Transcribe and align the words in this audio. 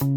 Hola 0.00 0.12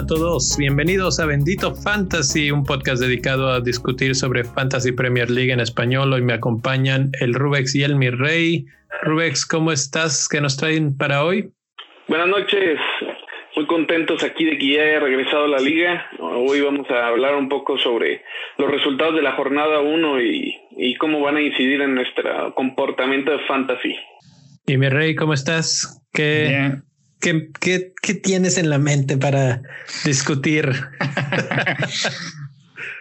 a 0.00 0.06
todos, 0.06 0.56
bienvenidos 0.58 1.18
a 1.18 1.24
Bendito 1.24 1.74
Fantasy, 1.74 2.50
un 2.50 2.64
podcast 2.64 3.00
dedicado 3.00 3.48
a 3.48 3.60
discutir 3.60 4.14
sobre 4.14 4.44
Fantasy 4.44 4.92
Premier 4.92 5.30
League 5.30 5.50
en 5.50 5.60
español. 5.60 6.12
Hoy 6.12 6.20
me 6.20 6.34
acompañan 6.34 7.10
el 7.18 7.32
Rubex 7.32 7.74
y 7.74 7.82
el 7.82 7.96
Mi 7.96 8.10
Rey. 8.10 8.66
Rubex, 9.02 9.46
¿cómo 9.46 9.72
estás? 9.72 10.28
¿Qué 10.28 10.42
nos 10.42 10.58
traen 10.58 10.94
para 10.94 11.24
hoy? 11.24 11.50
Buenas 12.06 12.28
noches, 12.28 12.78
muy 13.60 13.66
contentos 13.66 14.22
aquí 14.22 14.46
de 14.46 14.56
que 14.56 14.74
ya 14.74 14.82
haya 14.82 15.00
regresado 15.00 15.44
a 15.44 15.48
la 15.48 15.58
liga. 15.58 16.06
Hoy 16.18 16.62
vamos 16.62 16.90
a 16.90 17.08
hablar 17.08 17.34
un 17.34 17.50
poco 17.50 17.76
sobre 17.76 18.22
los 18.56 18.70
resultados 18.70 19.14
de 19.14 19.20
la 19.20 19.32
jornada 19.32 19.80
1 19.80 20.22
y, 20.22 20.56
y 20.78 20.94
cómo 20.96 21.20
van 21.20 21.36
a 21.36 21.42
incidir 21.42 21.82
en 21.82 21.94
nuestro 21.94 22.54
comportamiento 22.54 23.32
de 23.32 23.40
fantasy. 23.40 23.94
Y 24.66 24.78
mi 24.78 24.88
rey, 24.88 25.14
¿cómo 25.14 25.34
estás? 25.34 26.02
¿Qué, 26.10 26.72
¿Qué, 27.20 27.50
qué, 27.60 27.92
qué 28.00 28.14
tienes 28.14 28.56
en 28.56 28.70
la 28.70 28.78
mente 28.78 29.18
para 29.18 29.60
discutir? 30.06 30.70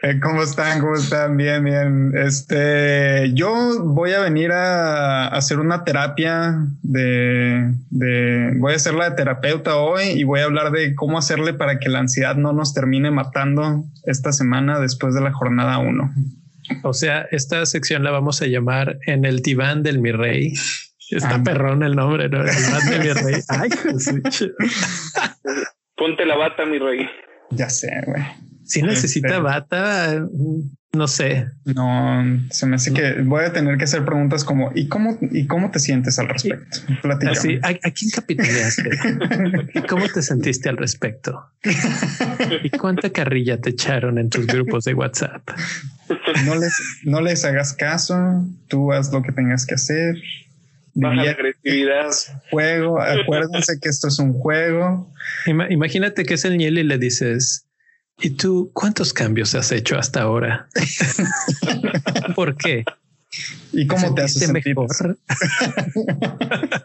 Eh, 0.02 0.18
¿Cómo 0.22 0.44
están? 0.44 0.80
¿Cómo 0.80 0.96
están? 0.96 1.36
Bien, 1.36 1.64
bien. 1.64 2.14
Este, 2.16 3.32
yo 3.34 3.84
voy 3.84 4.14
a 4.14 4.22
venir 4.22 4.52
a, 4.54 5.28
hacer 5.28 5.60
una 5.60 5.84
terapia 5.84 6.56
de, 6.82 7.74
de, 7.90 8.54
voy 8.56 8.74
a 8.74 8.80
ser 8.80 8.94
la 8.94 9.10
de 9.10 9.18
terapeuta 9.18 9.76
hoy 9.76 10.04
y 10.16 10.24
voy 10.24 10.40
a 10.40 10.46
hablar 10.46 10.72
de 10.72 10.96
cómo 10.96 11.18
hacerle 11.18 11.54
para 11.54 11.80
que 11.80 11.90
la 11.90 12.00
ansiedad 12.00 12.36
no 12.36 12.54
nos 12.54 12.74
termine 12.74 13.12
matando 13.12 13.84
esta 14.06 14.32
semana 14.32 14.80
después 14.80 15.14
de 15.16 15.22
la 15.22 15.34
jornada 15.34 15.80
1. 15.80 16.14
O 16.84 16.94
sea, 16.94 17.28
esta 17.32 17.66
sección 17.66 18.04
la 18.04 18.12
vamos 18.12 18.42
a 18.42 18.46
llamar 18.46 19.00
en 19.06 19.26
el 19.26 19.42
diván 19.42 19.84
del 19.84 20.00
mi 20.00 20.14
rey. 20.14 20.54
Está 21.10 21.44
perrón 21.44 21.84
el 21.84 21.96
nombre, 21.96 22.30
¿no? 22.30 22.42
El 22.46 22.56
diván 22.56 22.90
de 22.90 23.00
mi 23.00 23.12
rey. 23.12 23.42
Ay, 23.50 23.70
Ponte 25.98 26.26
la 26.26 26.38
bata, 26.38 26.66
mi 26.66 26.78
rey. 26.78 27.10
Ya 27.50 27.70
sé, 27.70 27.90
güey. 28.06 28.24
Si 28.70 28.84
necesita 28.84 29.30
este, 29.30 29.42
bata, 29.42 30.24
no 30.94 31.08
sé. 31.08 31.48
No, 31.66 32.24
se 32.52 32.68
me 32.68 32.76
hace 32.76 32.94
que 32.94 33.22
voy 33.24 33.44
a 33.44 33.52
tener 33.52 33.80
que 33.80 33.86
hacer 33.86 34.06
preguntas 34.06 34.44
como 34.44 34.72
¿y 34.76 34.88
cómo 34.88 35.18
y 35.22 35.48
cómo 35.48 35.72
te 35.72 35.80
sientes 35.80 36.20
al 36.20 36.30
respecto? 36.30 36.80
Así, 37.30 37.60
¿a, 37.64 37.70
¿a, 37.70 37.92
quién 37.92 38.12
capitaneaste? 38.14 38.90
¿Y 39.74 39.82
cómo 39.82 40.08
te 40.08 40.22
sentiste 40.22 40.70
al 40.70 40.78
respecto? 40.78 41.48
¿Y 42.64 42.70
cuánta 42.70 43.10
carrilla 43.10 43.60
te 43.60 43.72
echaron 43.72 44.20
en 44.20 44.30
tus 44.30 44.46
grupos 44.46 44.86
de 44.86 44.94
WhatsApp? 44.94 45.50
No 46.46 46.56
les, 46.56 46.74
no 47.06 47.22
les 47.22 47.46
hagas 47.46 47.74
caso, 47.74 48.48
tú 48.68 48.94
haz 48.94 49.12
lo 49.12 49.24
que 49.24 49.32
tengas 49.32 49.66
que 49.66 49.76
hacer. 49.76 50.16
Baja 50.94 51.24
la 51.24 51.32
agresividad. 51.32 52.12
Juego, 52.52 53.02
acuérdense 53.02 53.80
que 53.82 53.90
esto 53.90 54.10
es 54.10 54.20
un 54.20 54.34
juego. 54.34 55.12
Imagínate 55.46 56.24
que 56.24 56.36
es 56.36 56.46
el 56.46 56.58
Niel 56.58 56.78
y 56.78 56.84
le 56.84 57.00
dices, 57.00 57.66
¿Y 58.22 58.32
tú 58.32 58.72
cuántos 58.74 59.14
cambios 59.14 59.56
has 59.56 59.72
hecho 59.72 59.98
hasta 59.98 60.22
ahora? 60.22 60.68
¿Por 62.36 62.58
qué? 62.58 62.84
¿Y 63.72 63.88
cómo 63.88 64.14
te 64.14 64.24
hace 64.24 64.40
sentir 64.40 64.76
mejor? 64.76 65.18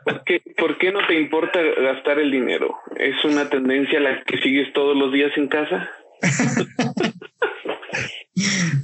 ¿Por 0.05 0.24
qué, 0.24 0.42
¿Por 0.56 0.78
qué 0.78 0.92
no 0.92 1.05
te 1.06 1.18
importa 1.18 1.58
gastar 1.82 2.20
el 2.20 2.30
dinero? 2.30 2.74
¿Es 2.96 3.24
una 3.24 3.48
tendencia 3.48 3.98
a 3.98 4.02
la 4.02 4.22
que 4.24 4.38
sigues 4.38 4.72
todos 4.72 4.96
los 4.96 5.12
días 5.12 5.32
en 5.36 5.48
casa? 5.48 5.88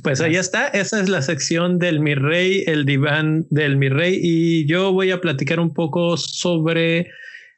Pues 0.02 0.20
ahí 0.20 0.36
está. 0.36 0.68
Esa 0.68 1.00
es 1.00 1.08
la 1.08 1.22
sección 1.22 1.78
del 1.78 1.98
mi 2.00 2.14
rey, 2.14 2.62
el 2.66 2.86
diván 2.86 3.46
del 3.50 3.76
mi 3.76 3.88
rey. 3.88 4.18
Y 4.22 4.66
yo 4.66 4.92
voy 4.92 5.10
a 5.10 5.20
platicar 5.20 5.58
un 5.58 5.74
poco 5.74 6.16
sobre 6.16 7.08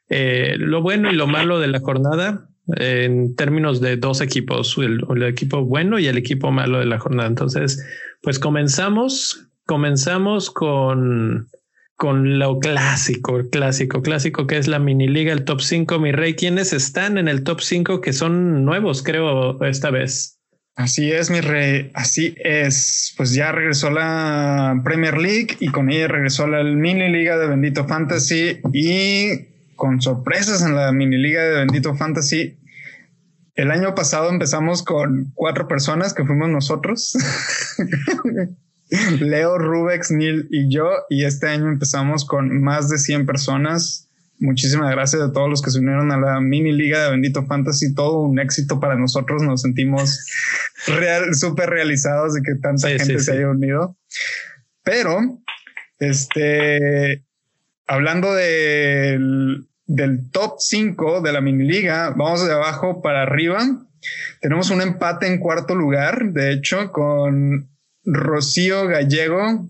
eh, 0.09 0.55
lo 0.57 0.81
bueno 0.81 1.11
y 1.11 1.15
lo 1.15 1.27
malo 1.27 1.59
de 1.59 1.67
la 1.67 1.79
jornada 1.79 2.49
en 2.67 3.35
términos 3.35 3.81
de 3.81 3.97
dos 3.97 4.21
equipos, 4.21 4.77
el, 4.77 5.23
equipo 5.23 5.63
bueno 5.63 5.99
y 5.99 6.07
el 6.07 6.17
equipo 6.17 6.51
malo 6.51 6.79
de 6.79 6.85
la 6.85 6.99
jornada. 6.99 7.27
Entonces, 7.27 7.83
pues 8.21 8.39
comenzamos, 8.39 9.47
comenzamos 9.65 10.49
con, 10.49 11.49
con 11.95 12.39
lo 12.39 12.59
clásico, 12.59 13.41
clásico, 13.51 14.01
clásico 14.01 14.47
que 14.47 14.57
es 14.57 14.67
la 14.67 14.79
mini 14.79 15.07
liga, 15.07 15.33
el 15.33 15.43
top 15.43 15.61
5, 15.61 15.99
mi 15.99 16.11
rey. 16.11 16.35
¿Quiénes 16.35 16.73
están 16.73 17.17
en 17.17 17.27
el 17.27 17.43
top 17.43 17.61
5 17.61 18.01
que 18.01 18.13
son 18.13 18.63
nuevos, 18.63 19.03
creo, 19.03 19.61
esta 19.63 19.91
vez? 19.91 20.39
Así 20.75 21.11
es, 21.11 21.29
mi 21.29 21.39
rey, 21.39 21.91
así 21.93 22.33
es. 22.37 23.13
Pues 23.15 23.35
ya 23.35 23.51
regresó 23.51 23.91
la 23.91 24.81
Premier 24.83 25.17
League 25.17 25.57
y 25.59 25.67
con 25.67 25.91
ella 25.91 26.07
regresó 26.07 26.47
la 26.47 26.63
mini 26.63 27.09
liga 27.09 27.37
de 27.37 27.47
Bendito 27.47 27.87
Fantasy 27.87 28.59
y 28.73 29.52
con 29.83 30.01
sorpresas 30.01 30.61
en 30.61 30.77
la 30.77 30.93
mini 30.93 31.17
liga 31.17 31.43
de 31.43 31.55
Bendito 31.55 31.93
Fantasy. 31.93 32.57
El 33.53 33.69
año 33.69 33.93
pasado 33.95 34.29
empezamos 34.29 34.81
con 34.81 35.33
cuatro 35.35 35.67
personas 35.67 36.13
que 36.13 36.23
fuimos 36.23 36.47
nosotros. 36.47 37.17
Leo, 39.19 39.57
Rubex, 39.57 40.11
Neil 40.11 40.47
y 40.49 40.73
yo. 40.73 40.89
Y 41.09 41.25
este 41.25 41.49
año 41.49 41.67
empezamos 41.67 42.23
con 42.23 42.61
más 42.61 42.87
de 42.87 42.97
100 42.97 43.25
personas. 43.25 44.09
Muchísimas 44.39 44.89
gracias 44.89 45.21
a 45.21 45.33
todos 45.33 45.49
los 45.49 45.61
que 45.61 45.71
se 45.71 45.79
unieron 45.79 46.13
a 46.13 46.17
la 46.17 46.39
mini 46.39 46.71
liga 46.71 47.03
de 47.03 47.11
Bendito 47.11 47.45
Fantasy. 47.45 47.93
Todo 47.93 48.21
un 48.21 48.39
éxito 48.39 48.79
para 48.79 48.95
nosotros. 48.95 49.43
Nos 49.43 49.63
sentimos 49.63 50.25
real, 50.87 51.35
súper 51.35 51.69
realizados 51.69 52.35
de 52.35 52.41
que 52.41 52.55
tanta 52.55 52.87
gente 52.87 53.19
se 53.19 53.33
haya 53.33 53.49
unido. 53.49 53.97
Pero, 54.85 55.19
este, 55.99 57.25
hablando 57.87 58.33
del, 58.33 59.67
top 60.31 60.55
5 60.59 61.21
de 61.21 61.33
la 61.33 61.41
mini 61.41 61.65
liga, 61.65 62.13
vamos 62.15 62.45
de 62.45 62.53
abajo 62.53 63.01
para 63.01 63.23
arriba. 63.23 63.59
Tenemos 64.41 64.69
un 64.69 64.81
empate 64.81 65.27
en 65.27 65.39
cuarto 65.39 65.75
lugar, 65.75 66.31
de 66.33 66.51
hecho, 66.51 66.91
con 66.91 67.69
Rocío 68.05 68.87
Gallego, 68.87 69.69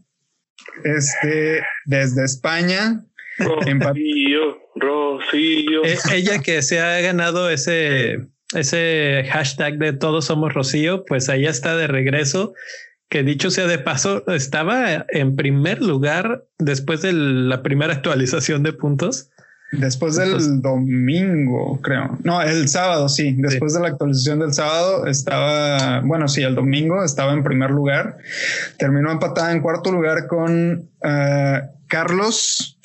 este, 0.84 1.64
desde 1.86 2.26
España. 2.26 3.04
Rocío, 3.38 4.60
Rocío. 4.76 5.86
Eh, 5.86 5.98
ella 6.12 6.40
que 6.40 6.62
se 6.62 6.80
ha 6.80 7.00
ganado 7.02 7.50
ese, 7.50 8.28
ese 8.54 9.26
hashtag 9.32 9.78
de 9.78 9.94
todos 9.94 10.26
somos 10.26 10.54
Rocío, 10.54 11.06
pues 11.06 11.30
ahí 11.30 11.46
está 11.46 11.76
de 11.76 11.88
regreso 11.88 12.54
que 13.14 13.22
dicho 13.22 13.52
sea 13.52 13.68
de 13.68 13.78
paso, 13.78 14.26
estaba 14.26 15.06
en 15.10 15.36
primer 15.36 15.84
lugar 15.84 16.46
después 16.58 17.04
de 17.04 17.14
la 17.14 17.62
primera 17.62 17.94
actualización 17.94 18.64
de 18.64 18.74
puntos. 18.74 19.30
Después 19.80 20.16
del 20.16 20.62
domingo, 20.62 21.80
creo. 21.82 22.18
No, 22.24 22.42
el 22.42 22.68
sábado, 22.68 23.10
sí. 23.10 23.36
Después 23.38 23.74
de 23.74 23.80
la 23.80 23.88
actualización 23.88 24.40
del 24.40 24.54
sábado 24.54 25.08
estaba, 25.08 26.02
bueno, 26.02 26.28
sí, 26.28 26.44
el 26.44 26.54
domingo 26.54 27.04
estaba 27.04 27.34
en 27.34 27.44
primer 27.44 27.72
lugar. 27.72 28.18
Terminó 28.78 29.12
empatada 29.12 29.52
en 29.52 29.62
cuarto 29.62 29.92
lugar 29.92 30.28
con 30.28 30.90
uh, 31.04 31.60
Carlos. 31.88 32.80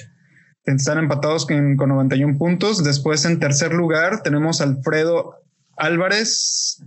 Están 0.64 0.98
empatados 0.98 1.46
con, 1.46 1.76
con 1.76 1.90
91 1.90 2.38
puntos. 2.38 2.82
Después 2.82 3.24
en 3.26 3.38
tercer 3.38 3.74
lugar 3.74 4.22
tenemos 4.22 4.60
Alfredo 4.62 5.42
Álvarez 5.76 6.82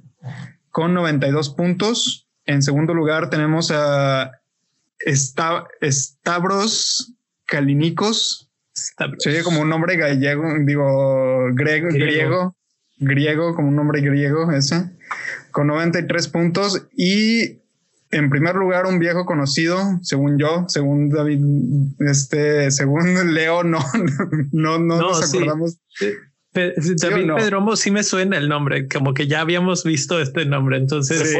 con 0.71 0.95
92 0.95 1.49
puntos. 1.49 2.27
En 2.45 2.63
segundo 2.63 2.93
lugar 2.95 3.29
tenemos 3.29 3.71
a 3.71 4.31
Stavros 5.81 7.13
Kalinikos. 7.45 8.50
Se 9.17 9.29
oye 9.29 9.43
como 9.43 9.61
un 9.61 9.69
nombre 9.69 9.97
gallego, 9.97 10.47
digo, 10.61 11.47
griego, 11.53 11.87
griego, 11.89 12.55
griego, 12.97 13.55
como 13.55 13.69
un 13.69 13.75
nombre 13.75 14.01
griego 14.01 14.51
ese, 14.51 14.89
con 15.51 15.67
93 15.67 16.27
puntos. 16.27 16.87
Y 16.95 17.61
en 18.11 18.29
primer 18.29 18.55
lugar, 18.55 18.85
un 18.85 18.99
viejo 18.99 19.25
conocido, 19.25 19.99
según 20.01 20.37
yo, 20.37 20.65
según 20.67 21.09
David, 21.09 21.39
este, 21.99 22.71
según 22.71 23.03
Leo, 23.33 23.63
no, 23.63 23.79
no, 24.51 24.79
no, 24.79 24.97
nos 24.97 25.33
acordamos. 25.33 25.77
David 26.53 27.29
Pedromo 27.37 27.77
sí 27.77 27.91
me 27.91 28.03
suena 28.03 28.37
el 28.37 28.49
nombre, 28.49 28.87
como 28.89 29.13
que 29.13 29.27
ya 29.27 29.39
habíamos 29.39 29.85
visto 29.85 30.19
este 30.19 30.45
nombre, 30.45 30.77
entonces 30.77 31.33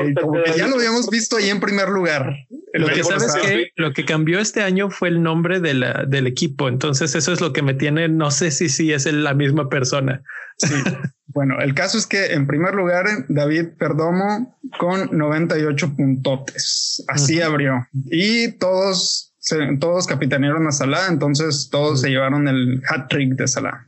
ya 0.56 0.68
lo 0.68 0.75
habíamos 0.75 1.10
visto 1.10 1.36
ahí 1.36 1.50
en 1.50 1.60
primer 1.60 1.90
lugar. 1.90 2.34
Lo 2.74 2.88
que 2.88 3.04
sabes 3.04 3.36
que 3.36 3.72
lo 3.75 3.92
que 3.92 4.06
cambió 4.06 4.40
este 4.40 4.62
año 4.62 4.90
fue 4.90 5.10
el 5.10 5.22
nombre 5.22 5.60
de 5.60 5.74
la, 5.74 6.06
del 6.08 6.28
equipo, 6.28 6.69
entonces 6.69 7.13
eso 7.16 7.34
es 7.34 7.42
lo 7.42 7.52
que 7.52 7.62
me 7.62 7.74
tiene, 7.74 8.08
no 8.08 8.31
sé 8.31 8.52
si 8.52 8.69
sí 8.69 8.94
es 8.94 9.06
la 9.12 9.34
misma 9.34 9.68
persona. 9.68 10.24
Sí. 10.58 10.75
bueno, 11.28 11.60
el 11.60 11.74
caso 11.74 11.98
es 11.98 12.08
que 12.08 12.28
en 12.34 12.48
primer 12.48 12.74
lugar 12.74 13.06
David 13.28 13.69
Perdomo 13.78 14.58
con 14.80 15.10
98 15.12 15.94
puntotes, 15.98 17.04
así 17.10 17.42
abrió 17.42 17.86
y 17.94 18.54
todos 18.54 19.34
todos 19.80 20.08
capitanearon 20.08 20.68
a 20.68 20.72
Salah, 20.72 21.08
entonces 21.10 21.69
todos 21.69 22.02
se 22.02 22.10
llevaron 22.10 22.48
el 22.48 22.81
hat 22.88 23.10
trick 23.10 23.34
de 23.34 23.48
Salah. 23.48 23.88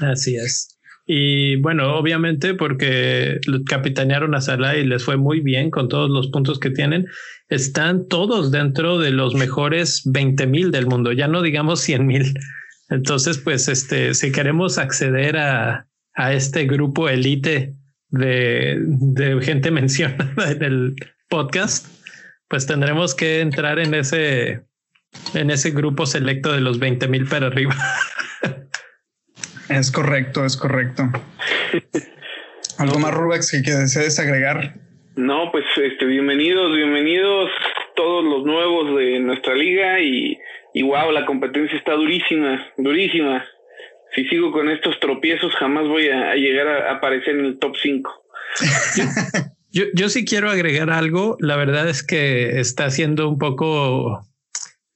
Así 0.00 0.36
es. 0.36 0.80
Y 1.06 1.56
bueno, 1.56 1.96
obviamente 1.96 2.54
porque 2.54 3.40
capitanearon 3.66 4.34
a 4.34 4.40
Salah 4.40 4.76
y 4.76 4.86
les 4.86 5.04
fue 5.04 5.16
muy 5.16 5.40
bien 5.40 5.70
con 5.70 5.88
todos 5.88 6.08
los 6.08 6.28
puntos 6.28 6.60
que 6.60 6.70
tienen. 6.70 7.06
están 7.48 8.06
todos 8.06 8.52
dentro 8.52 8.98
de 8.98 9.10
los 9.10 9.34
mejores 9.34 10.02
20 10.04 10.46
mil 10.46 10.70
del 10.70 10.86
mundo, 10.86 11.10
ya 11.10 11.26
no 11.26 11.42
digamos 11.42 11.80
100 11.80 12.06
mil. 12.06 12.34
Entonces, 12.90 13.38
pues, 13.38 13.68
este, 13.68 14.14
si 14.14 14.30
queremos 14.30 14.78
acceder 14.78 15.36
a, 15.36 15.88
a 16.14 16.32
este 16.32 16.66
grupo 16.66 17.08
elite 17.08 17.74
de, 18.10 18.78
de 18.80 19.40
gente 19.42 19.70
mencionada 19.72 20.50
en 20.50 20.62
el 20.62 20.94
podcast, 21.28 21.86
pues 22.48 22.66
tendremos 22.66 23.14
que 23.14 23.40
entrar 23.40 23.78
en 23.78 23.94
ese, 23.94 24.62
en 25.34 25.50
ese 25.50 25.70
grupo 25.70 26.06
selecto 26.06 26.52
de 26.52 26.60
los 26.60 26.78
20 26.78 27.08
mil 27.08 27.26
para 27.26 27.46
arriba. 27.46 27.76
Es 29.70 29.92
correcto, 29.92 30.44
es 30.44 30.56
correcto. 30.56 31.04
¿Algo 32.78 32.98
más, 32.98 33.14
Rubex, 33.14 33.52
que 33.64 33.70
desees 33.70 34.18
agregar? 34.18 34.74
No, 35.14 35.52
pues 35.52 35.64
este, 35.76 36.06
bienvenidos, 36.06 36.74
bienvenidos 36.74 37.50
todos 37.94 38.24
los 38.24 38.44
nuevos 38.44 38.96
de 38.96 39.20
nuestra 39.20 39.54
liga 39.54 40.00
y, 40.00 40.36
y 40.74 40.82
wow, 40.82 41.12
la 41.12 41.24
competencia 41.24 41.78
está 41.78 41.92
durísima, 41.92 42.66
durísima. 42.78 43.44
Si 44.16 44.24
sigo 44.24 44.50
con 44.50 44.68
estos 44.68 44.98
tropiezos, 44.98 45.54
jamás 45.54 45.86
voy 45.86 46.08
a, 46.08 46.34
llegar 46.34 46.66
a, 46.66 46.92
aparecer 46.92 47.36
en 47.36 47.44
el 47.44 47.58
top 47.60 47.76
5. 47.80 48.24
yo, 49.70 49.84
yo 49.94 50.08
sí 50.08 50.24
quiero 50.24 50.50
agregar 50.50 50.90
algo. 50.90 51.36
La 51.38 51.54
verdad 51.54 51.88
es 51.88 52.02
que 52.02 52.58
está 52.58 52.90
siendo 52.90 53.28
un 53.28 53.38
poco 53.38 54.26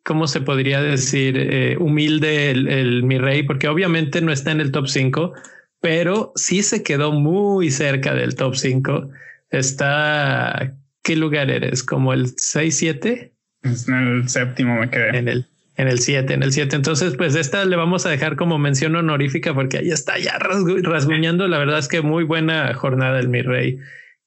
¿cómo 0.04 0.28
se 0.28 0.40
podría 0.40 0.80
decir? 0.80 1.36
Eh, 1.36 1.76
humilde 1.80 2.50
el, 2.50 3.02
mi 3.02 3.18
rey, 3.18 3.42
porque 3.42 3.68
obviamente 3.68 4.20
no 4.20 4.30
está 4.32 4.52
en 4.52 4.60
el 4.60 4.70
top 4.70 4.86
5, 4.86 5.32
pero 5.80 6.32
sí 6.36 6.62
se 6.62 6.82
quedó 6.82 7.10
muy 7.10 7.70
cerca 7.70 8.14
del 8.14 8.36
top 8.36 8.54
5. 8.54 9.10
Está, 9.50 10.74
¿qué 11.02 11.16
lugar 11.16 11.50
eres? 11.50 11.82
¿Como 11.82 12.12
el 12.12 12.28
6, 12.36 12.76
7? 12.76 13.32
En 13.62 13.94
el 13.94 14.28
séptimo 14.28 14.78
me 14.78 14.90
quedé. 14.90 15.16
En 15.16 15.28
el, 15.28 15.46
en 15.76 15.88
el 15.88 15.98
7, 15.98 16.34
en 16.34 16.42
el 16.42 16.52
7. 16.52 16.76
Entonces, 16.76 17.16
pues 17.16 17.34
esta 17.34 17.64
le 17.64 17.76
vamos 17.76 18.04
a 18.04 18.10
dejar 18.10 18.36
como 18.36 18.58
mención 18.58 18.94
honorífica 18.94 19.54
porque 19.54 19.78
ahí 19.78 19.90
está 19.90 20.18
ya 20.18 20.38
rasguñando. 20.38 21.48
La 21.48 21.58
verdad 21.58 21.78
es 21.78 21.88
que 21.88 22.02
muy 22.02 22.24
buena 22.24 22.74
jornada 22.74 23.18
el 23.20 23.28
mi 23.28 23.40
rey, 23.40 23.78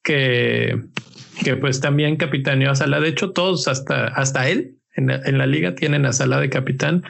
que, 0.02 0.80
que 1.44 1.56
pues 1.56 1.80
también 1.80 2.16
capitaneó 2.16 2.72
a 2.72 2.74
Sala. 2.74 2.98
De 2.98 3.08
hecho, 3.08 3.30
todos 3.30 3.68
hasta, 3.68 4.08
hasta 4.08 4.48
él 4.48 4.77
en 4.98 5.38
la, 5.38 5.46
liga 5.46 5.74
tienen 5.74 6.06
a 6.06 6.12
Sala 6.12 6.40
de 6.40 6.50
capitán. 6.50 7.04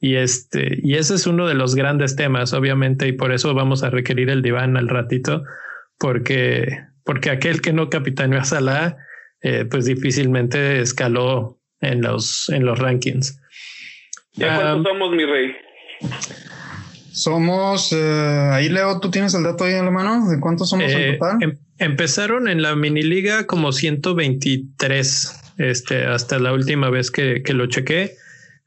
Y 0.00 0.16
este, 0.16 0.78
y 0.82 0.96
ese 0.96 1.14
es 1.14 1.26
uno 1.26 1.46
de 1.46 1.54
los 1.54 1.74
grandes 1.74 2.16
temas, 2.16 2.52
obviamente, 2.52 3.06
y 3.06 3.12
por 3.12 3.32
eso 3.32 3.54
vamos 3.54 3.82
a 3.82 3.90
requerir 3.90 4.30
el 4.30 4.42
diván 4.42 4.76
al 4.76 4.88
ratito, 4.88 5.44
porque, 5.98 6.80
porque 7.04 7.30
aquel 7.30 7.60
que 7.60 7.72
no 7.72 7.88
capitaneó 7.88 8.40
a 8.40 8.44
Salah, 8.44 8.96
eh, 9.42 9.64
pues 9.64 9.84
difícilmente 9.84 10.80
escaló 10.80 11.60
en 11.80 12.02
los, 12.02 12.48
en 12.48 12.64
los 12.64 12.78
rankings. 12.78 13.40
¿Ya 14.32 14.56
cuántos 14.56 14.92
somos, 14.92 15.14
mi 15.14 15.24
rey? 15.24 15.52
Somos, 17.12 17.92
eh, 17.92 18.48
ahí 18.52 18.68
Leo, 18.68 18.98
¿tú 18.98 19.10
tienes 19.10 19.34
el 19.34 19.44
dato 19.44 19.64
ahí 19.64 19.74
en 19.74 19.84
la 19.84 19.90
mano? 19.90 20.28
¿De 20.28 20.40
cuántos 20.40 20.70
somos 20.70 20.90
en 20.90 21.00
eh, 21.00 21.12
total? 21.12 21.38
Em, 21.42 21.58
empezaron 21.78 22.48
en 22.48 22.62
la 22.62 22.74
mini 22.74 23.02
liga 23.02 23.46
como 23.46 23.70
123 23.70 25.41
este, 25.58 26.06
hasta 26.06 26.38
la 26.38 26.52
última 26.52 26.90
vez 26.90 27.10
que, 27.10 27.42
que 27.42 27.54
lo 27.54 27.66
chequé. 27.66 28.16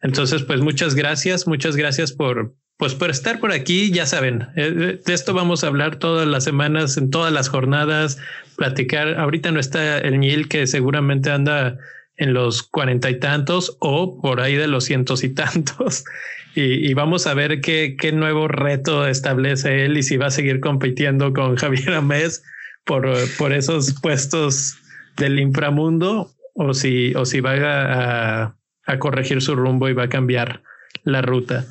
Entonces, 0.01 0.43
pues 0.43 0.61
muchas 0.61 0.95
gracias, 0.95 1.47
muchas 1.47 1.75
gracias 1.75 2.11
por, 2.11 2.53
pues 2.77 2.93
por 2.93 3.09
estar 3.09 3.39
por 3.39 3.51
aquí, 3.51 3.91
ya 3.91 4.05
saben, 4.05 4.47
eh, 4.55 4.99
de 5.03 5.13
esto 5.13 5.33
vamos 5.33 5.63
a 5.63 5.67
hablar 5.67 5.95
todas 5.97 6.27
las 6.27 6.43
semanas, 6.43 6.97
en 6.97 7.09
todas 7.09 7.31
las 7.31 7.49
jornadas, 7.49 8.17
platicar. 8.57 9.17
Ahorita 9.19 9.51
no 9.51 9.59
está 9.59 9.97
el 9.99 10.19
Nil 10.19 10.47
que 10.49 10.67
seguramente 10.67 11.31
anda 11.31 11.77
en 12.17 12.33
los 12.33 12.63
cuarenta 12.63 13.09
y 13.09 13.19
tantos 13.19 13.77
o 13.79 14.21
por 14.21 14.41
ahí 14.41 14.55
de 14.55 14.67
los 14.67 14.85
cientos 14.85 15.23
y 15.23 15.29
tantos. 15.33 16.03
Y, 16.57 16.89
y, 16.89 16.93
vamos 16.93 17.27
a 17.27 17.33
ver 17.33 17.59
qué, 17.59 17.97
qué 17.99 18.13
nuevo 18.13 18.47
reto 18.47 19.05
establece 19.05 19.83
él 19.83 19.97
y 19.97 20.03
si 20.03 20.15
va 20.15 20.27
a 20.27 20.31
seguir 20.31 20.61
compitiendo 20.61 21.33
con 21.33 21.55
Javier 21.57 21.91
Amés 21.95 22.43
por, 22.85 23.13
por 23.37 23.51
esos 23.51 23.93
puestos 23.99 24.77
del 25.17 25.37
inframundo 25.37 26.34
o 26.55 26.73
si, 26.73 27.13
o 27.15 27.25
si 27.25 27.41
va 27.41 27.53
a, 27.53 28.55
a, 28.85 28.99
corregir 28.99 29.41
su 29.41 29.55
rumbo 29.55 29.87
y 29.89 29.93
va 29.93 30.03
a 30.03 30.09
cambiar 30.09 30.63
la 31.03 31.21
ruta. 31.21 31.65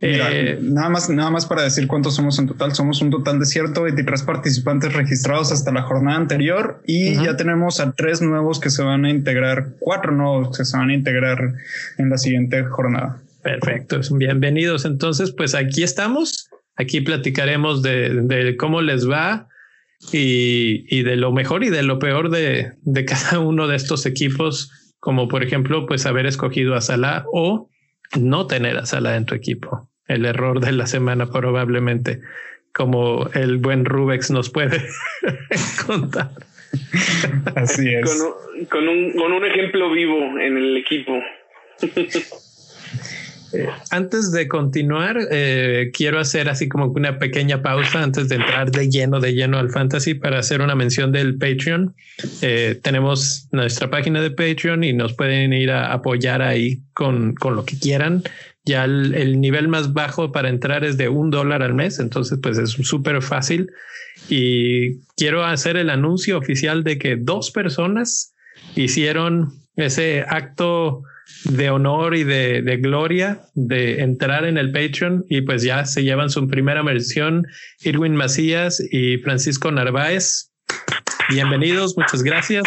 Eh, 0.00 0.58
nada 0.60 0.90
más, 0.90 1.08
nada 1.08 1.30
más 1.30 1.46
para 1.46 1.62
decir 1.62 1.86
cuántos 1.86 2.16
somos 2.16 2.38
en 2.38 2.46
total. 2.46 2.74
Somos 2.74 3.00
un 3.00 3.10
total 3.10 3.38
de 3.38 3.46
123 3.46 4.22
participantes 4.24 4.92
registrados 4.92 5.50
hasta 5.52 5.72
la 5.72 5.82
jornada 5.82 6.18
anterior 6.18 6.82
y 6.84 7.14
ya 7.14 7.36
tenemos 7.36 7.80
a 7.80 7.92
tres 7.92 8.20
nuevos 8.20 8.60
que 8.60 8.68
se 8.70 8.82
van 8.82 9.04
a 9.06 9.10
integrar, 9.10 9.68
cuatro 9.78 10.12
nuevos 10.12 10.56
que 10.58 10.64
se 10.64 10.76
van 10.76 10.90
a 10.90 10.94
integrar 10.94 11.54
en 11.96 12.10
la 12.10 12.18
siguiente 12.18 12.64
jornada. 12.64 13.22
Perfecto, 13.42 14.00
bienvenidos. 14.10 14.84
Entonces, 14.84 15.32
pues 15.32 15.54
aquí 15.54 15.82
estamos. 15.82 16.50
Aquí 16.76 17.00
platicaremos 17.00 17.82
de, 17.82 18.22
de 18.22 18.56
cómo 18.56 18.82
les 18.82 19.08
va, 19.08 19.48
y, 20.12 21.02
de 21.02 21.16
lo 21.16 21.32
mejor 21.32 21.64
y 21.64 21.70
de 21.70 21.82
lo 21.82 21.98
peor 21.98 22.30
de, 22.30 22.72
cada 23.06 23.38
uno 23.40 23.66
de 23.66 23.76
estos 23.76 24.06
equipos, 24.06 24.70
como 25.00 25.28
por 25.28 25.42
ejemplo, 25.42 25.86
pues 25.86 26.06
haber 26.06 26.26
escogido 26.26 26.74
a 26.74 26.80
Salah 26.80 27.24
o 27.32 27.68
no 28.18 28.46
tener 28.46 28.76
a 28.76 28.86
Salah 28.86 29.16
en 29.16 29.26
tu 29.26 29.34
equipo. 29.34 29.88
El 30.06 30.26
error 30.26 30.60
de 30.60 30.72
la 30.72 30.86
semana 30.86 31.30
probablemente, 31.30 32.20
como 32.72 33.28
el 33.34 33.58
buen 33.58 33.84
Rubex 33.84 34.30
nos 34.30 34.50
puede 34.50 34.82
contar. 35.86 36.30
Así 37.54 37.94
es. 37.94 38.24
con 38.68 38.88
un 38.88 39.44
ejemplo 39.44 39.90
vivo 39.90 40.38
en 40.38 40.56
el 40.56 40.76
equipo. 40.76 41.20
antes 43.90 44.32
de 44.32 44.48
continuar, 44.48 45.18
eh, 45.30 45.90
quiero 45.92 46.18
hacer 46.18 46.48
así 46.48 46.68
como 46.68 46.86
una 46.86 47.18
pequeña 47.18 47.62
pausa 47.62 48.02
antes 48.02 48.28
de 48.28 48.36
entrar 48.36 48.70
de 48.70 48.88
lleno, 48.88 49.20
de 49.20 49.34
lleno 49.34 49.58
al 49.58 49.70
fantasy 49.70 50.14
para 50.14 50.38
hacer 50.38 50.60
una 50.60 50.74
mención 50.74 51.12
del 51.12 51.36
Patreon. 51.36 51.94
Eh, 52.42 52.78
tenemos 52.82 53.48
nuestra 53.52 53.90
página 53.90 54.20
de 54.20 54.30
Patreon 54.30 54.84
y 54.84 54.92
nos 54.92 55.14
pueden 55.14 55.52
ir 55.52 55.70
a 55.70 55.92
apoyar 55.92 56.42
ahí 56.42 56.80
con, 56.92 57.34
con 57.34 57.56
lo 57.56 57.64
que 57.64 57.78
quieran. 57.78 58.22
Ya 58.64 58.84
el, 58.84 59.14
el, 59.14 59.40
nivel 59.40 59.68
más 59.68 59.92
bajo 59.92 60.32
para 60.32 60.48
entrar 60.48 60.84
es 60.84 60.96
de 60.96 61.08
un 61.08 61.30
dólar 61.30 61.62
al 61.62 61.74
mes, 61.74 61.98
entonces 61.98 62.38
pues 62.42 62.56
es 62.58 62.70
súper 62.70 63.20
fácil. 63.22 63.70
Y 64.28 65.00
quiero 65.16 65.44
hacer 65.44 65.76
el 65.76 65.90
anuncio 65.90 66.38
oficial 66.38 66.82
de 66.82 66.98
que 66.98 67.16
dos 67.16 67.50
personas 67.50 68.32
hicieron 68.74 69.52
ese 69.76 70.24
acto 70.26 71.02
de 71.44 71.70
honor 71.70 72.14
y 72.16 72.24
de, 72.24 72.62
de, 72.62 72.76
gloria 72.76 73.40
de 73.54 74.00
entrar 74.00 74.44
en 74.44 74.58
el 74.58 74.72
Patreon 74.72 75.24
y 75.28 75.42
pues 75.42 75.62
ya 75.62 75.84
se 75.84 76.02
llevan 76.02 76.30
su 76.30 76.46
primera 76.48 76.82
versión 76.82 77.46
Irwin 77.82 78.14
Macías 78.16 78.82
y 78.90 79.18
Francisco 79.18 79.70
Narváez. 79.70 80.50
Bienvenidos, 81.28 81.96
muchas 81.96 82.22
gracias. 82.22 82.64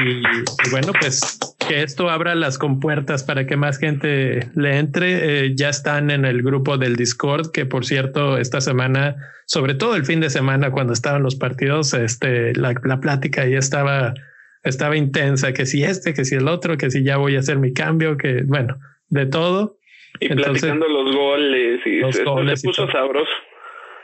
Y, 0.00 0.70
bueno, 0.70 0.92
pues 0.98 1.38
que 1.68 1.82
esto 1.82 2.10
abra 2.10 2.34
las 2.34 2.58
compuertas 2.58 3.22
para 3.22 3.46
que 3.46 3.56
más 3.56 3.78
gente 3.78 4.48
le 4.54 4.78
entre. 4.78 5.46
Eh, 5.46 5.52
ya 5.54 5.68
están 5.68 6.10
en 6.10 6.24
el 6.24 6.42
grupo 6.42 6.78
del 6.78 6.96
Discord, 6.96 7.50
que 7.52 7.66
por 7.66 7.84
cierto, 7.84 8.38
esta 8.38 8.60
semana, 8.60 9.16
sobre 9.46 9.74
todo 9.74 9.96
el 9.96 10.04
fin 10.04 10.20
de 10.20 10.30
semana, 10.30 10.70
cuando 10.70 10.92
estaban 10.92 11.22
los 11.22 11.36
partidos, 11.36 11.94
este, 11.94 12.54
la, 12.54 12.74
la 12.84 13.00
plática 13.00 13.46
ya 13.46 13.58
estaba 13.58 14.14
estaba 14.62 14.96
intensa, 14.96 15.52
que 15.52 15.66
si 15.66 15.82
este, 15.84 16.14
que 16.14 16.24
si 16.24 16.34
el 16.36 16.48
otro, 16.48 16.76
que 16.76 16.90
si 16.90 17.02
ya 17.02 17.16
voy 17.16 17.36
a 17.36 17.40
hacer 17.40 17.58
mi 17.58 17.72
cambio, 17.72 18.16
que 18.16 18.42
bueno, 18.44 18.78
de 19.08 19.26
todo. 19.26 19.78
Y 20.20 20.28
platicando 20.28 20.86
los 20.88 21.14
goles 21.14 21.80
y 21.86 22.00
los 22.00 22.16
se, 22.16 22.24
goles 22.24 22.60
se 22.60 22.68
puso 22.68 22.90
sabroso. 22.90 23.30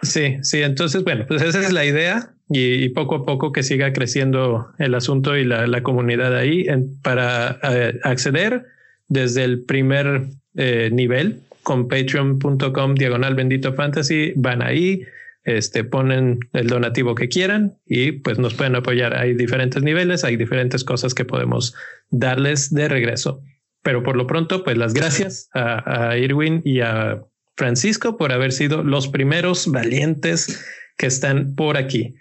Sí, 0.03 0.39
sí, 0.43 0.63
entonces 0.63 1.03
bueno, 1.05 1.25
pues 1.27 1.43
esa 1.43 1.61
es 1.61 1.73
la 1.73 1.85
idea 1.85 2.31
y, 2.49 2.89
poco 2.91 3.17
a 3.17 3.27
poco 3.27 3.53
que 3.53 3.63
siga 3.63 3.93
creciendo 3.93 4.69
el 4.79 4.95
asunto 4.95 5.37
y 5.37 5.45
la, 5.45 5.67
la 5.67 5.83
comunidad 5.83 6.37
ahí 6.37 6.67
para 7.03 7.59
eh, 7.63 7.99
acceder 8.05 8.65
desde 9.09 9.45
el 9.45 9.65
primer 9.65 10.23
eh, 10.57 10.91
nivel 10.93 11.41
con 11.63 11.89
patreon.com 11.89 12.95
diagonal 12.95 13.35
bendito 13.35 13.75
fantasy, 13.75 14.33
van 14.37 14.63
ahí, 14.63 15.03
este, 15.49 15.83
ponen 15.83 16.41
el 16.53 16.67
donativo 16.67 17.15
que 17.15 17.29
quieran 17.29 17.79
y 17.87 18.13
pues 18.13 18.39
nos 18.39 18.53
pueden 18.53 18.77
apoyar. 18.77 19.17
Hay 19.17 19.35
diferentes 19.35 19.83
niveles, 19.83 20.23
hay 20.23 20.37
diferentes 20.37 20.85
cosas 20.85 21.15
que 21.15 21.25
podemos 21.25 21.75
darles 22.11 22.73
de 22.73 22.87
regreso. 22.87 23.41
Pero 23.83 24.03
por 24.03 24.17
lo 24.17 24.27
pronto, 24.27 24.63
pues 24.63 24.77
las 24.77 24.93
gracias 24.93 25.49
a, 25.55 26.19
Irwin 26.19 26.61
y 26.65 26.81
a 26.81 27.23
Francisco 27.57 28.19
por 28.19 28.31
haber 28.31 28.53
sido 28.53 28.83
los 28.85 29.09
primeros 29.09 29.69
valientes 29.69 30.63
que 30.99 31.07
están 31.07 31.55
por 31.55 31.79
aquí. 31.79 32.15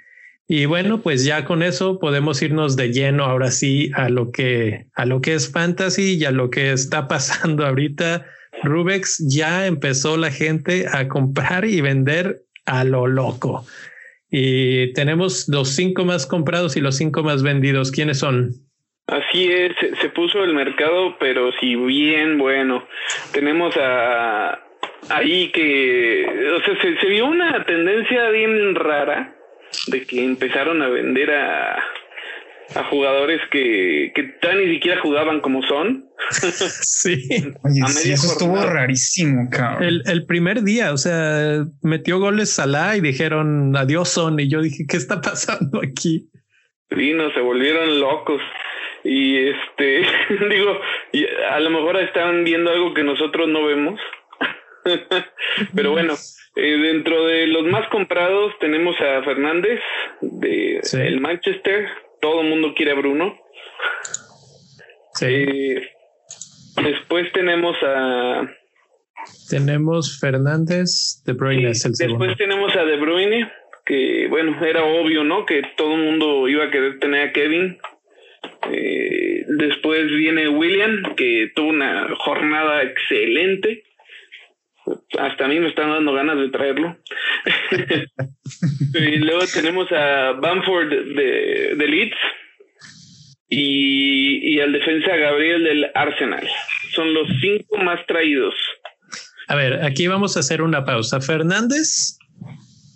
Y 0.47 0.65
bueno, 0.65 1.01
pues 1.01 1.25
ya 1.25 1.43
con 1.43 1.63
eso 1.63 1.99
podemos 1.99 2.41
irnos 2.41 2.77
de 2.77 2.93
lleno 2.93 3.25
ahora 3.25 3.51
sí 3.51 3.91
a 3.95 4.07
lo 4.07 4.31
que 4.31 4.87
a 4.93 5.05
lo 5.05 5.19
que 5.19 5.33
es 5.33 5.51
fantasy 5.51 6.13
y 6.13 6.23
a 6.23 6.31
lo 6.31 6.49
que 6.49 6.71
está 6.71 7.09
pasando 7.09 7.65
ahorita. 7.65 8.25
Rubex 8.63 9.23
ya 9.27 9.67
empezó 9.67 10.15
la 10.15 10.31
gente 10.31 10.87
a 10.91 11.09
comprar 11.09 11.65
y 11.65 11.81
vender 11.81 12.46
a 12.67 12.83
lo 12.83 13.07
loco. 13.07 13.65
Y 14.29 14.93
tenemos 14.93 15.47
los 15.47 15.69
cinco 15.75 16.05
más 16.05 16.27
comprados 16.27 16.77
y 16.77 16.81
los 16.81 16.97
cinco 16.97 17.23
más 17.23 17.41
vendidos. 17.41 17.91
¿Quiénes 17.91 18.19
son? 18.19 18.51
Así 19.07 19.49
es, 19.49 19.71
se, 20.01 20.09
puso 20.09 20.43
el 20.43 20.53
mercado, 20.53 21.15
pero 21.17 21.51
si 21.59 21.75
bien 21.75 22.37
bueno. 22.37 22.85
Tenemos 23.31 23.73
a 23.77 24.59
ahí 25.09 25.49
que, 25.51 26.25
o 26.57 26.61
sea, 26.61 26.81
se, 26.81 26.97
se 26.97 27.07
vio 27.07 27.25
una 27.25 27.63
tendencia 27.63 28.29
bien 28.29 28.75
rara 28.75 29.33
de 29.87 30.05
que 30.05 30.23
empezaron 30.23 30.81
a 30.81 30.89
vender 30.89 31.31
a, 31.31 31.81
a 32.75 32.83
jugadores 32.85 33.39
que, 33.51 34.11
que 34.13 34.23
tan 34.41 34.59
ni 34.59 34.73
siquiera 34.73 35.01
jugaban 35.01 35.39
como 35.41 35.61
son. 35.63 36.05
sí. 36.31 37.29
Oye, 37.63 37.81
sí, 37.87 38.11
eso 38.11 38.31
estuvo 38.31 38.61
rarísimo, 38.65 39.49
cabrón. 39.49 39.83
El, 39.83 40.03
el, 40.05 40.25
primer 40.25 40.63
día, 40.63 40.91
o 40.91 40.97
sea, 40.97 41.65
metió 41.81 42.19
goles 42.19 42.49
Salah 42.49 42.97
y 42.97 43.01
dijeron 43.01 43.75
adiós 43.75 44.09
son. 44.09 44.39
Y 44.39 44.49
yo 44.49 44.61
dije, 44.61 44.85
¿qué 44.87 44.97
está 44.97 45.21
pasando 45.21 45.79
aquí? 45.81 46.29
Sí, 46.89 47.13
no, 47.13 47.31
se 47.31 47.41
volvieron 47.41 47.99
locos. 47.99 48.41
Y 49.03 49.37
este, 49.37 50.05
digo, 50.49 50.79
a 51.51 51.59
lo 51.59 51.69
mejor 51.69 51.97
están 51.97 52.43
viendo 52.43 52.71
algo 52.71 52.93
que 52.93 53.03
nosotros 53.03 53.47
no 53.47 53.65
vemos. 53.65 53.99
Pero 55.75 55.91
bueno, 55.91 56.13
eh, 56.55 56.77
dentro 56.77 57.25
de 57.25 57.47
los 57.47 57.65
más 57.65 57.87
comprados 57.89 58.53
tenemos 58.59 58.95
a 58.99 59.23
Fernández 59.23 59.79
de 60.21 60.81
el 60.93 61.19
Manchester. 61.21 61.87
Todo 62.21 62.41
el 62.41 62.49
mundo 62.49 62.73
quiere 62.75 62.91
a 62.91 62.95
Bruno. 62.95 63.37
Sí. 65.13 65.25
Eh, 65.27 65.89
después 66.83 67.31
tenemos 67.31 67.75
a 67.83 68.47
tenemos 69.49 70.19
Fernández, 70.19 71.23
De 71.25 71.33
Bruyne 71.33 71.69
Después 71.69 72.37
tenemos 72.37 72.75
a 72.75 72.83
De 72.83 72.97
Bruyne, 72.97 73.51
que 73.85 74.27
bueno, 74.29 74.63
era 74.65 74.83
obvio, 74.83 75.23
¿no? 75.23 75.45
Que 75.45 75.63
todo 75.75 75.95
el 75.95 76.03
mundo 76.03 76.47
iba 76.47 76.65
a 76.65 76.71
querer 76.71 76.99
tener 76.99 77.29
a 77.29 77.33
Kevin. 77.33 77.77
Eh, 78.71 79.43
después 79.47 80.07
viene 80.07 80.49
William, 80.49 81.15
que 81.15 81.51
tuvo 81.55 81.69
una 81.69 82.07
jornada 82.17 82.83
excelente 82.83 83.83
hasta 85.19 85.45
a 85.45 85.47
mí 85.47 85.59
me 85.59 85.69
están 85.69 85.89
dando 85.89 86.13
ganas 86.13 86.37
de 86.37 86.49
traerlo. 86.49 86.97
y 88.93 89.17
luego 89.17 89.41
tenemos 89.53 89.91
a 89.91 90.33
Bamford 90.33 90.89
de, 90.89 91.75
de 91.77 91.87
Leeds 91.87 92.17
y, 93.49 94.55
y 94.55 94.59
al 94.59 94.71
defensa 94.73 95.15
Gabriel 95.15 95.63
del 95.63 95.91
Arsenal. 95.93 96.47
Son 96.93 97.13
los 97.13 97.27
cinco 97.41 97.77
más 97.77 98.05
traídos. 98.05 98.55
A 99.47 99.55
ver, 99.55 99.83
aquí 99.83 100.07
vamos 100.07 100.35
a 100.35 100.41
hacer 100.41 100.61
una 100.61 100.83
pausa. 100.83 101.21
Fernández, 101.21 102.17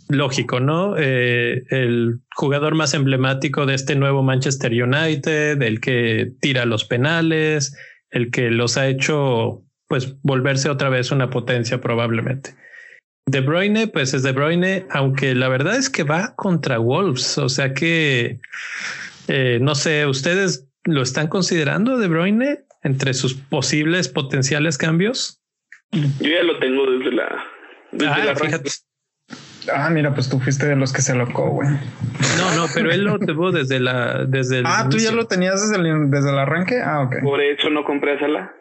lógico, 0.10 0.60
¿no? 0.60 0.95
Eh, 0.98 1.63
el 1.69 2.19
jugador 2.36 2.75
más 2.75 2.93
emblemático 2.93 3.65
de 3.65 3.75
este 3.75 3.95
nuevo 3.95 4.21
Manchester 4.21 4.71
United, 4.71 5.62
el 5.62 5.79
que 5.79 6.31
tira 6.41 6.65
los 6.65 6.83
penales, 6.83 7.77
el 8.10 8.31
que 8.31 8.51
los 8.51 8.77
ha 8.77 8.89
hecho 8.89 9.63
pues 9.91 10.15
volverse 10.24 10.69
otra 10.69 10.88
vez 10.88 11.12
una 11.12 11.29
potencia 11.29 11.81
probablemente. 11.81 12.55
De 13.25 13.41
Bruyne, 13.41 13.88
pues 13.88 14.13
es 14.13 14.24
De 14.24 14.31
Bruyne, 14.31 14.86
aunque 14.89 15.36
la 15.36 15.50
verdad 15.50 15.75
es 15.75 15.89
que 15.89 16.03
va 16.03 16.33
contra 16.38 16.77
Wolves, 16.77 17.38
o 17.38 17.50
sea 17.50 17.74
que 17.74 18.39
eh, 19.27 19.60
no 19.62 19.75
sé, 19.75 20.05
ustedes 20.05 20.65
lo 20.86 21.01
están 21.01 21.27
considerando 21.27 21.98
De 21.98 22.07
Bruyne 22.07 22.60
entre 22.83 23.13
sus 23.13 23.33
posibles 23.33 24.07
potenciales 24.07 24.77
cambios. 24.77 25.41
Yo 25.91 26.29
ya 26.29 26.43
lo 26.43 26.57
tengo 26.60 26.89
desde 26.89 27.12
la. 27.12 27.43
ah, 28.07 28.33
Ah, 29.74 29.89
mira, 29.89 30.13
pues 30.13 30.29
tú 30.29 30.39
fuiste 30.39 30.67
de 30.67 30.77
los 30.77 30.93
que 30.93 31.01
se 31.01 31.13
locó, 31.13 31.50
güey. 31.50 31.67
No, 32.38 32.55
no, 32.55 32.65
pero 32.74 32.91
él 32.91 33.03
lo 33.03 33.19
tuvo 33.19 33.51
desde 33.51 33.81
la, 33.81 34.24
desde 34.24 34.63
Ah, 34.65 34.88
tú 34.89 34.98
ya 35.00 35.12
lo 35.12 35.27
tenías 35.27 35.62
desde 35.62 35.75
el, 35.83 36.10
desde 36.10 36.29
el 36.29 36.39
arranque. 36.39 36.81
Ah, 36.81 37.01
ok. 37.01 37.17
Por 37.21 37.41
eso 37.41 37.69
no 37.69 37.83
compré 37.83 38.15
a 38.15 38.19
Sala. 38.21 38.55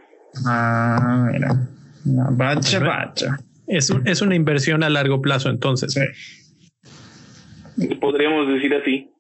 Ah, 0.45 1.29
mira. 1.33 1.69
bacha, 2.05 2.79
bacha. 2.81 3.39
Es, 3.67 3.93
es 4.05 4.23
una 4.23 4.35
inversión 4.35 4.83
a 4.83 4.91
largo 4.91 5.21
plazo, 5.23 5.49
entonces. 5.49 5.97
Podríamos 8.01 8.49
decir 8.49 8.75
así. 8.75 9.11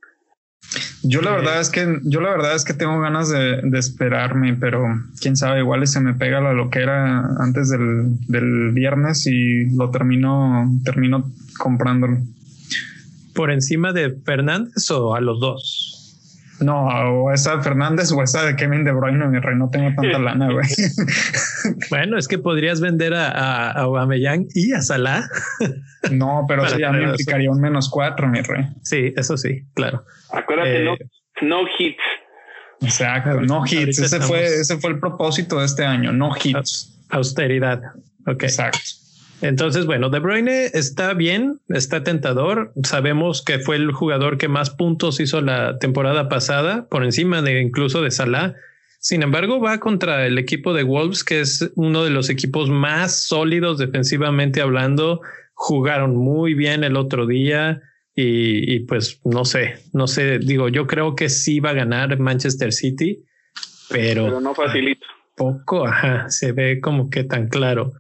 Yo 1.02 1.22
la 1.22 1.30
verdad 1.30 1.60
es 1.60 1.70
que 1.70 1.98
yo 2.04 2.20
la 2.20 2.30
verdad 2.30 2.54
es 2.54 2.64
que 2.64 2.74
tengo 2.74 3.00
ganas 3.00 3.30
de, 3.30 3.62
esperarme, 3.78 4.54
pero 4.54 4.84
quién 5.20 5.36
sabe, 5.36 5.60
igual 5.60 5.86
se 5.86 6.00
me 6.00 6.14
pega 6.14 6.40
la 6.40 6.52
loquera 6.52 7.24
antes 7.40 7.70
del, 7.70 8.18
del 8.26 8.70
viernes 8.72 9.26
y 9.26 9.70
lo 9.74 9.90
termino, 9.90 10.70
termino 10.84 11.30
comprándolo. 11.58 12.18
¿Por 13.34 13.50
encima 13.50 13.92
de 13.92 14.10
Fernández 14.24 14.90
o 14.90 15.14
a 15.14 15.20
los 15.20 15.40
dos? 15.40 15.79
No, 16.60 16.86
o 16.86 17.32
esa 17.32 17.56
de 17.56 17.62
Fernández 17.62 18.12
o 18.12 18.22
esa 18.22 18.44
de 18.44 18.54
Kevin 18.54 18.84
De 18.84 18.92
Bruyne, 18.92 19.26
mi 19.28 19.38
rey, 19.38 19.56
no 19.56 19.70
tengo 19.70 19.90
tanta 19.94 20.18
lana, 20.18 20.52
güey. 20.52 20.66
bueno, 21.90 22.18
es 22.18 22.28
que 22.28 22.38
podrías 22.38 22.80
vender 22.80 23.14
a, 23.14 23.30
a, 23.30 23.70
Aubameyang 23.72 24.46
y 24.54 24.72
a 24.72 24.82
Salah. 24.82 25.28
no, 26.10 26.44
pero 26.46 26.66
sí, 26.68 26.78
ya 26.78 26.92
me 26.92 27.04
implicaría 27.04 27.50
un 27.50 27.60
menos 27.60 27.88
cuatro, 27.88 28.28
mi 28.28 28.40
rey. 28.40 28.66
Sí, 28.82 29.12
eso 29.16 29.36
sí, 29.36 29.64
claro. 29.74 30.04
Acuérdate, 30.30 30.84
no, 30.84 30.94
eh, 30.94 30.98
no 31.42 31.62
hits. 31.78 32.02
Exacto, 32.82 33.40
no 33.40 33.64
hits. 33.66 33.98
Ese 33.98 34.20
fue, 34.20 34.44
ese 34.44 34.78
fue 34.78 34.90
el 34.90 35.00
propósito 35.00 35.58
de 35.58 35.66
este 35.66 35.84
año, 35.84 36.12
no 36.12 36.32
hits. 36.42 36.96
Austeridad. 37.10 37.80
Ok. 38.26 38.44
Exacto. 38.44 39.00
Entonces, 39.42 39.87
bueno, 39.87 40.11
De 40.11 40.18
Bruyne 40.18 40.66
está 40.66 41.14
bien, 41.14 41.61
está 41.68 42.02
tentador. 42.02 42.73
Sabemos 42.85 43.42
que 43.42 43.59
fue 43.59 43.76
el 43.76 43.92
jugador 43.92 44.38
que 44.38 44.49
más 44.49 44.70
puntos 44.70 45.20
hizo 45.20 45.40
la 45.40 45.78
temporada 45.78 46.28
pasada, 46.28 46.87
por 46.88 47.04
encima 47.04 47.40
de 47.42 47.61
incluso 47.61 48.02
de 48.02 48.11
Salah. 48.11 48.54
Sin 48.99 49.23
embargo, 49.23 49.61
va 49.61 49.80
contra 49.80 50.26
el 50.26 50.37
equipo 50.38 50.75
de 50.75 50.82
Wolves, 50.82 51.25
que 51.25 51.40
es 51.40 51.73
uno 51.75 52.04
de 52.04 52.11
los 52.11 52.28
equipos 52.28 52.68
más 52.68 53.23
sólidos 53.23 53.78
defensivamente 53.78 54.61
hablando. 54.61 55.23
Jugaron 55.54 56.16
muy 56.16 56.52
bien 56.52 56.85
el 56.85 56.97
otro 56.97 57.26
día 57.26 57.80
y, 58.14 58.80
pues 58.80 59.20
no 59.25 59.47
sé, 59.47 59.76
no 59.94 60.06
sé, 60.06 60.38
digo, 60.38 60.68
yo 60.68 60.87
creo 60.87 61.14
que 61.14 61.30
sí 61.30 61.61
va 61.61 61.70
a 61.70 61.75
ganar 61.75 62.18
Manchester 62.18 62.73
City, 62.73 63.25
pero, 63.88 64.25
pero 64.25 64.40
no 64.42 64.54
facilito. 64.54 65.06
Poco, 65.37 65.87
ajá, 65.87 66.28
se 66.28 66.52
ve 66.52 66.80
como 66.80 67.09
que 67.09 67.25
tan 67.25 67.49
claro. 67.49 67.92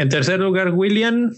En 0.00 0.08
tercer 0.08 0.40
lugar, 0.40 0.70
William, 0.72 1.30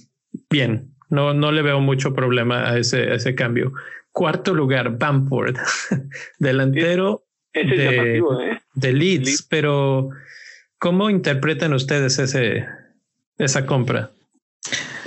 bien, 0.48 0.94
no, 1.10 1.34
no 1.34 1.50
le 1.50 1.62
veo 1.62 1.80
mucho 1.80 2.14
problema 2.14 2.70
a 2.70 2.78
ese, 2.78 3.12
ese 3.12 3.34
cambio. 3.34 3.72
Cuarto 4.12 4.54
lugar, 4.54 4.98
Bamford, 4.98 5.56
delantero 6.38 7.24
¿eh? 7.54 8.60
de, 8.74 8.92
Leeds, 8.92 9.48
pero 9.50 10.10
¿cómo 10.78 11.10
interpretan 11.10 11.72
ustedes 11.72 12.20
ese, 12.20 12.64
esa 13.36 13.66
compra? 13.66 14.12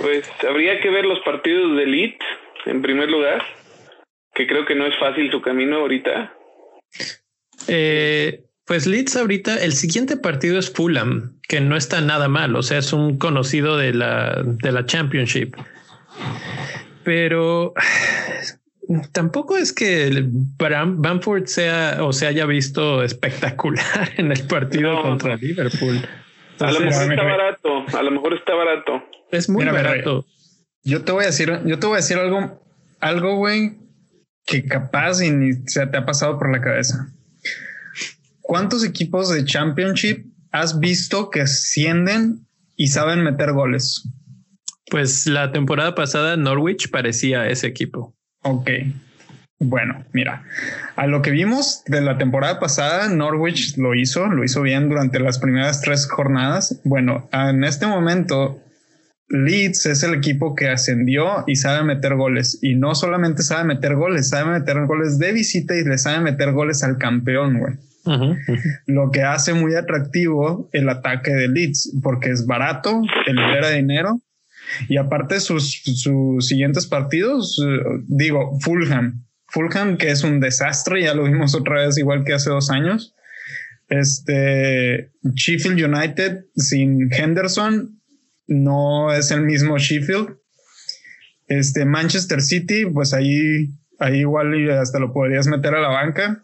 Pues 0.00 0.28
habría 0.46 0.78
que 0.82 0.90
ver 0.90 1.06
los 1.06 1.20
partidos 1.20 1.78
de 1.78 1.86
Leeds 1.86 2.26
en 2.66 2.82
primer 2.82 3.10
lugar, 3.10 3.42
que 4.34 4.46
creo 4.46 4.66
que 4.66 4.74
no 4.74 4.84
es 4.84 4.98
fácil 4.98 5.30
su 5.30 5.40
camino 5.40 5.76
ahorita. 5.76 6.34
Eh, 7.68 8.44
pues 8.66 8.86
Leeds 8.86 9.16
ahorita, 9.16 9.62
el 9.62 9.72
siguiente 9.72 10.16
partido 10.16 10.58
es 10.58 10.70
Fulham, 10.70 11.38
que 11.48 11.60
no 11.60 11.76
está 11.76 12.00
nada 12.00 12.28
mal, 12.28 12.56
o 12.56 12.62
sea, 12.62 12.78
es 12.78 12.92
un 12.92 13.16
conocido 13.16 13.76
de 13.76 13.94
la, 13.94 14.42
de 14.44 14.72
la 14.72 14.84
Championship. 14.84 15.54
Pero 17.04 17.74
tampoco 19.12 19.56
es 19.56 19.72
que 19.72 20.24
Bamford 20.58 21.46
sea 21.46 21.98
o 22.00 22.12
se 22.12 22.26
haya 22.26 22.44
visto 22.44 23.04
espectacular 23.04 24.10
en 24.16 24.32
el 24.32 24.44
partido 24.48 25.00
contra 25.00 25.36
Liverpool. 25.36 26.00
a 26.58 26.72
lo 26.72 26.80
mejor 26.80 27.12
está 27.12 27.22
barato, 27.22 27.84
a 27.96 28.02
lo 28.02 28.10
mejor 28.10 28.34
está 28.34 28.54
barato. 28.54 29.04
Es 29.30 29.48
muy 29.48 29.64
barato. 29.64 30.26
yo 30.82 31.04
te 31.04 31.12
voy 31.12 31.22
a 31.22 31.26
decir, 31.26 31.60
yo 31.64 31.78
te 31.78 31.86
voy 31.86 31.94
a 31.94 31.98
decir 31.98 32.18
algo, 32.18 32.60
algo, 32.98 33.36
güey, 33.36 33.76
que 34.44 34.64
capaz 34.64 35.22
y 35.22 35.30
ni 35.30 35.52
se 35.68 35.86
te 35.86 35.96
ha 35.96 36.04
pasado 36.04 36.36
por 36.36 36.50
la 36.50 36.60
cabeza. 36.60 37.12
¿Cuántos 38.46 38.84
equipos 38.84 39.28
de 39.34 39.44
Championship 39.44 40.24
has 40.52 40.78
visto 40.78 41.30
que 41.30 41.40
ascienden 41.40 42.46
y 42.76 42.86
saben 42.86 43.24
meter 43.24 43.52
goles? 43.52 44.08
Pues 44.88 45.26
la 45.26 45.50
temporada 45.50 45.96
pasada 45.96 46.36
Norwich 46.36 46.88
parecía 46.92 47.48
ese 47.48 47.66
equipo. 47.66 48.14
Ok. 48.42 48.70
Bueno, 49.58 50.04
mira, 50.12 50.44
a 50.94 51.08
lo 51.08 51.22
que 51.22 51.32
vimos 51.32 51.82
de 51.86 52.00
la 52.02 52.18
temporada 52.18 52.60
pasada, 52.60 53.08
Norwich 53.08 53.76
lo 53.78 53.96
hizo, 53.96 54.28
lo 54.28 54.44
hizo 54.44 54.62
bien 54.62 54.88
durante 54.88 55.18
las 55.18 55.40
primeras 55.40 55.80
tres 55.80 56.06
jornadas. 56.08 56.80
Bueno, 56.84 57.28
en 57.32 57.64
este 57.64 57.88
momento, 57.88 58.62
Leeds 59.28 59.86
es 59.86 60.04
el 60.04 60.14
equipo 60.14 60.54
que 60.54 60.68
ascendió 60.68 61.42
y 61.48 61.56
sabe 61.56 61.82
meter 61.82 62.14
goles. 62.14 62.60
Y 62.62 62.76
no 62.76 62.94
solamente 62.94 63.42
sabe 63.42 63.64
meter 63.64 63.96
goles, 63.96 64.28
sabe 64.28 64.60
meter 64.60 64.86
goles 64.86 65.18
de 65.18 65.32
visita 65.32 65.74
y 65.74 65.82
le 65.82 65.98
sabe 65.98 66.20
meter 66.20 66.52
goles 66.52 66.84
al 66.84 66.96
campeón, 66.96 67.58
güey. 67.58 67.74
Lo 68.86 69.10
que 69.10 69.22
hace 69.22 69.54
muy 69.54 69.74
atractivo 69.74 70.68
el 70.72 70.88
ataque 70.88 71.32
de 71.32 71.48
Leeds, 71.48 71.96
porque 72.02 72.30
es 72.30 72.46
barato, 72.46 73.02
te 73.24 73.32
libera 73.32 73.70
dinero 73.70 74.20
y 74.88 74.96
aparte 74.96 75.40
sus, 75.40 75.82
sus 75.84 76.46
siguientes 76.46 76.86
partidos, 76.86 77.60
eh, 77.64 78.02
digo, 78.06 78.58
Fulham, 78.60 79.24
Fulham 79.48 79.96
que 79.96 80.10
es 80.10 80.24
un 80.24 80.40
desastre, 80.40 81.02
ya 81.02 81.14
lo 81.14 81.24
vimos 81.24 81.54
otra 81.54 81.86
vez 81.86 81.98
igual 81.98 82.24
que 82.24 82.34
hace 82.34 82.50
dos 82.50 82.70
años. 82.70 83.14
Este 83.88 85.12
Sheffield 85.22 85.80
United 85.80 86.44
sin 86.56 87.12
Henderson 87.12 88.00
no 88.48 89.12
es 89.12 89.30
el 89.30 89.42
mismo 89.42 89.78
Sheffield. 89.78 90.36
Este 91.46 91.84
Manchester 91.84 92.42
City, 92.42 92.86
pues 92.86 93.14
ahí, 93.14 93.70
ahí 94.00 94.20
igual 94.20 94.68
hasta 94.70 94.98
lo 94.98 95.12
podrías 95.12 95.46
meter 95.46 95.74
a 95.74 95.80
la 95.80 95.88
banca. 95.88 96.42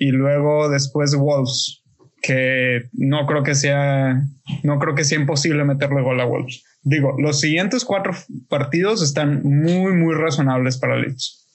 Y 0.00 0.12
luego 0.12 0.70
después 0.70 1.14
Wolves, 1.14 1.82
que 2.22 2.88
no 2.94 3.26
creo 3.26 3.42
que 3.42 3.54
sea, 3.54 4.18
no 4.62 4.78
creo 4.78 4.94
que 4.94 5.04
sea 5.04 5.20
imposible 5.20 5.62
meterle 5.64 6.00
gol 6.00 6.18
a 6.20 6.24
Wolves. 6.24 6.64
Digo, 6.82 7.14
los 7.18 7.38
siguientes 7.38 7.84
cuatro 7.84 8.14
partidos 8.48 9.02
están 9.02 9.42
muy, 9.44 9.92
muy 9.92 10.14
razonables 10.14 10.78
para 10.78 10.98
Leeds. 10.98 11.46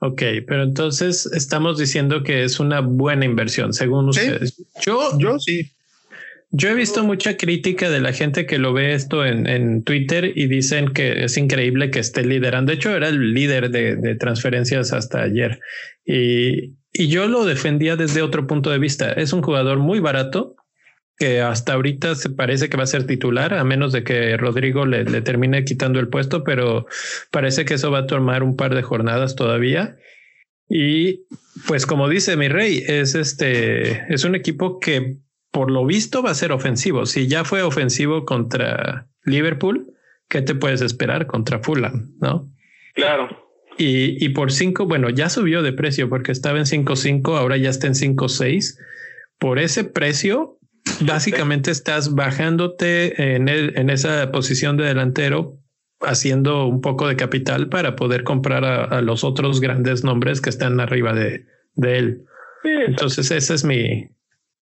Ok, 0.00 0.22
pero 0.46 0.64
entonces 0.64 1.24
estamos 1.32 1.78
diciendo 1.78 2.22
que 2.22 2.44
es 2.44 2.60
una 2.60 2.80
buena 2.80 3.24
inversión, 3.24 3.72
según 3.72 4.10
ustedes. 4.10 4.62
Yo, 4.84 5.18
yo 5.18 5.38
sí. 5.38 5.72
Yo 6.50 6.68
he 6.68 6.74
visto 6.74 7.02
mucha 7.02 7.38
crítica 7.38 7.88
de 7.88 8.00
la 8.00 8.12
gente 8.12 8.44
que 8.44 8.58
lo 8.58 8.74
ve 8.74 8.92
esto 8.92 9.24
en, 9.24 9.82
Twitter 9.84 10.32
y 10.36 10.46
dicen 10.48 10.88
que 10.88 11.24
es 11.24 11.38
increíble 11.38 11.90
que 11.90 11.98
esté 11.98 12.24
liderando. 12.24 12.70
De 12.70 12.76
hecho, 12.76 12.94
era 12.94 13.08
el 13.08 13.32
líder 13.32 13.70
de, 13.70 14.14
transferencias 14.16 14.92
hasta 14.92 15.22
ayer. 15.22 15.58
Y, 16.04 16.74
y, 16.94 17.08
yo 17.08 17.26
lo 17.26 17.44
defendía 17.44 17.96
desde 17.96 18.22
otro 18.22 18.46
punto 18.46 18.70
de 18.70 18.78
vista. 18.78 19.12
Es 19.12 19.32
un 19.32 19.42
jugador 19.42 19.78
muy 19.78 20.00
barato 20.00 20.56
que 21.16 21.40
hasta 21.40 21.74
ahorita 21.74 22.14
se 22.14 22.30
parece 22.30 22.68
que 22.68 22.76
va 22.76 22.84
a 22.84 22.88
ser 22.88 23.06
titular, 23.06 23.54
a 23.54 23.64
menos 23.64 23.92
de 23.92 24.02
que 24.02 24.36
Rodrigo 24.36 24.84
le, 24.84 25.04
termine 25.22 25.64
quitando 25.64 26.00
el 26.00 26.08
puesto, 26.08 26.42
pero 26.42 26.86
parece 27.30 27.64
que 27.64 27.74
eso 27.74 27.90
va 27.90 28.00
a 28.00 28.06
tomar 28.06 28.42
un 28.42 28.56
par 28.56 28.74
de 28.74 28.82
jornadas 28.82 29.36
todavía. 29.36 29.96
Y 30.68 31.26
pues 31.68 31.86
como 31.86 32.08
dice 32.08 32.36
mi 32.36 32.48
rey, 32.48 32.82
es 32.86 33.14
este, 33.14 34.12
es 34.12 34.24
un 34.24 34.34
equipo 34.34 34.80
que 34.80 35.18
por 35.52 35.70
lo 35.70 35.86
visto 35.86 36.22
va 36.22 36.30
a 36.30 36.34
ser 36.34 36.50
ofensivo. 36.50 37.06
Si 37.06 37.28
ya 37.28 37.44
fue 37.44 37.62
ofensivo 37.62 38.24
contra 38.24 39.06
Liverpool, 39.24 39.86
¿qué 40.28 40.42
te 40.42 40.56
puedes 40.56 40.80
esperar 40.80 41.26
contra 41.26 41.60
Fulham? 41.60 42.12
No? 42.20 42.50
Claro. 42.94 43.43
Y, 43.76 44.24
y 44.24 44.28
por 44.30 44.52
cinco, 44.52 44.86
bueno, 44.86 45.10
ya 45.10 45.28
subió 45.28 45.62
de 45.62 45.72
precio 45.72 46.08
porque 46.08 46.32
estaba 46.32 46.58
en 46.58 46.64
5.5, 46.64 47.36
ahora 47.36 47.56
ya 47.56 47.70
está 47.70 47.86
en 47.86 47.94
5.6. 47.94 48.78
Por 49.38 49.58
ese 49.58 49.84
precio, 49.84 50.58
básicamente 51.06 51.70
estás 51.70 52.14
bajándote 52.14 53.34
en, 53.34 53.48
el, 53.48 53.76
en 53.76 53.90
esa 53.90 54.30
posición 54.30 54.76
de 54.76 54.84
delantero, 54.84 55.58
haciendo 56.00 56.66
un 56.66 56.80
poco 56.80 57.08
de 57.08 57.16
capital 57.16 57.68
para 57.68 57.96
poder 57.96 58.24
comprar 58.24 58.64
a, 58.64 59.00
los 59.00 59.24
otros 59.24 59.60
grandes 59.60 60.04
nombres 60.04 60.40
que 60.40 60.50
están 60.50 60.78
arriba 60.80 61.14
de, 61.14 61.46
de 61.74 61.98
él. 61.98 62.24
Entonces, 62.86 63.30
esa 63.30 63.54
es 63.54 63.64
mi, 63.64 64.08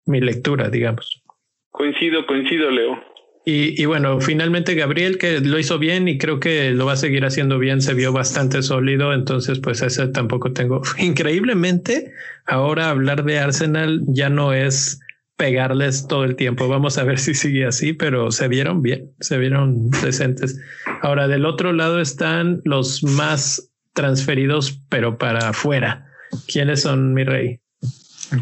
mi 0.05 0.21
lectura, 0.21 0.69
digamos. 0.69 1.23
Coincido, 1.71 2.25
coincido, 2.25 2.69
Leo. 2.69 3.12
Y, 3.45 3.83
bueno, 3.85 4.21
finalmente 4.21 4.73
Gabriel, 4.73 5.17
que 5.17 5.41
lo 5.41 5.59
hizo 5.59 5.77
bien 5.77 6.07
y 6.07 6.17
creo 6.17 6.39
que 6.39 6.71
lo 6.71 6.85
va 6.85 6.93
a 6.93 6.97
seguir 6.97 7.25
haciendo 7.25 7.59
bien, 7.59 7.81
se 7.81 7.93
vio 7.93 8.13
bastante 8.13 8.61
sólido, 8.61 9.13
entonces 9.13 9.59
pues 9.59 9.81
ese 9.81 10.07
tampoco 10.07 10.53
tengo. 10.53 10.81
Increíblemente, 10.97 12.13
ahora 12.45 12.89
hablar 12.89 13.25
de 13.25 13.39
Arsenal 13.39 14.01
ya 14.07 14.29
no 14.29 14.53
es 14.53 15.01
pegarles 15.35 16.07
todo 16.07 16.23
el 16.23 16.37
tiempo. 16.37 16.69
Vamos 16.69 16.97
a 16.97 17.03
ver 17.03 17.19
si 17.19 17.33
sigue 17.33 17.65
así, 17.65 17.91
pero 17.91 18.31
se 18.31 18.47
vieron 18.47 18.81
bien, 18.81 19.11
se 19.19 19.37
vieron 19.37 19.89
decentes. 19.89 20.57
Ahora, 21.01 21.27
del 21.27 21.45
otro 21.45 21.73
lado 21.73 21.99
están 21.99 22.61
los 22.63 23.03
más 23.03 23.71
transferidos, 23.93 24.79
pero 24.87 25.17
para 25.17 25.49
afuera. 25.49 26.07
¿Quiénes 26.47 26.81
son, 26.81 27.13
mi 27.13 27.25
rey? 27.25 27.62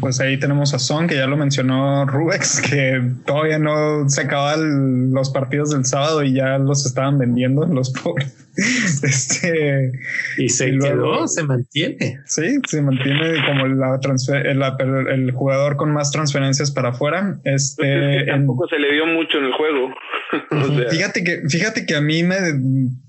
Pues 0.00 0.20
ahí 0.20 0.38
tenemos 0.38 0.74
a 0.74 0.78
Son, 0.78 1.06
que 1.06 1.16
ya 1.16 1.26
lo 1.26 1.36
mencionó 1.36 2.06
Rubex, 2.06 2.60
que 2.70 3.02
todavía 3.26 3.58
no 3.58 4.08
se 4.08 4.22
acaban 4.22 5.12
los 5.12 5.30
partidos 5.30 5.70
del 5.70 5.84
sábado 5.84 6.22
y 6.22 6.34
ya 6.34 6.58
los 6.58 6.86
estaban 6.86 7.18
vendiendo 7.18 7.66
los 7.66 7.90
pobres. 7.90 8.36
Este, 9.02 9.92
y 10.36 10.50
se 10.50 10.68
luego, 10.68 11.26
se 11.26 11.42
mantiene. 11.42 12.20
Sí, 12.26 12.58
se 12.68 12.82
mantiene 12.82 13.36
como 13.46 13.66
la 13.66 13.98
transfer, 14.00 14.46
el, 14.46 15.32
jugador 15.32 15.76
con 15.76 15.90
más 15.90 16.10
transferencias 16.10 16.70
para 16.70 16.90
afuera. 16.90 17.40
Este, 17.44 18.26
tampoco 18.26 18.68
se 18.68 18.78
le 18.78 18.92
dio 18.92 19.06
mucho 19.06 19.38
en 19.38 19.44
el 19.44 19.52
juego. 19.54 19.94
Fíjate 20.90 21.24
que, 21.24 21.42
fíjate 21.48 21.86
que 21.86 21.96
a 21.96 22.02
mí 22.02 22.22
me, 22.22 22.36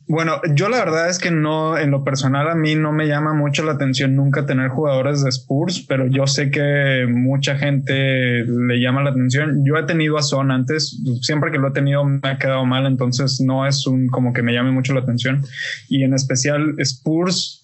bueno, 0.08 0.42
yo 0.54 0.68
la 0.68 0.80
verdad 0.80 1.10
es 1.10 1.18
que 1.18 1.32
no, 1.32 1.78
en 1.78 1.92
lo 1.92 2.04
personal 2.04 2.50
a 2.50 2.56
mí 2.56 2.76
no 2.76 2.92
me 2.92 3.08
llama 3.08 3.34
mucho 3.34 3.64
la 3.64 3.74
atención 3.74 4.16
nunca 4.16 4.46
tener 4.46 4.70
jugadores 4.70 5.24
de 5.24 5.30
Spurs, 5.30 5.86
pero 5.88 6.08
yo 6.08 6.28
sé 6.28 6.52
que 6.52 7.06
mucha 7.10 7.56
gente 7.56 8.44
le 8.44 8.82
llama 8.82 9.02
la 9.04 9.12
atención. 9.12 9.64
Yo 9.66 9.78
he 9.78 9.84
tenido 9.84 10.18
a 10.18 10.22
Son 10.22 10.52
antes, 10.52 11.00
siempre 11.22 11.52
que 11.52 11.58
lo 11.58 11.70
he 11.70 11.72
tenido 11.72 12.04
me 12.04 12.20
ha 12.24 12.38
quedado 12.38 12.66
mal, 12.66 12.86
entonces 12.86 13.40
no 13.40 13.66
es 13.66 13.88
un 13.88 14.08
como 14.08 14.34
que 14.34 14.44
me 14.44 14.54
llame 14.54 14.72
mucho 14.72 14.94
la 14.94 15.00
atención. 15.00 15.42
Y 15.88 16.04
en 16.04 16.14
especial 16.14 16.76
Spurs 16.80 17.63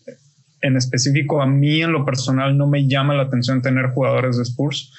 en 0.61 0.77
específico 0.77 1.41
a 1.41 1.45
mí 1.45 1.81
en 1.81 1.91
lo 1.91 2.05
personal 2.05 2.57
no 2.57 2.67
me 2.67 2.87
llama 2.87 3.13
la 3.13 3.23
atención 3.23 3.61
tener 3.61 3.87
jugadores 3.87 4.37
de 4.37 4.43
Spurs. 4.43 4.93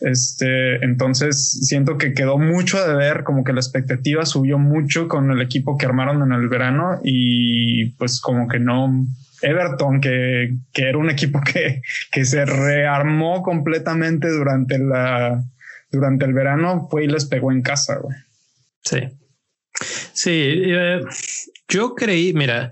Este, 0.00 0.76
entonces 0.84 1.66
siento 1.66 1.98
que 1.98 2.14
quedó 2.14 2.38
mucho 2.38 2.86
de 2.86 2.94
ver, 2.94 3.24
como 3.24 3.44
que 3.44 3.52
la 3.52 3.60
expectativa 3.60 4.24
subió 4.24 4.58
mucho 4.58 5.08
con 5.08 5.30
el 5.30 5.40
equipo 5.42 5.76
que 5.76 5.86
armaron 5.86 6.22
en 6.22 6.32
el 6.32 6.48
verano 6.48 7.00
y 7.02 7.90
pues 7.92 8.20
como 8.20 8.48
que 8.48 8.58
no, 8.58 9.06
Everton, 9.42 10.00
que, 10.00 10.56
que 10.72 10.88
era 10.88 10.98
un 10.98 11.10
equipo 11.10 11.40
que, 11.52 11.82
que 12.10 12.24
se 12.24 12.44
rearmó 12.44 13.42
completamente 13.42 14.28
durante 14.28 14.78
la, 14.78 15.42
durante 15.90 16.24
el 16.24 16.32
verano, 16.32 16.88
fue 16.90 17.04
y 17.04 17.08
les 17.08 17.24
pegó 17.24 17.52
en 17.52 17.62
casa. 17.62 17.98
Sí. 18.82 18.98
Sí, 20.12 20.30
eh, 20.32 21.00
yo 21.68 21.94
creí, 21.94 22.32
mira, 22.34 22.70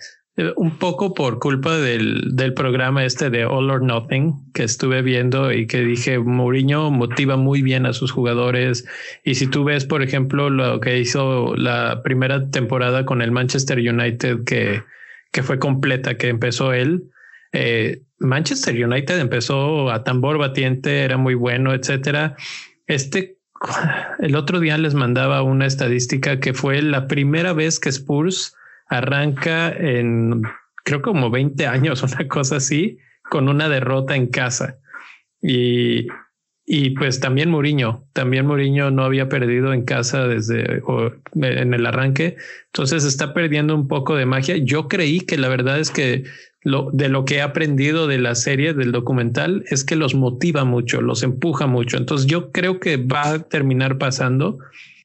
un 0.57 0.79
poco 0.79 1.15
por 1.15 1.41
culpa 1.41 1.77
del, 1.77 2.37
del, 2.37 2.55
programa 2.55 3.05
este 3.05 3.29
de 3.29 3.45
All 3.45 3.71
or 3.71 3.83
Nothing 3.83 4.53
que 4.53 4.63
estuve 4.63 5.03
viendo 5.03 5.53
y 5.53 5.67
que 5.67 5.81
dije 5.81 6.19
Mourinho 6.19 6.91
motiva 6.91 7.37
muy 7.37 7.61
bien 7.63 7.87
a 7.87 7.93
sus 7.93 8.13
jugadores 8.13 8.87
y 9.25 9.35
si 9.35 9.49
tú 9.49 9.65
ves 9.65 9.85
por 9.85 10.03
ejemplo 10.03 10.49
lo 10.49 10.81
que 10.81 10.99
hizo 10.99 11.57
la 11.57 12.03
primera 12.05 12.51
temporada 12.51 13.05
con 13.05 13.21
el 13.21 13.33
Manchester 13.33 13.79
United 13.79 14.45
que, 14.45 14.83
que 15.33 15.43
fue 15.43 15.59
completa 15.59 16.17
que 16.17 16.29
empezó 16.29 16.73
él 16.73 17.11
eh, 17.53 18.03
Manchester 18.21 18.75
United 18.85 19.19
empezó 19.19 19.91
a 19.91 20.05
tambor 20.05 20.39
batiente 20.39 21.03
era 21.03 21.17
muy 21.17 21.35
bueno 21.35 21.75
etcétera. 21.75 22.37
Este 22.87 23.39
el 24.21 24.37
otro 24.37 24.61
día 24.61 24.79
les 24.79 24.95
mandaba 24.95 25.43
una 25.43 25.67
estadística 25.67 26.39
que 26.39 26.55
fue 26.55 26.81
la 26.81 27.09
primera 27.09 27.53
vez 27.53 27.81
que 27.81 27.89
Spurs 27.89 28.55
arranca 28.89 29.71
en 29.71 30.43
creo 30.85 31.03
como 31.03 31.31
20 31.31 31.67
años, 31.67 32.03
una 32.03 32.27
cosa 32.29 32.57
así, 32.57 32.99
con 33.29 33.49
una 33.49 33.69
derrota 33.69 34.17
en 34.17 34.29
casa. 34.29 34.79
Y, 35.41 36.07
y 36.67 36.91
pues 36.91 37.21
también 37.21 37.51
Mourinho, 37.51 38.07
también 38.13 38.47
Mourinho 38.47 38.91
no 38.91 39.05
había 39.05 39.29
perdido 39.29 39.73
en 39.73 39.85
casa 39.85 40.27
desde 40.27 40.83
en 41.35 41.75
el 41.75 41.87
arranque, 41.87 42.37
entonces 42.67 43.05
está 43.05 43.33
perdiendo 43.35 43.75
un 43.75 43.87
poco 43.87 44.17
de 44.17 44.27
magia. 44.27 44.57
Yo 44.57 44.89
creí 44.89 45.21
que 45.21 45.39
la 45.39 45.49
verdad 45.49 45.79
es 45.79 45.91
que 45.91 46.25
lo 46.63 46.91
de 46.93 47.09
lo 47.09 47.25
que 47.25 47.37
he 47.37 47.43
aprendido 47.43 48.07
de 48.07 48.19
la 48.19 48.35
serie 48.35 48.75
del 48.75 48.91
documental 48.91 49.65
es 49.71 49.85
que 49.85 49.95
los 49.95 50.15
motiva 50.15 50.65
mucho, 50.65 51.01
los 51.01 51.23
empuja 51.23 51.67
mucho. 51.67 51.97
Entonces 51.97 52.27
yo 52.27 52.51
creo 52.51 52.81
que 52.81 52.97
va 52.97 53.33
a 53.33 53.39
terminar 53.39 53.99
pasando, 53.99 54.59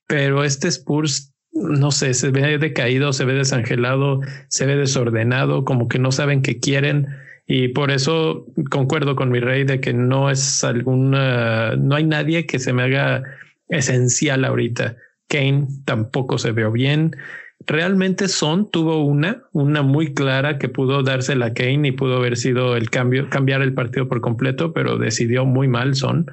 pero 0.07 0.43
este 0.43 0.67
Spurs 0.69 1.32
no 1.53 1.91
sé, 1.91 2.13
se 2.13 2.31
ve 2.31 2.57
decaído, 2.57 3.13
se 3.13 3.25
ve 3.25 3.33
desangelado, 3.33 4.21
se 4.47 4.65
ve 4.65 4.75
desordenado, 4.75 5.65
como 5.65 5.87
que 5.87 5.99
no 5.99 6.11
saben 6.11 6.41
qué 6.41 6.59
quieren. 6.59 7.07
Y 7.45 7.69
por 7.69 7.91
eso 7.91 8.45
concuerdo 8.69 9.15
con 9.15 9.29
mi 9.29 9.39
rey 9.39 9.63
de 9.63 9.79
que 9.79 9.93
no 9.93 10.29
es 10.29 10.63
alguna, 10.63 11.75
no 11.75 11.95
hay 11.95 12.05
nadie 12.05 12.45
que 12.45 12.59
se 12.59 12.73
me 12.73 12.83
haga 12.83 13.23
esencial 13.67 14.45
ahorita. 14.45 14.95
Kane 15.27 15.67
tampoco 15.85 16.37
se 16.37 16.51
veo 16.51 16.71
bien. 16.71 17.15
Realmente 17.65 18.27
Son 18.27 18.69
tuvo 18.69 19.05
una, 19.05 19.43
una 19.51 19.81
muy 19.81 20.13
clara 20.13 20.57
que 20.57 20.69
pudo 20.69 21.03
dársela 21.03 21.47
a 21.47 21.53
Kane 21.53 21.87
y 21.87 21.91
pudo 21.91 22.17
haber 22.17 22.35
sido 22.35 22.75
el 22.75 22.89
cambio, 22.89 23.29
cambiar 23.29 23.61
el 23.61 23.73
partido 23.73 24.07
por 24.07 24.21
completo, 24.21 24.73
pero 24.73 24.97
decidió 24.97 25.45
muy 25.45 25.67
mal 25.67 25.95
Son. 25.95 26.25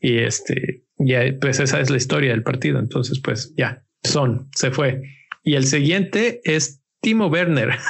Y 0.00 0.18
este, 0.18 0.84
ya, 0.98 1.20
pues 1.40 1.60
esa 1.60 1.80
es 1.80 1.90
la 1.90 1.96
historia 1.96 2.30
del 2.30 2.42
partido. 2.42 2.78
Entonces, 2.78 3.20
pues 3.20 3.54
ya, 3.56 3.82
son, 4.06 4.48
se 4.54 4.70
fue. 4.70 5.02
Y 5.42 5.54
el 5.54 5.64
siguiente 5.64 6.40
es 6.44 6.82
Timo 7.00 7.26
Werner. 7.26 7.70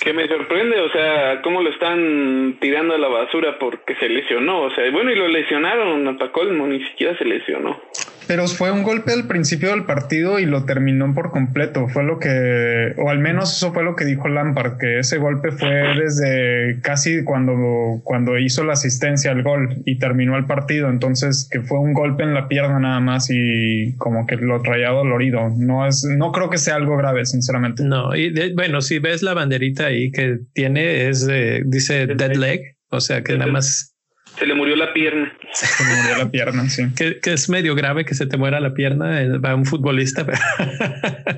Que 0.00 0.14
me 0.14 0.26
sorprende, 0.28 0.80
o 0.80 0.90
sea, 0.90 1.42
cómo 1.42 1.62
lo 1.62 1.68
están 1.68 2.56
tirando 2.60 2.94
a 2.94 2.98
la 2.98 3.08
basura 3.08 3.58
porque 3.58 3.94
se 3.96 4.08
lesionó. 4.08 4.62
O 4.62 4.70
sea, 4.74 4.90
bueno, 4.90 5.10
y 5.10 5.14
lo 5.14 5.28
lesionaron 5.28 6.08
a 6.08 6.32
colmo, 6.32 6.66
ni 6.66 6.82
siquiera 6.86 7.16
se 7.18 7.24
lesionó. 7.24 7.80
Pero 8.26 8.46
fue 8.48 8.70
un 8.70 8.82
golpe 8.82 9.12
al 9.12 9.26
principio 9.26 9.70
del 9.70 9.84
partido 9.84 10.38
y 10.38 10.46
lo 10.46 10.64
terminó 10.64 11.12
por 11.14 11.30
completo. 11.30 11.88
Fue 11.88 12.04
lo 12.04 12.18
que, 12.18 12.94
o 12.96 13.10
al 13.10 13.18
menos 13.18 13.56
eso 13.56 13.72
fue 13.72 13.84
lo 13.84 13.96
que 13.96 14.04
dijo 14.04 14.28
Lampard, 14.28 14.78
que 14.78 14.98
ese 15.00 15.18
golpe 15.18 15.52
fue 15.52 15.70
desde 15.98 16.80
casi 16.80 17.24
cuando, 17.24 18.00
cuando 18.04 18.38
hizo 18.38 18.64
la 18.64 18.74
asistencia 18.74 19.30
al 19.30 19.42
gol 19.42 19.82
y 19.84 19.98
terminó 19.98 20.36
el 20.36 20.46
partido. 20.46 20.88
Entonces, 20.88 21.48
que 21.50 21.60
fue 21.60 21.78
un 21.78 21.92
golpe 21.92 22.22
en 22.22 22.34
la 22.34 22.48
pierna 22.48 22.78
nada 22.78 23.00
más 23.00 23.28
y 23.30 23.94
como 23.98 24.26
que 24.26 24.36
lo 24.36 24.62
traía 24.62 24.90
dolorido. 24.90 25.50
No 25.56 25.86
es, 25.86 26.04
no 26.04 26.32
creo 26.32 26.50
que 26.50 26.58
sea 26.58 26.76
algo 26.76 26.96
grave, 26.96 27.24
sinceramente. 27.26 27.84
No, 27.84 28.14
y 28.16 28.32
bueno, 28.54 28.80
si 28.80 28.98
ves 28.98 29.22
la 29.22 29.34
banderita 29.34 29.86
ahí 29.86 30.10
que 30.10 30.38
tiene, 30.52 31.08
es, 31.08 31.28
dice 31.66 32.06
dead 32.06 32.36
leg, 32.36 32.76
o 32.88 33.00
sea 33.00 33.22
que 33.22 33.36
nada 33.36 33.50
más 33.50 33.93
se 34.38 34.46
le 34.46 34.54
murió 34.54 34.76
la 34.76 34.92
pierna. 34.92 35.32
Se 35.52 35.84
le 35.84 36.02
murió 36.02 36.18
la 36.18 36.30
pierna, 36.30 36.68
sí. 36.68 36.84
Que, 36.96 37.20
es 37.24 37.48
medio 37.48 37.74
grave 37.74 38.04
que 38.04 38.14
se 38.14 38.26
te 38.26 38.36
muera 38.36 38.60
la 38.60 38.74
pierna 38.74 39.22
eh, 39.22 39.38
va 39.38 39.54
un 39.54 39.66
futbolista. 39.66 40.26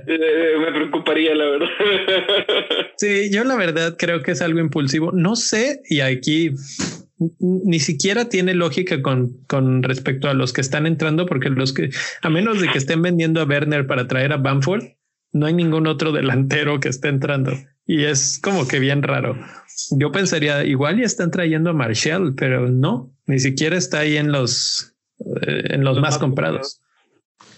Eh, 0.08 0.54
me 0.60 0.72
preocuparía, 0.72 1.34
la 1.34 1.44
verdad. 1.44 1.68
Sí, 2.96 3.28
yo 3.30 3.44
la 3.44 3.56
verdad 3.56 3.96
creo 3.98 4.22
que 4.22 4.30
es 4.30 4.40
algo 4.40 4.60
impulsivo. 4.60 5.10
No 5.12 5.36
sé, 5.36 5.80
y 5.88 6.00
aquí 6.00 6.52
ni 7.40 7.80
siquiera 7.80 8.28
tiene 8.28 8.54
lógica 8.54 9.02
con, 9.02 9.44
con 9.46 9.82
respecto 9.82 10.28
a 10.28 10.34
los 10.34 10.52
que 10.52 10.60
están 10.60 10.86
entrando, 10.86 11.26
porque 11.26 11.50
los 11.50 11.72
que, 11.72 11.90
a 12.22 12.30
menos 12.30 12.60
de 12.60 12.68
que 12.68 12.78
estén 12.78 13.02
vendiendo 13.02 13.40
a 13.40 13.44
Werner 13.44 13.86
para 13.86 14.06
traer 14.06 14.32
a 14.32 14.36
Bamford, 14.36 14.84
no 15.32 15.46
hay 15.46 15.52
ningún 15.52 15.86
otro 15.86 16.12
delantero 16.12 16.80
que 16.80 16.88
esté 16.88 17.08
entrando. 17.08 17.52
Y 17.86 18.04
es 18.04 18.40
como 18.42 18.66
que 18.66 18.78
bien 18.78 19.02
raro. 19.02 19.36
Yo 19.90 20.10
pensaría, 20.10 20.64
igual 20.64 20.98
ya 20.98 21.04
están 21.04 21.30
trayendo 21.30 21.70
a 21.70 21.72
Marshall, 21.72 22.34
pero 22.36 22.68
no, 22.68 23.10
ni 23.26 23.38
siquiera 23.38 23.76
está 23.76 24.00
ahí 24.00 24.16
en 24.16 24.32
los, 24.32 24.96
eh, 25.18 25.64
en 25.70 25.84
los, 25.84 26.00
más, 26.00 26.18
comprados. 26.18 26.80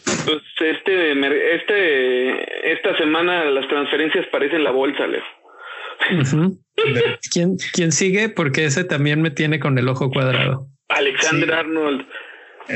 Pues 0.05 0.43
este, 0.61 1.13
este, 1.55 2.73
esta 2.73 2.97
semana 2.97 3.45
las 3.47 3.69
transferencias 3.69 4.27
parecen 4.33 4.65
la 4.65 4.71
bolsa, 4.71 5.07
Leo. 5.07 5.23
¿Quién, 7.33 7.57
¿Quién 7.73 7.93
sigue? 7.93 8.29
Porque 8.29 8.65
ese 8.65 8.85
también 8.85 9.21
me 9.23 9.31
tiene 9.31 9.59
con 9.61 9.79
el 9.79 9.89
ojo 9.89 10.11
cuadrado. 10.11 10.67
Alexander 10.89 11.53
Arnold. 11.53 12.07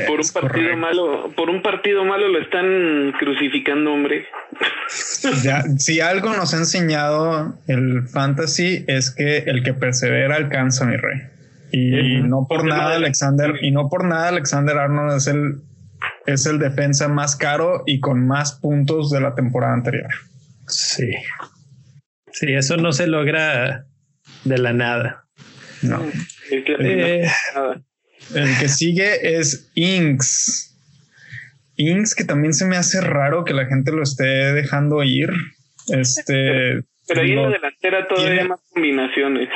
Por 0.07 0.21
un 0.21 0.29
partido 0.33 0.75
malo, 0.75 1.31
por 1.35 1.49
un 1.51 1.61
partido 1.61 2.03
malo 2.03 2.27
lo 2.27 2.39
están 2.39 3.13
crucificando, 3.19 3.93
hombre. 3.93 4.27
Ya, 5.43 5.63
si 5.77 5.99
algo 6.01 6.33
nos 6.33 6.53
ha 6.53 6.57
enseñado 6.57 7.57
el 7.67 8.07
fantasy 8.07 8.85
es 8.87 9.11
que 9.11 9.37
el 9.39 9.63
que 9.63 9.73
persevera 9.73 10.35
alcanza, 10.35 10.85
mi 10.85 10.97
rey. 10.97 11.21
Y 11.71 12.21
no 12.21 12.45
por 12.47 12.65
nada 12.65 12.95
Alexander, 12.95 13.57
y 13.61 13.71
no 13.71 13.89
por 13.89 14.05
nada 14.05 14.29
Alexander 14.29 14.77
Arnold 14.77 15.17
es 15.17 15.27
el 15.27 15.61
es 16.25 16.45
el 16.45 16.59
defensa 16.59 17.07
más 17.07 17.35
caro 17.35 17.83
y 17.85 17.99
con 17.99 18.25
más 18.25 18.53
puntos 18.53 19.09
de 19.09 19.21
la 19.21 19.35
temporada 19.35 19.73
anterior. 19.73 20.09
Sí. 20.67 21.11
Sí, 22.31 22.53
eso 22.53 22.77
no 22.77 22.91
se 22.91 23.07
logra 23.07 23.85
de 24.43 24.57
la 24.57 24.73
nada. 24.73 25.25
No. 25.81 26.01
Eh, 26.49 27.27
el 28.35 28.57
que 28.57 28.69
sigue 28.69 29.37
es 29.37 29.71
Inks. 29.75 30.72
Inks, 31.75 32.15
que 32.15 32.23
también 32.23 32.53
se 32.53 32.65
me 32.65 32.75
hace 32.75 33.01
raro 33.01 33.43
que 33.43 33.53
la 33.53 33.65
gente 33.65 33.91
lo 33.91 34.03
esté 34.03 34.53
dejando 34.53 35.03
ir. 35.03 35.29
Este. 35.89 36.83
Pero 37.07 37.21
ahí 37.21 37.31
en 37.31 37.41
la 37.41 37.49
delantera 37.49 38.07
todavía 38.07 38.41
hay 38.43 38.47
más 38.47 38.61
combinaciones. 38.71 39.49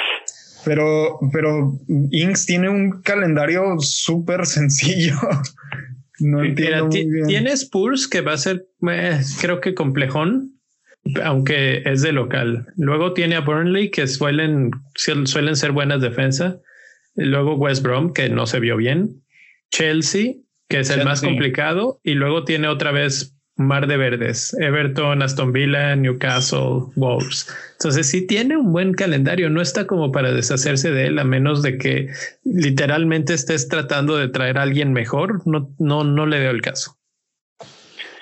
Pero, 0.65 1.17
pero 1.31 1.79
Inks 2.11 2.45
tiene 2.45 2.67
un 2.67 3.01
calendario 3.01 3.79
súper 3.79 4.45
sencillo. 4.45 5.15
no 6.19 6.43
entiendo. 6.43 6.87
muy 6.87 7.09
bien. 7.09 7.27
Tiene 7.27 7.51
Spurs 7.51 8.05
que 8.09 8.19
va 8.19 8.33
a 8.33 8.37
ser, 8.37 8.65
eh, 8.91 9.21
creo 9.39 9.61
que 9.61 9.73
complejón, 9.73 10.59
aunque 11.23 11.83
es 11.85 12.01
de 12.01 12.11
local. 12.11 12.67
Luego 12.75 13.13
tiene 13.13 13.35
a 13.35 13.41
Burnley 13.41 13.91
que 13.91 14.07
suelen, 14.07 14.71
suelen 14.95 15.55
ser 15.55 15.71
buenas 15.71 16.01
defensas. 16.01 16.57
Luego 17.15 17.55
West 17.55 17.81
Brom, 17.81 18.11
que 18.11 18.27
no 18.27 18.45
se 18.45 18.59
vio 18.59 18.75
bien. 18.75 19.23
Chelsea, 19.71 20.33
que 20.67 20.79
es 20.79 20.89
el 20.89 21.05
más 21.05 21.21
complicado. 21.21 21.99
Y 22.03 22.13
luego 22.13 22.43
tiene 22.43 22.67
otra 22.67 22.91
vez 22.91 23.37
Mar 23.57 23.87
de 23.87 23.97
Verdes, 23.97 24.55
Everton, 24.59 25.23
Aston 25.23 25.51
Villa, 25.51 25.95
Newcastle, 25.95 26.91
Wolves. 26.95 27.49
Entonces 27.73 28.07
sí 28.07 28.27
tiene 28.27 28.55
un 28.55 28.71
buen 28.71 28.93
calendario, 28.93 29.49
no 29.49 29.61
está 29.61 29.87
como 29.87 30.11
para 30.11 30.31
deshacerse 30.31 30.91
de 30.91 31.07
él 31.07 31.19
a 31.19 31.23
menos 31.23 31.63
de 31.63 31.79
que 31.79 32.09
literalmente 32.43 33.33
estés 33.33 33.67
tratando 33.67 34.15
de 34.15 34.27
traer 34.29 34.59
a 34.59 34.61
alguien 34.61 34.93
mejor. 34.93 35.41
No, 35.47 35.73
no, 35.79 36.03
no 36.03 36.25
le 36.27 36.39
veo 36.39 36.51
el 36.51 36.61
caso. 36.61 36.97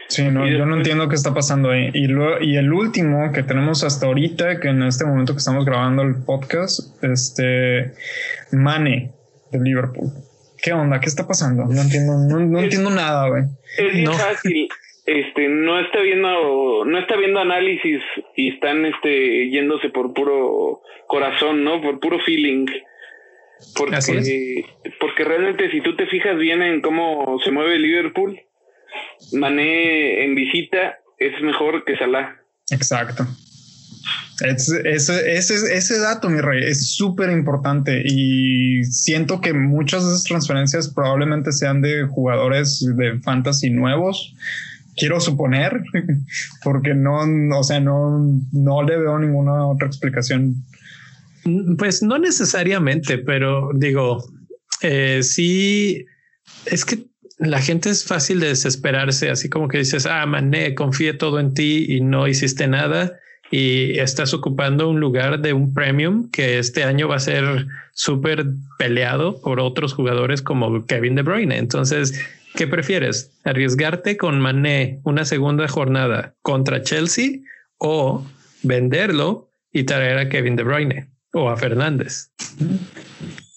Sí, 0.08 0.24
no, 0.30 0.48
yo 0.48 0.66
no 0.66 0.78
entiendo 0.78 1.10
qué 1.10 1.16
está 1.16 1.34
pasando 1.34 1.72
ahí. 1.72 1.90
Y, 1.94 2.08
y 2.46 2.56
el 2.56 2.72
último 2.72 3.32
que 3.34 3.44
tenemos 3.44 3.84
hasta 3.84 4.06
ahorita, 4.06 4.62
que 4.62 4.70
en 4.70 4.84
este 4.84 5.04
momento 5.04 5.34
que 5.34 5.40
estamos 5.40 5.66
grabando 5.66 6.04
el 6.04 6.16
podcast, 6.16 7.04
este 7.04 7.94
Mane 8.52 9.12
de 9.52 9.60
Liverpool. 9.60 10.14
¿Qué 10.66 10.74
onda? 10.74 11.00
¿Qué 11.00 11.10
está 11.10 11.28
pasando? 11.28 11.66
No 11.66 11.80
entiendo, 11.80 12.18
no, 12.18 12.60
entiendo 12.60 12.90
nada, 12.90 13.30
güey. 13.30 13.44
Es 13.78 14.04
no. 14.04 14.14
fácil. 14.14 14.68
Este, 15.06 15.48
no 15.48 15.80
está 15.80 16.00
viendo, 16.00 16.84
no 16.86 16.98
está 16.98 17.16
viendo 17.18 17.40
análisis 17.40 18.02
y 18.36 18.50
están 18.50 18.84
este 18.84 19.52
yéndose 19.52 19.90
por 19.90 20.16
puro 20.16 20.82
corazón, 21.06 21.64
¿no? 21.64 21.84
Por 21.84 22.00
puro 22.00 22.18
feeling. 22.20 22.66
Porque, 23.78 24.66
porque 25.00 25.24
realmente 25.24 25.70
si 25.70 25.82
tú 25.82 25.96
te 25.96 26.08
fijas 26.08 26.36
bien 26.36 26.64
en 26.64 26.82
cómo 26.82 27.38
se 27.44 27.52
mueve 27.52 27.78
Liverpool, 27.78 28.42
Mané 29.34 30.24
en 30.24 30.34
visita 30.34 30.98
es 31.20 31.40
mejor 31.44 31.86
que 31.86 31.96
Salah. 31.96 32.42
Exacto. 32.72 33.28
Ese, 34.42 35.38
ese, 35.78 36.00
dato, 36.00 36.30
mi 36.30 36.42
rey, 36.42 36.64
es 36.64 36.96
súper 36.96 37.32
importante 37.32 38.02
y 38.06 38.84
siento 38.84 39.40
que 39.40 39.54
muchas 39.54 40.04
de 40.04 40.10
esas 40.10 40.24
transferencias 40.24 40.90
probablemente 40.90 41.52
sean 41.52 41.82
de 41.82 42.06
jugadores 42.06 42.86
de 42.98 43.20
fantasy 43.22 43.70
nuevos. 43.70 44.36
Quiero 44.98 45.20
suponer, 45.20 45.84
porque 46.64 46.94
no, 46.94 47.20
o 47.58 47.64
sea, 47.64 47.80
no, 47.80 48.42
no 48.52 48.84
le 48.84 48.98
veo 48.98 49.18
ninguna 49.20 49.68
otra 49.68 49.88
explicación. 49.88 50.56
Pues 51.78 52.02
no 52.02 52.18
necesariamente, 52.18 53.18
pero 53.18 53.70
digo, 53.74 54.24
eh, 54.82 55.22
sí, 55.24 56.06
es 56.66 56.84
que 56.86 57.06
la 57.38 57.62
gente 57.62 57.90
es 57.90 58.04
fácil 58.06 58.40
de 58.40 58.48
desesperarse, 58.48 59.30
así 59.30 59.50
como 59.50 59.68
que 59.68 59.80
dices, 59.80 60.06
ah, 60.06 60.26
mané, 60.26 60.76
confié 60.76 61.14
todo 61.14 61.40
en 61.40 61.54
ti 61.54 61.86
y 61.90 62.02
no 62.02 62.28
hiciste 62.28 62.68
nada 62.68 63.14
y 63.52 64.00
estás 64.00 64.34
ocupando 64.34 64.90
un 64.90 65.00
lugar 65.00 65.40
de 65.40 65.54
un 65.54 65.74
premium 65.74 66.30
que 66.32 66.60
este 66.60 66.84
año 66.84 67.08
va 67.08 67.18
a 67.18 67.20
ser 67.20 67.68
súper 67.94 68.46
peleado 68.78 69.40
por 69.42 69.60
otros 69.60 69.94
jugadores 69.94 70.42
como 70.42 70.86
Kevin 70.86 71.16
De 71.16 71.22
Bruyne. 71.22 71.58
Entonces, 71.58 72.20
¿qué 72.56 72.68
prefieres? 72.68 73.32
¿Arriesgarte 73.44 74.18
con 74.18 74.40
Mané 74.40 75.00
una 75.04 75.26
segunda 75.26 75.68
jornada 75.68 76.36
contra 76.42 76.82
Chelsea 76.82 77.40
o 77.78 78.26
venderlo 78.64 79.52
y 79.72 79.84
traer 79.84 80.18
a 80.18 80.30
Kevin 80.30 80.56
De 80.56 80.64
Bruyne 80.64 81.10
o 81.34 81.50
a 81.50 81.58
Fernández? 81.58 82.32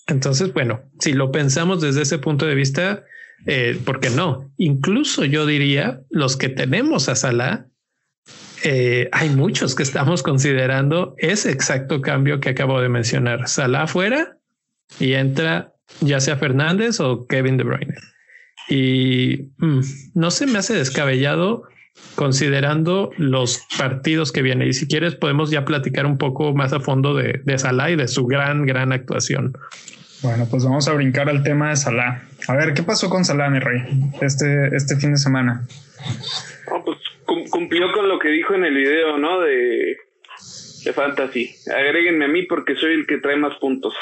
Entonces, 0.07 0.53
bueno, 0.53 0.81
si 1.01 1.12
lo 1.12 1.33
pensamos 1.33 1.81
desde 1.81 2.03
ese 2.03 2.18
punto 2.18 2.46
de 2.46 2.55
vista, 2.55 3.05
eh, 3.46 3.79
porque 3.85 4.11
no, 4.11 4.51
incluso 4.57 5.24
yo 5.24 5.46
diría 5.46 6.01
los 6.11 6.37
que 6.37 6.48
tenemos 6.48 7.09
a 7.09 7.14
Salah, 7.14 7.67
eh, 8.64 9.09
hay 9.12 9.31
muchos 9.31 9.75
que 9.75 9.83
estamos 9.83 10.23
considerando 10.23 11.14
ese 11.18 11.51
exacto 11.51 12.01
cambio 12.01 12.40
que 12.40 12.51
acabo 12.51 12.81
de 12.81 12.88
mencionar. 12.88 13.49
Salah 13.49 13.87
fuera 13.87 14.38
y 14.99 15.14
entra 15.14 15.75
ya 16.01 16.21
sea 16.21 16.37
Fernández 16.37 17.01
o 17.01 17.27
Kevin 17.27 17.57
De 17.57 17.64
Bruyne. 17.64 17.94
Y 18.68 19.51
mm, 19.59 19.81
no 20.14 20.31
se 20.31 20.47
me 20.47 20.59
hace 20.59 20.75
descabellado 20.75 21.64
considerando 22.14 23.11
los 23.16 23.62
partidos 23.79 24.33
que 24.33 24.42
vienen. 24.42 24.68
Y 24.68 24.73
si 24.73 24.87
quieres, 24.87 25.14
podemos 25.14 25.51
ya 25.51 25.64
platicar 25.64 26.07
un 26.07 26.18
poco 26.18 26.55
más 26.55 26.73
a 26.73 26.81
fondo 26.81 27.14
de, 27.14 27.40
de 27.44 27.59
Salah 27.59 27.90
y 27.90 27.97
de 27.97 28.09
su 28.09 28.27
gran, 28.27 28.66
gran 28.66 28.92
actuación. 28.92 29.57
Bueno, 30.23 30.47
pues 30.51 30.64
vamos 30.64 30.88
a 30.88 30.92
brincar 30.92 31.29
al 31.29 31.42
tema 31.42 31.71
de 31.71 31.77
Salah. 31.77 32.23
A 32.49 32.55
ver, 32.55 32.75
¿qué 32.75 32.83
pasó 32.83 33.09
con 33.09 33.25
Salah, 33.25 33.51
mi 33.51 33.61
rey, 33.61 33.83
este, 34.21 34.75
este 34.77 34.97
fin 34.97 35.12
de 35.12 35.18
semana? 35.18 35.66
Cumplió 37.48 37.92
con 37.92 38.08
lo 38.08 38.18
que 38.18 38.28
dijo 38.28 38.54
en 38.54 38.64
el 38.64 38.74
video, 38.74 39.18
¿no? 39.18 39.40
De, 39.40 39.96
de 40.84 40.92
Fantasy. 40.92 41.50
Agréguenme 41.74 42.24
a 42.24 42.28
mí 42.28 42.44
porque 42.44 42.76
soy 42.76 42.94
el 42.94 43.06
que 43.06 43.18
trae 43.18 43.37
más 43.37 43.56
puntos. 43.58 43.94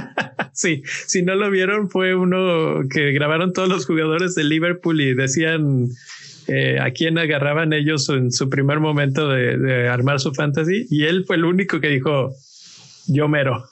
sí, 0.52 0.82
si 0.84 1.22
no 1.22 1.34
lo 1.34 1.50
vieron, 1.50 1.90
fue 1.90 2.14
uno 2.14 2.82
que 2.92 3.12
grabaron 3.12 3.52
todos 3.52 3.68
los 3.68 3.86
jugadores 3.86 4.34
de 4.34 4.44
Liverpool 4.44 5.00
y 5.00 5.14
decían 5.14 5.88
eh, 6.48 6.78
a 6.80 6.90
quién 6.90 7.18
agarraban 7.18 7.72
ellos 7.72 8.08
en 8.08 8.32
su 8.32 8.48
primer 8.48 8.80
momento 8.80 9.28
de, 9.28 9.58
de 9.58 9.88
armar 9.88 10.20
su 10.20 10.32
fantasy. 10.32 10.86
Y 10.90 11.04
él 11.04 11.24
fue 11.26 11.36
el 11.36 11.44
único 11.44 11.80
que 11.80 11.88
dijo, 11.88 12.34
yo 13.08 13.28
mero. 13.28 13.64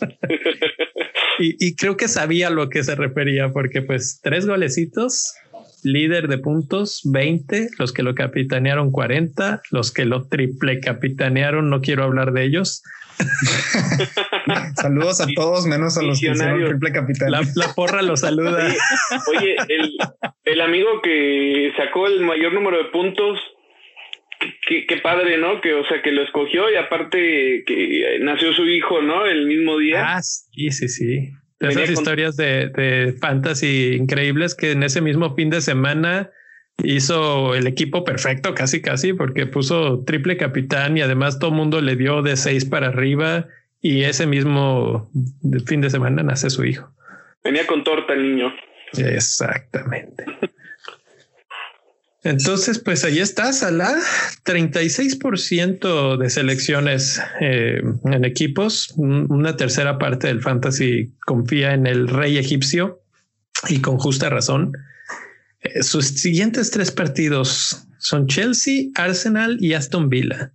y, 1.38 1.76
creo 1.76 1.96
que 1.96 2.08
sabía 2.08 2.48
a 2.48 2.50
lo 2.50 2.68
que 2.68 2.82
se 2.84 2.94
refería, 2.94 3.52
porque 3.52 3.82
pues 3.82 4.20
tres 4.22 4.46
golecitos 4.46 5.34
líder 5.82 6.28
de 6.28 6.38
puntos 6.38 7.02
20, 7.04 7.70
los 7.78 7.92
que 7.92 8.02
lo 8.02 8.14
capitanearon 8.14 8.90
40, 8.90 9.62
los 9.70 9.92
que 9.92 10.04
lo 10.04 10.28
triple 10.28 10.80
capitanearon, 10.80 11.70
no 11.70 11.80
quiero 11.80 12.04
hablar 12.04 12.32
de 12.32 12.44
ellos. 12.44 12.82
Saludos 14.80 15.20
a 15.20 15.26
todos, 15.34 15.66
menos 15.66 15.98
a 15.98 16.02
los 16.02 16.20
que 16.20 16.30
hicieron 16.30 16.64
triple 16.64 16.92
capitán. 16.92 17.30
La, 17.32 17.42
porra 17.74 18.02
lo 18.02 18.16
saluda. 18.16 18.72
Oye, 19.28 19.56
el, 19.68 19.96
el, 20.44 20.60
amigo 20.60 21.02
que 21.02 21.72
sacó 21.76 22.06
el 22.06 22.20
mayor 22.20 22.52
número 22.52 22.78
de 22.78 22.84
puntos, 22.90 23.38
qué, 24.66 24.86
qué, 24.86 24.96
padre, 24.98 25.38
¿no? 25.38 25.60
Que, 25.60 25.74
o 25.74 25.86
sea, 25.88 26.00
que 26.02 26.12
lo 26.12 26.22
escogió 26.22 26.70
y 26.70 26.76
aparte 26.76 27.64
que 27.66 28.18
nació 28.20 28.52
su 28.52 28.66
hijo, 28.66 29.02
¿no? 29.02 29.26
El 29.26 29.46
mismo 29.46 29.78
día. 29.78 30.16
Ah, 30.16 30.22
sí, 30.22 30.70
sí, 30.70 30.88
sí. 30.88 31.30
Esas 31.60 31.90
historias 31.90 32.36
de, 32.36 32.68
de 32.68 33.14
fantasy 33.20 33.96
increíbles 33.98 34.54
que 34.54 34.72
en 34.72 34.82
ese 34.82 35.00
mismo 35.00 35.34
fin 35.34 35.50
de 35.50 35.60
semana 35.60 36.30
hizo 36.82 37.54
el 37.54 37.66
equipo 37.66 38.04
perfecto, 38.04 38.54
casi, 38.54 38.80
casi, 38.80 39.12
porque 39.12 39.46
puso 39.46 40.04
triple 40.04 40.36
capitán 40.36 40.96
y 40.96 41.00
además 41.00 41.38
todo 41.38 41.50
el 41.50 41.56
mundo 41.56 41.80
le 41.80 41.96
dio 41.96 42.22
de 42.22 42.36
seis 42.36 42.64
para 42.64 42.88
arriba 42.88 43.48
y 43.80 44.02
ese 44.02 44.26
mismo 44.26 45.10
fin 45.66 45.80
de 45.80 45.90
semana 45.90 46.22
nace 46.22 46.50
su 46.50 46.64
hijo. 46.64 46.92
Venía 47.44 47.66
con 47.66 47.84
torta 47.84 48.12
el 48.12 48.22
niño. 48.22 48.54
Exactamente. 48.96 50.24
Entonces, 52.24 52.80
pues 52.80 53.04
ahí 53.04 53.20
está, 53.20 53.52
Salah, 53.52 53.96
36% 54.44 56.16
de 56.16 56.30
selecciones 56.30 57.20
eh, 57.40 57.80
en 58.04 58.24
equipos, 58.24 58.92
una 58.96 59.56
tercera 59.56 59.98
parte 59.98 60.26
del 60.26 60.42
fantasy 60.42 61.14
confía 61.24 61.74
en 61.74 61.86
el 61.86 62.08
rey 62.08 62.36
egipcio 62.36 63.00
y 63.68 63.80
con 63.80 63.98
justa 63.98 64.30
razón. 64.30 64.72
Eh, 65.60 65.82
sus 65.82 66.06
siguientes 66.06 66.70
tres 66.72 66.90
partidos 66.90 67.86
son 67.98 68.26
Chelsea, 68.26 68.86
Arsenal 68.96 69.56
y 69.60 69.74
Aston 69.74 70.08
Villa. 70.08 70.52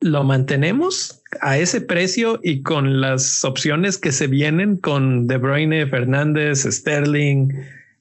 ¿Lo 0.00 0.24
mantenemos 0.24 1.22
a 1.40 1.58
ese 1.58 1.80
precio 1.80 2.40
y 2.42 2.62
con 2.62 3.00
las 3.00 3.44
opciones 3.44 3.98
que 3.98 4.12
se 4.12 4.26
vienen 4.26 4.76
con 4.78 5.26
De 5.26 5.36
Bruyne, 5.36 5.86
Fernández, 5.86 6.64
Sterling, 6.64 7.50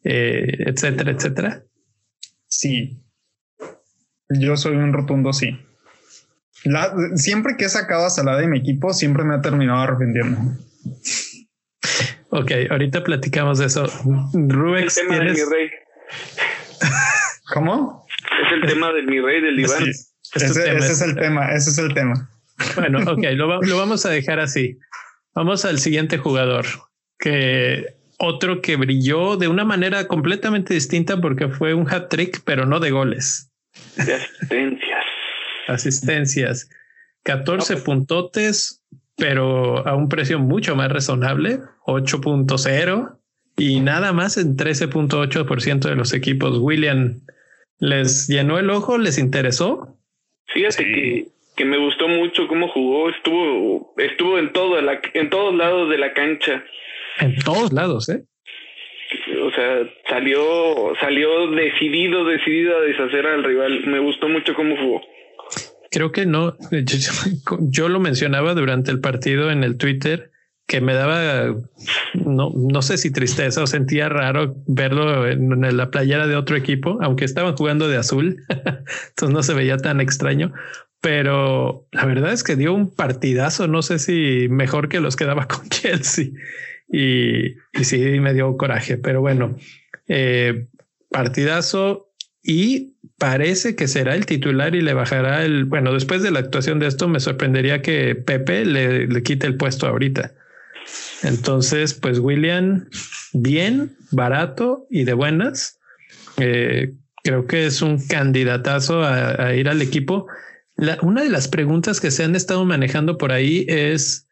eh, 0.03 0.63
etcétera, 0.65 1.11
etcétera? 1.11 1.63
Sí. 2.51 3.01
Yo 4.29 4.57
soy 4.57 4.75
un 4.75 4.93
rotundo 4.93 5.33
sí. 5.33 5.57
siempre 7.15 7.55
que 7.57 7.65
he 7.65 7.69
sacado 7.69 8.05
a 8.05 8.09
Salada 8.09 8.39
de 8.39 8.47
mi 8.47 8.59
equipo, 8.59 8.93
siempre 8.93 9.23
me 9.23 9.35
ha 9.35 9.41
terminado 9.41 9.79
arrepintiendo. 9.79 10.39
Ok, 12.29 12.51
ahorita 12.69 13.03
platicamos 13.03 13.59
de 13.59 13.65
eso. 13.65 13.87
Rubex, 14.33 15.01
¿tienes... 15.09 15.43
¿Cómo? 17.53 18.05
Es 18.45 18.53
el 18.53 18.69
tema 18.69 18.93
de 18.93 19.03
mi 19.03 19.19
rey 19.19 19.41
del 19.41 19.59
Iván. 19.59 19.83
ese, 20.35 20.77
es 20.77 21.01
el 21.01 21.15
tema, 21.15 21.51
ese 21.53 21.71
es 21.71 21.77
el 21.77 21.93
tema. 21.93 22.29
Bueno, 22.75 22.99
ok, 23.11 23.23
lo, 23.33 23.61
lo 23.61 23.77
vamos 23.77 24.05
a 24.05 24.09
dejar 24.09 24.39
así. 24.39 24.77
Vamos 25.33 25.65
al 25.65 25.79
siguiente 25.79 26.17
jugador, 26.17 26.65
que 27.17 28.00
otro 28.23 28.61
que 28.61 28.75
brilló 28.75 29.35
de 29.35 29.47
una 29.47 29.65
manera 29.65 30.07
completamente 30.07 30.75
distinta 30.75 31.19
porque 31.19 31.49
fue 31.49 31.73
un 31.73 31.91
hat 31.91 32.09
trick, 32.09 32.43
pero 32.45 32.67
no 32.67 32.79
de 32.79 32.91
goles. 32.91 33.51
De 33.95 34.13
asistencias. 34.13 35.05
asistencias. 35.67 36.69
14 37.23 37.77
puntotes, 37.77 38.83
pero 39.17 39.87
a 39.87 39.95
un 39.95 40.07
precio 40.07 40.37
mucho 40.37 40.75
más 40.75 40.91
razonable, 40.91 41.59
8.0 41.85 43.17
y 43.57 43.79
nada 43.79 44.13
más 44.13 44.37
en 44.37 44.55
13.8% 44.55 45.79
de 45.79 45.95
los 45.95 46.13
equipos. 46.13 46.59
William, 46.59 47.21
¿les 47.79 48.27
llenó 48.27 48.59
el 48.59 48.69
ojo? 48.69 48.99
¿Les 48.99 49.17
interesó? 49.17 49.97
Fíjate 50.47 50.83
que, 50.85 51.27
que 51.55 51.65
me 51.65 51.77
gustó 51.77 52.07
mucho 52.07 52.47
cómo 52.47 52.67
jugó, 52.67 53.09
estuvo, 53.09 53.95
estuvo 53.97 54.37
en 54.37 54.53
todo, 54.53 54.77
en 54.79 55.29
todos 55.31 55.55
lados 55.55 55.89
de 55.89 55.97
la 55.97 56.13
cancha. 56.13 56.63
En 57.19 57.35
todos 57.37 57.73
lados, 57.73 58.09
¿eh? 58.09 58.23
O 59.43 59.51
sea, 59.51 59.79
salió, 60.09 60.93
salió 60.99 61.51
decidido, 61.51 62.23
decidido 62.25 62.77
a 62.77 62.81
deshacer 62.81 63.27
al 63.27 63.43
rival. 63.43 63.85
Me 63.85 63.99
gustó 63.99 64.29
mucho 64.29 64.53
cómo 64.53 64.77
jugó. 64.77 65.01
Creo 65.91 66.11
que 66.11 66.25
no. 66.25 66.55
Yo, 67.59 67.89
lo 67.89 67.99
mencionaba 67.99 68.53
durante 68.53 68.91
el 68.91 69.01
partido 69.01 69.51
en 69.51 69.63
el 69.63 69.77
Twitter 69.77 70.31
que 70.67 70.79
me 70.79 70.93
daba, 70.93 71.53
no, 72.13 72.53
no 72.55 72.81
sé 72.81 72.97
si 72.97 73.11
tristeza 73.11 73.61
o 73.61 73.67
sentía 73.67 74.07
raro 74.07 74.55
verlo 74.67 75.27
en, 75.27 75.59
la 75.75 75.91
playera 75.91 76.27
de 76.27 76.37
otro 76.37 76.55
equipo, 76.55 76.97
aunque 77.01 77.25
estaban 77.25 77.57
jugando 77.57 77.89
de 77.89 77.97
azul, 77.97 78.37
entonces 78.47 79.33
no 79.33 79.43
se 79.43 79.53
veía 79.53 79.75
tan 79.75 79.99
extraño, 79.99 80.53
pero 81.01 81.87
la 81.91 82.05
verdad 82.05 82.31
es 82.31 82.45
que 82.45 82.55
dio 82.55 82.73
un 82.73 82.95
partidazo, 82.95 83.67
no 83.67 83.81
sé 83.81 83.99
si 83.99 84.47
mejor 84.49 84.87
que 84.87 85.01
los 85.01 85.17
que 85.17 85.25
daba 85.25 85.49
con 85.49 85.67
Chelsea 85.69 86.27
y, 86.91 87.55
y 87.73 87.83
sí 87.83 87.99
me 88.19 88.33
dio 88.33 88.57
coraje, 88.57 88.97
pero 88.97 89.21
bueno, 89.21 89.57
eh, 90.07 90.67
partidazo 91.09 92.11
y 92.43 92.95
parece 93.17 93.75
que 93.75 93.87
será 93.87 94.15
el 94.15 94.25
titular 94.25 94.75
y 94.75 94.81
le 94.81 94.93
bajará 94.93 95.45
el, 95.45 95.65
bueno, 95.65 95.93
después 95.93 96.23
de 96.23 96.31
la 96.31 96.39
actuación 96.39 96.79
de 96.79 96.87
esto 96.87 97.07
me 97.07 97.19
sorprendería 97.19 97.81
que 97.81 98.15
Pepe 98.15 98.65
le, 98.65 99.07
le 99.07 99.23
quite 99.23 99.47
el 99.47 99.57
puesto 99.57 99.87
ahorita. 99.87 100.33
Entonces, 101.23 101.93
pues 101.93 102.19
William, 102.19 102.87
bien, 103.33 103.95
barato 104.11 104.87
y 104.89 105.03
de 105.03 105.13
buenas. 105.13 105.79
Eh, 106.37 106.93
creo 107.23 107.45
que 107.45 107.67
es 107.67 107.81
un 107.81 108.05
candidatazo 108.05 109.03
a, 109.03 109.53
ir 109.53 109.69
al 109.69 109.81
equipo. 109.81 110.27
una 111.01 111.23
de 111.23 111.29
las 111.29 111.47
preguntas 111.47 112.01
que 112.01 112.11
se 112.11 112.23
han 112.23 112.35
estado 112.35 112.65
manejando 112.65 113.17
por 113.17 113.31
ahí 113.31 113.65
es 113.67 114.27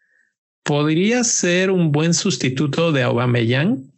podría 0.63 1.23
ser 1.23 1.71
un 1.71 1.91
buen 1.91 2.13
sustituto 2.13 2.91
de 2.91 3.03
Aubameyang. 3.03 3.91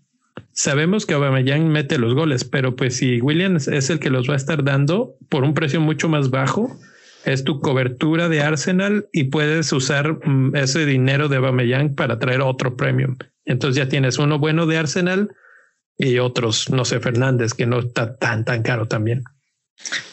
Sabemos 0.53 1.05
que 1.05 1.13
Aubameyang 1.13 1.67
mete 1.67 1.97
los 1.97 2.13
goles, 2.13 2.43
pero 2.43 2.75
pues 2.75 2.97
si 2.97 3.21
Williams 3.21 3.67
es 3.67 3.89
el 3.89 3.99
que 3.99 4.09
los 4.09 4.29
va 4.29 4.33
a 4.33 4.37
estar 4.37 4.63
dando 4.63 5.15
por 5.29 5.43
un 5.43 5.53
precio 5.53 5.81
mucho 5.81 6.09
más 6.09 6.29
bajo, 6.29 6.77
es 7.25 7.43
tu 7.43 7.59
cobertura 7.59 8.29
de 8.29 8.41
Arsenal 8.41 9.07
y 9.11 9.25
puedes 9.25 9.71
usar 9.73 10.25
mm, 10.27 10.55
ese 10.55 10.85
dinero 10.85 11.29
de 11.29 11.37
Aubameyang 11.37 11.95
para 11.95 12.19
traer 12.19 12.41
otro 12.41 12.75
premium. 12.75 13.17
Entonces 13.45 13.77
ya 13.77 13.89
tienes 13.89 14.17
uno 14.17 14.39
bueno 14.39 14.65
de 14.65 14.77
Arsenal 14.77 15.29
y 15.97 16.19
otros, 16.19 16.69
no 16.69 16.85
sé, 16.85 16.99
Fernández, 16.99 17.53
que 17.53 17.65
no 17.65 17.79
está 17.79 18.15
tan, 18.17 18.43
tan 18.45 18.63
caro 18.63 18.87
también. 18.87 19.23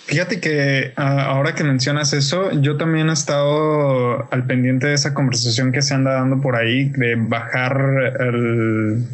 Fíjate 0.08 0.40
que 0.40 0.92
ah, 0.96 1.24
ahora 1.24 1.54
que 1.54 1.64
mencionas 1.64 2.14
eso, 2.14 2.50
yo 2.62 2.78
también 2.78 3.10
he 3.10 3.12
estado 3.12 4.26
al 4.32 4.46
pendiente 4.46 4.86
de 4.86 4.94
esa 4.94 5.12
conversación 5.12 5.70
que 5.70 5.82
se 5.82 5.92
anda 5.92 6.12
dando 6.12 6.40
por 6.40 6.56
ahí 6.56 6.88
de 6.88 7.16
bajar 7.16 8.16
el, 8.18 9.04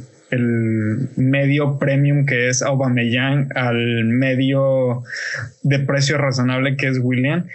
medio 1.17 1.79
premium 1.79 2.27
que 2.27 2.49
es 2.49 2.63
Aubameyang 2.63 3.49
al 3.57 4.05
medio 4.05 5.03
de 5.63 5.79
precio 5.81 6.17
razonable 6.17 6.77
que 6.77 6.89
es 6.89 6.99
William. 7.01 7.47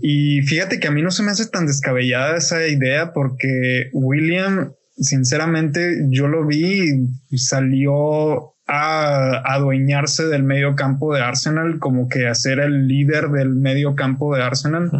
Y 0.00 0.42
fíjate 0.42 0.80
que 0.80 0.88
a 0.88 0.90
mí 0.90 1.02
no 1.02 1.10
se 1.10 1.22
me 1.22 1.32
hace 1.32 1.46
tan 1.46 1.66
descabellada 1.66 2.38
esa 2.38 2.66
idea 2.66 3.12
porque 3.12 3.90
William, 3.92 4.72
sinceramente, 4.96 5.98
yo 6.08 6.28
lo 6.28 6.46
vi, 6.46 7.08
salió 7.36 8.55
a 8.66 9.42
adueñarse 9.54 10.26
del 10.26 10.42
medio 10.42 10.74
campo 10.74 11.14
de 11.14 11.22
Arsenal, 11.22 11.78
como 11.78 12.08
que 12.08 12.26
a 12.26 12.34
ser 12.34 12.58
el 12.58 12.88
líder 12.88 13.28
del 13.28 13.50
medio 13.50 13.94
campo 13.94 14.34
de 14.34 14.42
Arsenal. 14.42 14.90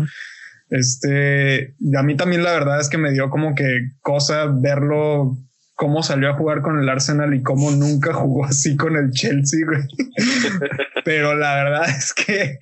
Este, 0.71 1.75
a 1.97 2.03
mí 2.03 2.17
también 2.17 2.43
la 2.43 2.53
verdad 2.53 2.81
es 2.81 2.89
que 2.89 2.99
me 2.99 3.13
dio 3.13 3.31
como 3.31 3.55
que 3.55 3.93
cosa 4.01 4.47
verlo 4.47 5.37
cómo 5.75 6.03
salió 6.03 6.31
a 6.31 6.35
jugar 6.35 6.63
con 6.63 6.79
el 6.79 6.89
Arsenal 6.89 7.35
y 7.35 7.43
cómo 7.43 7.71
nunca 7.71 8.15
jugó 8.15 8.47
así 8.47 8.77
con 8.77 8.97
el 8.97 9.11
Chelsea, 9.11 9.61
Pero 11.05 11.37
la 11.37 11.55
verdad 11.57 11.89
es 11.89 12.15
que 12.15 12.59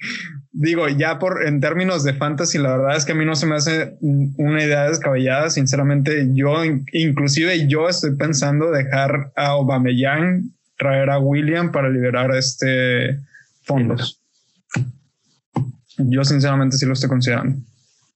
digo, 0.53 0.88
ya 0.88 1.19
por 1.19 1.47
en 1.47 1.61
términos 1.61 2.05
de 2.05 2.14
fantasy, 2.14 2.59
la 2.59 2.77
verdad 2.77 2.97
es 2.97 3.05
que 3.05 3.12
a 3.12 3.14
mí 3.14 3.25
no 3.25 3.37
se 3.37 3.47
me 3.47 3.57
hace 3.57 3.97
una 4.01 4.62
idea 4.62 4.88
descabellada. 4.88 5.49
Sinceramente, 5.51 6.29
yo 6.33 6.64
inclusive 6.64 7.67
yo 7.69 7.88
estoy 7.88 8.17
pensando 8.17 8.71
dejar 8.71 9.33
a 9.37 9.47
Aubameyang 9.47 10.53
traer 10.76 11.10
a 11.10 11.18
William 11.18 11.72
para 11.72 11.88
liberar 11.88 12.34
este 12.34 13.18
fondos. 13.62 14.20
Yo 15.98 16.24
sinceramente 16.24 16.76
sí 16.76 16.87
lo 16.87 16.92
estoy 16.92 17.08
considerando. 17.08 17.56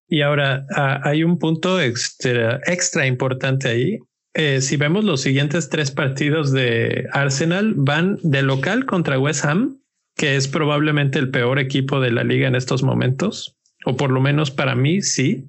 Y 0.08 0.22
ahora 0.22 0.66
ah, 0.74 1.00
hay 1.04 1.22
un 1.22 1.38
punto 1.38 1.80
extra, 1.80 2.60
extra 2.66 3.06
importante 3.06 3.68
ahí. 3.68 3.98
Eh, 4.34 4.60
si 4.60 4.76
vemos 4.76 5.04
los 5.04 5.20
siguientes 5.20 5.68
tres 5.68 5.90
partidos 5.90 6.52
de 6.52 7.06
Arsenal, 7.12 7.74
van 7.76 8.18
de 8.22 8.42
local 8.42 8.86
contra 8.86 9.18
West 9.18 9.44
Ham, 9.44 9.80
que 10.16 10.36
es 10.36 10.48
probablemente 10.48 11.18
el 11.18 11.30
peor 11.30 11.58
equipo 11.58 12.00
de 12.00 12.10
la 12.10 12.24
liga 12.24 12.48
en 12.48 12.54
estos 12.54 12.82
momentos, 12.82 13.56
o 13.84 13.96
por 13.96 14.10
lo 14.10 14.20
menos 14.20 14.50
para 14.50 14.74
mí 14.74 15.02
sí. 15.02 15.48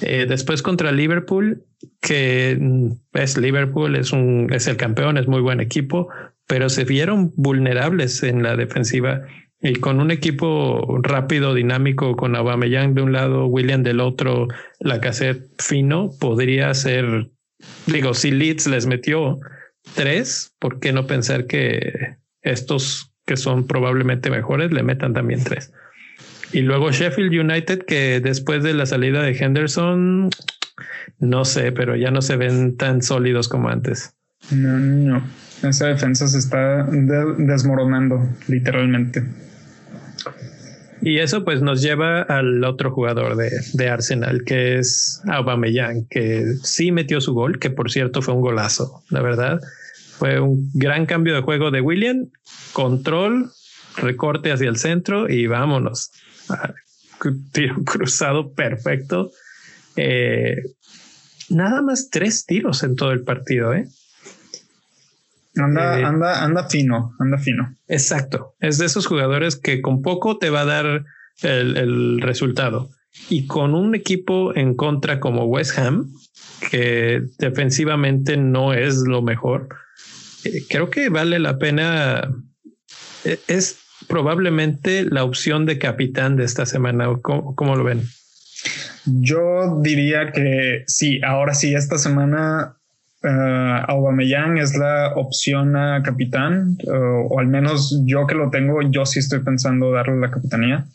Eh, 0.00 0.26
después 0.28 0.62
contra 0.62 0.92
Liverpool, 0.92 1.64
que 2.00 2.58
es 3.12 3.36
Liverpool, 3.36 3.96
es 3.96 4.12
un, 4.12 4.48
es 4.52 4.66
el 4.66 4.76
campeón, 4.76 5.18
es 5.18 5.26
muy 5.26 5.40
buen 5.40 5.60
equipo, 5.60 6.08
pero 6.46 6.68
se 6.68 6.84
vieron 6.84 7.32
vulnerables 7.36 8.22
en 8.22 8.42
la 8.42 8.56
defensiva 8.56 9.22
y 9.60 9.74
con 9.74 10.00
un 10.00 10.10
equipo 10.10 11.00
rápido, 11.02 11.52
dinámico, 11.52 12.16
con 12.16 12.36
Aubameyang 12.36 12.94
de 12.94 13.02
un 13.02 13.12
lado, 13.12 13.46
William 13.46 13.82
del 13.82 14.00
otro, 14.00 14.46
la 14.78 15.00
cassette 15.00 15.48
fino, 15.60 16.10
podría 16.20 16.72
ser, 16.74 17.30
digo, 17.86 18.14
si 18.14 18.30
Leeds 18.30 18.68
les 18.68 18.86
metió 18.86 19.38
tres, 19.94 20.54
¿por 20.60 20.78
qué 20.78 20.92
no 20.92 21.06
pensar 21.06 21.46
que 21.46 22.16
estos 22.42 23.12
que 23.26 23.36
son 23.36 23.66
probablemente 23.66 24.30
mejores 24.30 24.72
le 24.72 24.84
metan 24.84 25.12
también 25.12 25.42
tres? 25.42 25.72
Y 26.52 26.60
luego 26.60 26.92
Sheffield 26.92 27.34
United, 27.34 27.84
que 27.84 28.20
después 28.20 28.62
de 28.62 28.74
la 28.74 28.86
salida 28.86 29.22
de 29.22 29.36
Henderson, 29.36 30.30
no 31.18 31.44
sé, 31.44 31.72
pero 31.72 31.96
ya 31.96 32.10
no 32.10 32.22
se 32.22 32.36
ven 32.36 32.76
tan 32.76 33.02
sólidos 33.02 33.48
como 33.48 33.68
antes. 33.68 34.14
No, 34.50 34.78
no. 34.78 35.22
Esa 35.62 35.86
defensa 35.88 36.28
se 36.28 36.38
está 36.38 36.84
desmoronando, 36.84 38.28
literalmente. 38.46 39.24
Y 41.00 41.18
eso 41.18 41.44
pues 41.44 41.62
nos 41.62 41.80
lleva 41.80 42.22
al 42.22 42.64
otro 42.64 42.90
jugador 42.90 43.36
de, 43.36 43.50
de, 43.72 43.88
Arsenal, 43.88 44.42
que 44.44 44.78
es 44.78 45.20
Aubameyang, 45.28 46.06
que 46.08 46.54
sí 46.62 46.90
metió 46.92 47.20
su 47.20 47.34
gol, 47.34 47.58
que 47.58 47.70
por 47.70 47.90
cierto 47.90 48.20
fue 48.20 48.34
un 48.34 48.40
golazo, 48.40 49.02
la 49.10 49.22
verdad. 49.22 49.60
Fue 50.18 50.40
un 50.40 50.70
gran 50.74 51.06
cambio 51.06 51.34
de 51.34 51.42
juego 51.42 51.70
de 51.70 51.80
William, 51.80 52.26
control, 52.72 53.50
recorte 53.96 54.50
hacia 54.50 54.68
el 54.68 54.76
centro 54.76 55.28
y 55.28 55.46
vámonos. 55.46 56.10
Tiro 57.52 57.82
cruzado 57.84 58.52
perfecto. 58.52 59.30
Eh, 60.00 60.62
nada 61.48 61.82
más 61.82 62.08
tres 62.08 62.46
tiros 62.46 62.84
en 62.84 62.94
todo 62.94 63.10
el 63.10 63.24
partido, 63.24 63.74
¿eh? 63.74 63.88
Anda, 65.56 65.98
eh, 65.98 66.04
anda, 66.04 66.44
anda 66.44 66.68
fino, 66.68 67.16
anda 67.18 67.36
fino. 67.36 67.74
Exacto. 67.88 68.54
Es 68.60 68.78
de 68.78 68.86
esos 68.86 69.06
jugadores 69.06 69.56
que 69.56 69.82
con 69.82 70.02
poco 70.02 70.38
te 70.38 70.50
va 70.50 70.60
a 70.60 70.66
dar 70.66 71.04
el, 71.42 72.20
resultado. 72.20 72.90
Y 73.28 73.46
con 73.48 73.74
un 73.74 73.96
equipo 73.96 74.54
en 74.54 74.76
contra 74.76 75.18
como 75.18 75.46
West 75.46 75.76
Ham, 75.78 76.12
que 76.70 77.22
defensivamente 77.38 78.36
no 78.36 78.72
es 78.72 78.98
lo 78.98 79.20
mejor, 79.20 79.68
eh, 80.44 80.62
creo 80.68 80.90
que 80.90 81.08
vale 81.08 81.40
la 81.40 81.58
pena. 81.58 82.32
Es 83.48 83.80
probablemente 84.06 85.04
la 85.04 85.24
opción 85.24 85.66
de 85.66 85.80
capitán 85.80 86.36
de 86.36 86.44
esta 86.44 86.66
semana. 86.66 87.08
cómo 87.20 87.74
lo 87.74 87.82
ven? 87.82 88.08
Yo 89.04 89.80
diría 89.82 90.32
que 90.32 90.84
sí, 90.86 91.20
ahora 91.24 91.54
sí, 91.54 91.74
esta 91.74 91.98
semana 91.98 92.76
uh, 93.22 93.90
Aubameyang 93.90 94.58
es 94.58 94.76
la 94.76 95.12
opción 95.14 95.76
a 95.76 96.02
capitán, 96.02 96.76
o 96.86 97.38
al 97.38 97.46
menos 97.46 98.02
yo 98.04 98.26
que 98.26 98.34
lo 98.34 98.50
tengo, 98.50 98.82
yo 98.82 99.06
sí 99.06 99.18
estoy 99.18 99.40
pensando 99.40 99.92
darle 99.92 100.20
la 100.20 100.30
capitanía. 100.30 100.86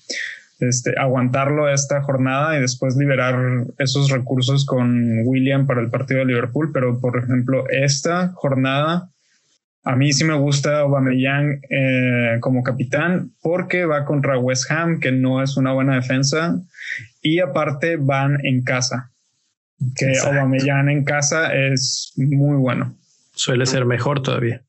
Este, 0.59 0.97
aguantarlo 0.97 1.67
esta 1.67 2.01
jornada 2.03 2.57
y 2.57 2.61
después 2.61 2.95
liberar 2.95 3.65
esos 3.79 4.09
recursos 4.09 4.65
con 4.65 5.25
William 5.25 5.65
para 5.65 5.81
el 5.81 5.89
partido 5.89 6.19
de 6.19 6.27
Liverpool. 6.27 6.71
Pero, 6.73 6.99
por 6.99 7.17
ejemplo, 7.17 7.65
esta 7.69 8.29
jornada, 8.35 9.09
a 9.83 9.95
mí 9.95 10.13
sí 10.13 10.23
me 10.23 10.35
gusta 10.35 10.79
Aubameyang 10.79 11.59
eh, 11.69 12.37
como 12.39 12.63
capitán 12.63 13.31
porque 13.41 13.85
va 13.85 14.05
contra 14.05 14.39
West 14.39 14.71
Ham, 14.71 14.99
que 14.99 15.11
no 15.11 15.43
es 15.43 15.57
una 15.57 15.73
buena 15.73 15.95
defensa, 15.95 16.57
y 17.23 17.39
aparte 17.39 17.97
van 17.97 18.37
en 18.45 18.63
casa 18.63 19.09
que 19.95 20.17
Aubameyang 20.19 20.89
en 20.89 21.03
casa 21.03 21.53
es 21.53 22.13
muy 22.15 22.57
bueno. 22.57 22.95
Suele 23.33 23.65
ser 23.65 23.85
mejor 23.85 24.21
todavía. 24.21 24.61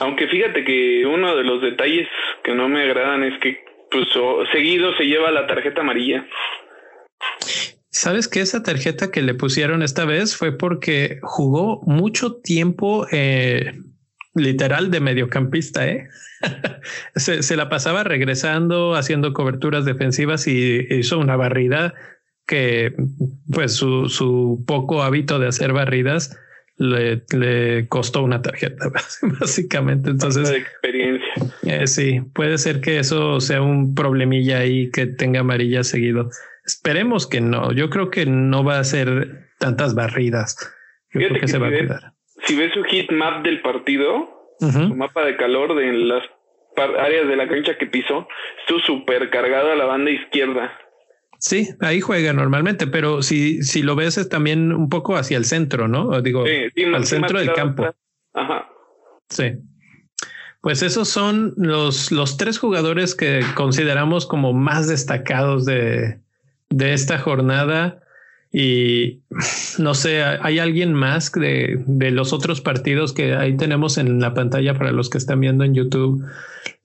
Aunque 0.00 0.28
fíjate 0.28 0.64
que 0.64 1.04
uno 1.06 1.36
de 1.36 1.44
los 1.44 1.62
detalles 1.62 2.08
que 2.44 2.54
no 2.54 2.68
me 2.68 2.82
agradan 2.82 3.24
es 3.24 3.38
que 3.40 3.64
pues, 3.90 4.06
seguido 4.52 4.94
se 4.96 5.04
lleva 5.04 5.30
la 5.30 5.46
tarjeta 5.46 5.80
amarilla. 5.80 6.26
¿Sabes 7.90 8.28
que 8.28 8.40
esa 8.40 8.62
tarjeta 8.62 9.10
que 9.10 9.22
le 9.22 9.34
pusieron 9.34 9.82
esta 9.82 10.04
vez 10.04 10.36
fue 10.36 10.56
porque 10.56 11.18
jugó 11.22 11.80
mucho 11.86 12.36
tiempo 12.36 13.06
eh, 13.10 13.72
literal 14.36 14.90
de 14.90 15.00
mediocampista, 15.00 15.88
¿eh? 15.88 16.08
se, 17.16 17.42
se, 17.42 17.56
la 17.56 17.68
pasaba 17.68 18.04
regresando, 18.04 18.94
haciendo 18.94 19.32
coberturas 19.32 19.84
defensivas 19.84 20.46
y 20.46 20.86
hizo 20.90 21.18
una 21.18 21.36
barrida 21.36 21.94
que 22.46 22.94
pues 23.52 23.72
su, 23.72 24.08
su 24.08 24.64
poco 24.66 25.02
hábito 25.02 25.38
de 25.38 25.48
hacer 25.48 25.72
barridas 25.72 26.38
le, 26.78 27.22
le, 27.34 27.88
costó 27.88 28.22
una 28.22 28.42
tarjeta, 28.42 28.90
básicamente. 29.40 30.10
Entonces, 30.10 30.50
experiencia. 30.50 31.32
Eh, 31.62 31.86
sí, 31.86 32.20
puede 32.34 32.58
ser 32.58 32.80
que 32.80 32.98
eso 32.98 33.40
sea 33.40 33.62
un 33.62 33.94
problemilla 33.94 34.58
ahí 34.58 34.90
que 34.90 35.06
tenga 35.06 35.40
amarilla 35.40 35.84
seguido. 35.84 36.30
Esperemos 36.64 37.26
que 37.26 37.40
no. 37.40 37.72
Yo 37.72 37.90
creo 37.90 38.10
que 38.10 38.26
no 38.26 38.62
va 38.62 38.78
a 38.78 38.84
ser 38.84 39.48
tantas 39.58 39.94
barridas. 39.94 40.56
Yo 41.12 41.28
creo 41.28 41.40
que, 41.40 41.48
se 41.48 41.58
va 41.58 41.68
a 41.68 41.70
cuidar. 41.70 42.12
Si 42.46 42.56
ves 42.56 42.72
su 42.72 42.82
heat 42.84 43.10
map 43.10 43.44
del 43.44 43.60
partido, 43.60 44.54
su 44.60 44.94
mapa 44.94 45.24
de 45.24 45.36
calor 45.36 45.74
de 45.74 45.92
las 45.92 46.22
áreas 46.76 47.26
de 47.28 47.36
la 47.36 47.48
cancha 47.48 47.76
que 47.76 47.86
pisó, 47.86 48.28
estuvo 48.60 48.78
súper 48.80 49.30
cargado 49.30 49.72
a 49.72 49.76
la 49.76 49.84
banda 49.84 50.10
izquierda. 50.10 50.72
Sí, 51.38 51.68
ahí 51.80 52.00
juega 52.00 52.32
normalmente, 52.32 52.86
pero 52.86 53.22
si, 53.22 53.62
si 53.62 53.82
lo 53.82 53.94
ves 53.94 54.16
es 54.16 54.28
también 54.28 54.72
un 54.72 54.88
poco 54.88 55.16
hacia 55.16 55.36
el 55.36 55.44
centro, 55.44 55.88
¿no? 55.88 56.20
Digo, 56.22 56.44
al 56.94 57.06
centro 57.06 57.38
del 57.38 57.52
campo. 57.52 57.94
Ajá. 58.32 58.70
Sí. 59.28 59.52
Pues 60.60 60.82
esos 60.82 61.08
son 61.08 61.54
los, 61.56 62.10
los 62.10 62.36
tres 62.36 62.58
jugadores 62.58 63.14
que 63.14 63.40
consideramos 63.54 64.26
como 64.26 64.52
más 64.52 64.88
destacados 64.88 65.64
de, 65.64 66.20
de 66.70 66.92
esta 66.92 67.18
jornada. 67.18 68.02
Y 68.58 69.22
no 69.78 69.94
sé, 69.94 70.22
¿hay 70.22 70.58
alguien 70.58 70.94
más 70.94 71.30
de, 71.32 71.82
de 71.86 72.10
los 72.10 72.32
otros 72.32 72.62
partidos 72.62 73.12
que 73.12 73.34
ahí 73.34 73.56
tenemos 73.56 73.98
en 73.98 74.18
la 74.20 74.32
pantalla 74.32 74.72
para 74.72 74.92
los 74.92 75.10
que 75.10 75.18
están 75.18 75.40
viendo 75.40 75.64
en 75.64 75.74
YouTube? 75.74 76.24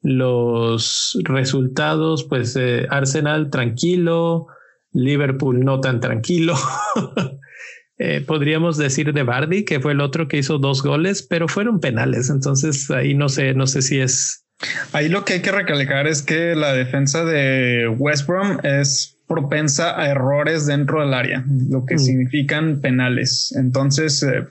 los 0.04 1.18
resultados, 1.24 2.24
pues 2.24 2.56
eh, 2.56 2.88
Arsenal 2.90 3.50
tranquilo, 3.50 4.48
Liverpool 4.94 5.64
no 5.64 5.80
tan 5.80 6.00
tranquilo. 6.00 6.56
eh, 7.98 8.24
podríamos 8.26 8.78
decir 8.78 9.14
de 9.14 9.24
Bardi, 9.24 9.64
que 9.64 9.80
fue 9.80 9.92
el 9.92 10.02
otro 10.02 10.28
que 10.28 10.38
hizo 10.38 10.58
dos 10.58 10.82
goles, 10.82 11.22
pero 11.24 11.48
fueron 11.48 11.80
penales. 11.80 12.30
Entonces 12.30 12.90
ahí 12.90 13.14
no 13.14 13.30
sé, 13.30 13.54
no 13.54 13.68
sé 13.68 13.82
si 13.82 14.00
es. 14.00 14.46
Ahí 14.92 15.10
lo 15.10 15.26
que 15.26 15.34
hay 15.34 15.42
que 15.42 15.52
recalcar 15.52 16.08
es 16.08 16.22
que 16.22 16.56
la 16.56 16.74
defensa 16.74 17.26
de 17.26 17.88
West 17.88 18.28
Brom 18.28 18.58
es 18.64 19.18
propensa 19.32 19.98
a 19.98 20.10
errores 20.10 20.66
dentro 20.66 21.02
del 21.02 21.14
área, 21.14 21.44
lo 21.70 21.86
que 21.86 21.96
mm. 21.96 22.00
significan 22.00 22.82
penales. 22.82 23.54
Entonces, 23.58 24.22
eh, 24.24 24.46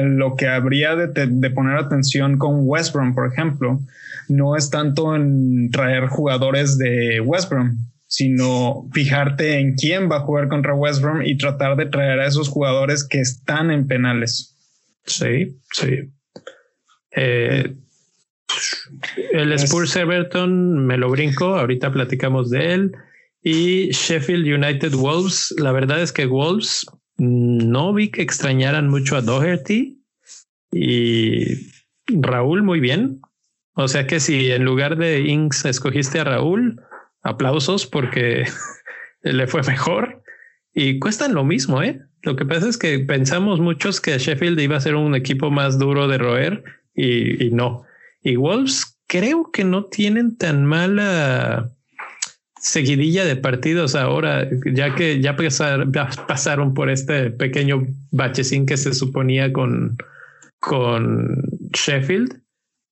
lo 0.00 0.34
que 0.34 0.48
habría 0.48 0.96
de, 0.96 1.26
de, 1.28 1.50
poner 1.50 1.76
atención 1.76 2.36
con 2.36 2.62
West 2.62 2.92
Brom, 2.92 3.14
por 3.14 3.30
ejemplo, 3.32 3.80
no 4.28 4.56
es 4.56 4.70
tanto 4.70 5.14
en 5.14 5.70
traer 5.70 6.08
jugadores 6.08 6.78
de 6.78 7.20
West 7.20 7.48
Brom, 7.48 7.76
sino 8.06 8.88
fijarte 8.92 9.60
en 9.60 9.74
quién 9.74 10.10
va 10.10 10.16
a 10.16 10.20
jugar 10.20 10.48
contra 10.48 10.74
West 10.74 11.00
Brom 11.00 11.22
y 11.22 11.36
tratar 11.36 11.76
de 11.76 11.86
traer 11.86 12.18
a 12.18 12.26
esos 12.26 12.48
jugadores 12.48 13.06
que 13.06 13.20
están 13.20 13.70
en 13.70 13.86
penales. 13.86 14.56
Sí, 15.06 15.60
sí. 15.72 16.10
Eh, 17.14 17.72
el 19.32 19.52
Spurs 19.52 19.94
Everton 19.96 20.86
me 20.86 20.96
lo 20.96 21.08
brinco, 21.10 21.56
ahorita 21.56 21.92
platicamos 21.92 22.50
de 22.50 22.74
él. 22.74 22.96
Y 23.44 23.90
Sheffield 23.90 24.46
United 24.46 24.94
Wolves, 24.94 25.54
la 25.58 25.70
verdad 25.70 26.00
es 26.00 26.12
que 26.12 26.24
Wolves 26.24 26.86
no 27.18 27.92
vi 27.92 28.08
que 28.10 28.22
extrañaran 28.22 28.88
mucho 28.88 29.16
a 29.16 29.20
Doherty 29.20 30.02
y 30.72 31.44
Raúl 32.06 32.62
muy 32.62 32.80
bien. 32.80 33.20
O 33.74 33.86
sea 33.86 34.06
que 34.06 34.18
si 34.18 34.50
en 34.50 34.64
lugar 34.64 34.96
de 34.96 35.20
Inks 35.20 35.66
escogiste 35.66 36.20
a 36.20 36.24
Raúl, 36.24 36.80
aplausos 37.22 37.86
porque 37.86 38.44
le 39.22 39.46
fue 39.46 39.62
mejor 39.62 40.22
y 40.72 40.98
cuestan 40.98 41.34
lo 41.34 41.44
mismo, 41.44 41.82
¿eh? 41.82 42.00
Lo 42.22 42.36
que 42.36 42.46
pasa 42.46 42.68
es 42.68 42.78
que 42.78 42.98
pensamos 43.00 43.60
muchos 43.60 44.00
que 44.00 44.18
Sheffield 44.18 44.58
iba 44.58 44.78
a 44.78 44.80
ser 44.80 44.94
un 44.94 45.14
equipo 45.14 45.50
más 45.50 45.78
duro 45.78 46.08
de 46.08 46.16
roer 46.16 46.64
y, 46.94 47.50
no. 47.50 47.84
Y 48.22 48.36
Wolves 48.36 48.98
creo 49.06 49.50
que 49.52 49.64
no 49.64 49.84
tienen 49.84 50.38
tan 50.38 50.64
mala 50.64 51.70
seguidilla 52.64 53.24
de 53.24 53.36
partidos 53.36 53.94
ahora, 53.94 54.48
ya 54.72 54.94
que 54.94 55.20
ya, 55.20 55.36
pasaron 56.26 56.74
por 56.74 56.88
este 56.88 57.30
pequeño 57.30 57.86
bachecín 58.10 58.64
que 58.66 58.78
se 58.78 58.94
suponía 58.94 59.52
con, 59.52 59.96
con 60.60 61.42
Sheffield 61.72 62.44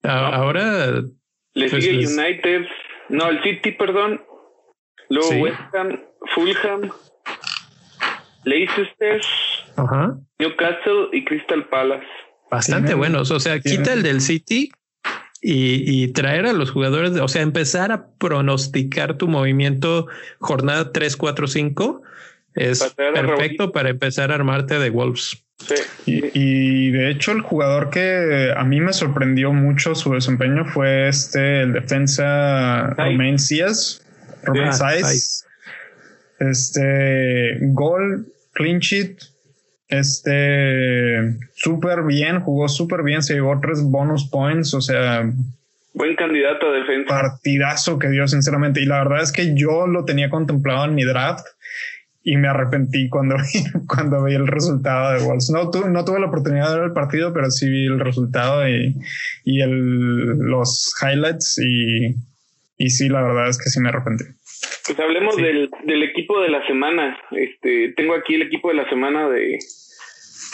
Ahora. 0.02 1.02
Le 1.54 1.68
pues, 1.70 1.84
sigue 1.84 2.06
United. 2.06 2.66
No, 3.08 3.28
el 3.28 3.42
City, 3.42 3.72
perdón. 3.72 4.20
Luego 5.08 5.30
West 5.42 5.60
Ham, 5.74 6.00
Fulham, 6.34 6.90
Leicester, 8.44 9.20
Newcastle 10.38 11.08
y 11.12 11.24
Crystal 11.24 11.68
Palace. 11.68 12.06
Bastante 12.50 12.94
buenos. 12.94 13.30
O 13.30 13.38
sea, 13.38 13.60
quita 13.60 13.92
el 13.92 14.02
del 14.02 14.20
City 14.20 14.70
y, 15.44 16.08
traer 16.12 16.46
a 16.46 16.52
los 16.52 16.70
jugadores, 16.70 17.12
o 17.18 17.26
sea, 17.26 17.42
empezar 17.42 17.90
a 17.90 18.06
pronosticar 18.18 19.18
tu 19.18 19.26
movimiento 19.26 20.06
jornada 20.38 20.92
3, 20.92 21.16
4, 21.16 21.46
5 21.48 22.02
es 22.54 22.94
perfecto 22.94 23.72
para 23.72 23.90
empezar 23.90 24.30
a 24.30 24.36
armarte 24.36 24.78
de 24.78 24.90
Wolves. 24.90 25.42
Y, 26.06 26.90
de 26.90 27.10
hecho 27.10 27.32
el 27.32 27.40
jugador 27.40 27.90
que 27.90 28.52
a 28.56 28.64
mí 28.64 28.80
me 28.80 28.92
sorprendió 28.92 29.52
mucho 29.52 29.94
su 29.94 30.12
desempeño 30.12 30.64
fue 30.64 31.08
este, 31.08 31.62
el 31.62 31.72
defensa 31.72 32.90
Romain 32.90 33.38
Cias, 33.38 34.02
Romain 34.44 34.70
Este 36.38 37.58
gol, 37.62 38.26
clean 38.52 38.78
sheet, 38.78 39.18
este 39.92 41.38
súper 41.54 42.02
bien, 42.02 42.40
jugó 42.40 42.68
súper 42.68 43.02
bien, 43.02 43.22
se 43.22 43.34
llevó 43.34 43.60
tres 43.60 43.82
bonus 43.82 44.28
points, 44.28 44.74
o 44.74 44.80
sea, 44.80 45.24
Buen 45.94 46.16
candidato 46.16 46.70
a 46.70 46.72
defensa. 46.72 47.08
Partidazo 47.08 47.98
que 47.98 48.08
dio, 48.08 48.26
sinceramente. 48.26 48.80
Y 48.80 48.86
la 48.86 49.04
verdad 49.04 49.22
es 49.22 49.30
que 49.30 49.54
yo 49.54 49.86
lo 49.86 50.04
tenía 50.04 50.30
contemplado 50.30 50.86
en 50.86 50.94
mi 50.94 51.04
draft 51.04 51.46
y 52.24 52.36
me 52.36 52.48
arrepentí 52.48 53.08
cuando 53.08 53.36
vi, 53.36 53.64
cuando 53.86 54.24
vi 54.24 54.34
el 54.34 54.46
resultado 54.46 55.12
de 55.12 55.24
Wolves. 55.26 55.50
No, 55.50 55.64
no 55.64 56.04
tuve 56.04 56.20
la 56.20 56.26
oportunidad 56.26 56.70
de 56.70 56.76
ver 56.76 56.84
el 56.86 56.92
partido, 56.92 57.32
pero 57.34 57.50
sí 57.50 57.68
vi 57.68 57.86
el 57.86 58.00
resultado 58.00 58.66
y, 58.66 58.94
y 59.44 59.60
el, 59.60 60.38
los 60.38 60.94
highlights 61.02 61.58
y, 61.58 62.14
y 62.78 62.90
sí, 62.90 63.08
la 63.08 63.22
verdad 63.22 63.48
es 63.50 63.58
que 63.58 63.68
sí 63.68 63.80
me 63.80 63.90
arrepentí. 63.90 64.24
Pues 64.86 64.98
hablemos 64.98 65.36
del, 65.36 65.68
del, 65.84 66.02
equipo 66.04 66.40
de 66.40 66.48
la 66.48 66.66
semana. 66.66 67.18
Este, 67.32 67.92
tengo 67.96 68.14
aquí 68.14 68.34
el 68.34 68.42
equipo 68.42 68.68
de 68.68 68.74
la 68.74 68.88
semana 68.88 69.28
de, 69.28 69.58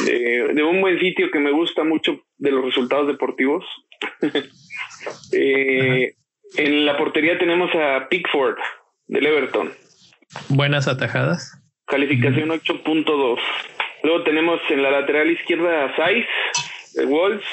de, 0.05 0.62
un 0.62 0.80
buen 0.80 0.99
sitio 0.99 1.30
que 1.30 1.40
me 1.40 1.51
gusta 1.51 1.84
mucho 1.84 2.20
de 2.36 2.51
los 2.51 2.64
resultados 2.64 3.07
deportivos. 3.07 3.64
eh, 5.32 6.14
en 6.57 6.86
la 6.86 6.96
portería 6.96 7.38
tenemos 7.38 7.70
a 7.74 8.09
Pickford 8.09 8.57
del 9.07 9.26
Everton. 9.26 9.72
Buenas 10.49 10.88
atajadas. 10.88 11.53
Calificación 11.86 12.51
8.2. 12.51 13.38
Luego 14.03 14.22
tenemos 14.22 14.61
en 14.70 14.82
la 14.82 14.90
lateral 14.90 15.30
izquierda 15.30 15.86
a 15.86 15.96
Saiz 15.96 16.26
de 16.94 17.07
Wolves, 17.07 17.44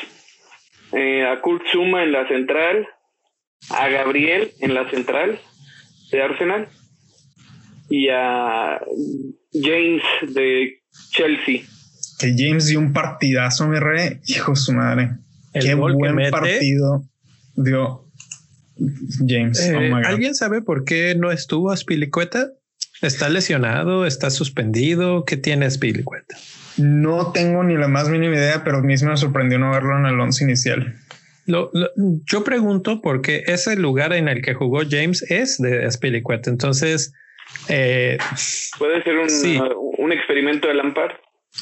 eh, 0.92 1.26
a 1.26 1.42
Kurt 1.42 1.64
Zuma 1.72 2.04
en 2.04 2.12
la 2.12 2.28
central, 2.28 2.88
a 3.70 3.88
Gabriel 3.88 4.52
en 4.60 4.74
la 4.74 4.90
central 4.90 5.40
de 6.12 6.22
Arsenal 6.22 6.68
y 7.90 8.10
a 8.10 8.82
James 9.54 10.04
de 10.22 10.82
Chelsea. 11.12 11.64
Que 12.26 12.44
James 12.44 12.68
dio 12.68 12.80
un 12.80 12.94
partidazo, 12.94 13.68
mi 13.68 13.80
rey. 13.80 14.20
Hijo 14.28 14.52
de 14.52 14.58
su 14.58 14.74
madre. 14.74 15.12
Qué 15.54 15.76
buen 15.76 16.32
partido 16.32 17.04
dio 17.56 18.06
James. 19.28 19.60
Oh 19.60 19.80
eh, 19.80 19.92
¿Alguien 20.06 20.36
sabe 20.36 20.62
por 20.62 20.84
qué 20.84 21.16
no 21.16 21.32
estuvo 21.32 21.72
Aspilicueta? 21.72 22.52
¿Está 23.02 23.30
lesionado? 23.30 24.06
¿Está 24.06 24.30
suspendido? 24.30 25.26
¿Qué 25.26 25.38
tiene 25.38 25.70
Spilicueta? 25.70 26.36
No 26.78 27.32
tengo 27.32 27.64
ni 27.64 27.76
la 27.76 27.88
más 27.88 28.10
mínima 28.10 28.36
idea, 28.36 28.64
pero 28.64 28.78
a 28.78 28.82
mí 28.82 28.96
me 29.02 29.18
sorprendió 29.18 29.60
no 29.60 29.72
verlo 29.72 29.98
en 29.98 30.06
el 30.08 30.20
once 30.20 30.44
inicial. 30.44 30.96
yo 31.46 32.44
pregunto 32.44 33.02
porque 33.02 33.44
ese 33.48 33.76
lugar 33.76 34.14
en 34.14 34.28
el 34.28 34.42
que 34.42 34.54
jugó 34.54 34.82
James 34.90 35.24
es 35.30 35.58
de 35.58 35.90
Spilicueta. 35.92 36.50
Entonces, 36.50 37.14
eh, 37.70 38.18
puede 38.78 39.04
ser 39.04 39.16
un, 39.98 40.12
experimento 40.12 40.68
de 40.68 40.74
Lampard. 40.74 41.14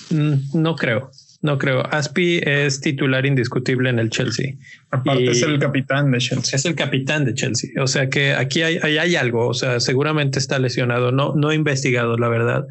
Mm, 0.09 0.61
no 0.61 0.75
creo. 0.75 1.11
No 1.41 1.57
creo. 1.57 1.85
Aspi 1.93 2.39
es 2.41 2.79
titular 2.79 3.25
indiscutible 3.25 3.89
en 3.89 3.99
el 3.99 4.09
Chelsea. 4.09 4.53
Aparte 4.91 5.31
es 5.31 5.41
el 5.41 5.59
capitán 5.59 6.09
de 6.11 6.19
Chelsea. 6.19 6.55
Es 6.55 6.65
el 6.65 6.73
capitán 6.73 7.25
de 7.25 7.33
Chelsea. 7.33 7.71
O 7.81 7.87
sea 7.87 8.09
que 8.09 8.33
aquí 8.33 8.61
hay, 8.61 8.77
hay, 8.77 9.15
algo. 9.17 9.49
O 9.49 9.53
sea, 9.53 9.81
seguramente 9.81 10.39
está 10.39 10.57
lesionado. 10.57 11.11
No, 11.11 11.33
no 11.35 11.51
he 11.51 11.55
investigado, 11.55 12.15
la 12.15 12.29
verdad. 12.29 12.65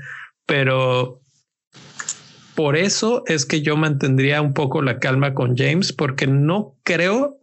Pero 0.47 1.20
por 2.55 2.77
eso 2.77 3.25
es 3.27 3.45
que 3.45 3.61
yo 3.61 3.77
mantendría 3.77 4.41
un 4.41 4.55
poco 4.55 4.81
la 4.81 4.99
calma 4.99 5.35
con 5.35 5.55
James, 5.55 5.93
porque 5.93 6.27
no 6.27 6.75
creo 6.83 7.43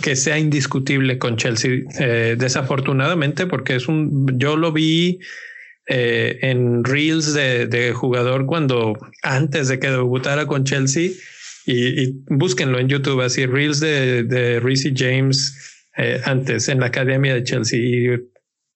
que 0.00 0.14
sea 0.14 0.38
indiscutible 0.38 1.18
con 1.18 1.36
Chelsea. 1.36 1.80
Eh, 1.98 2.36
desafortunadamente, 2.38 3.46
porque 3.46 3.74
es 3.74 3.88
un. 3.88 4.38
Yo 4.38 4.56
lo 4.56 4.70
vi 4.70 5.18
eh, 5.86 6.38
en 6.42 6.84
reels 6.84 7.34
de, 7.34 7.92
jugador 7.94 8.46
cuando 8.46 8.94
antes 9.22 9.68
de 9.68 9.78
que 9.78 9.90
debutara 9.90 10.46
con 10.46 10.64
Chelsea 10.64 11.10
y, 11.66 12.22
búsquenlo 12.26 12.78
en 12.78 12.88
YouTube 12.88 13.20
así 13.20 13.46
reels 13.46 13.80
de, 13.80 14.24
de 14.24 14.92
James 14.96 15.86
eh, 15.96 16.20
antes 16.24 16.68
en 16.68 16.80
la 16.80 16.86
academia 16.86 17.34
de 17.34 17.44
Chelsea 17.44 18.18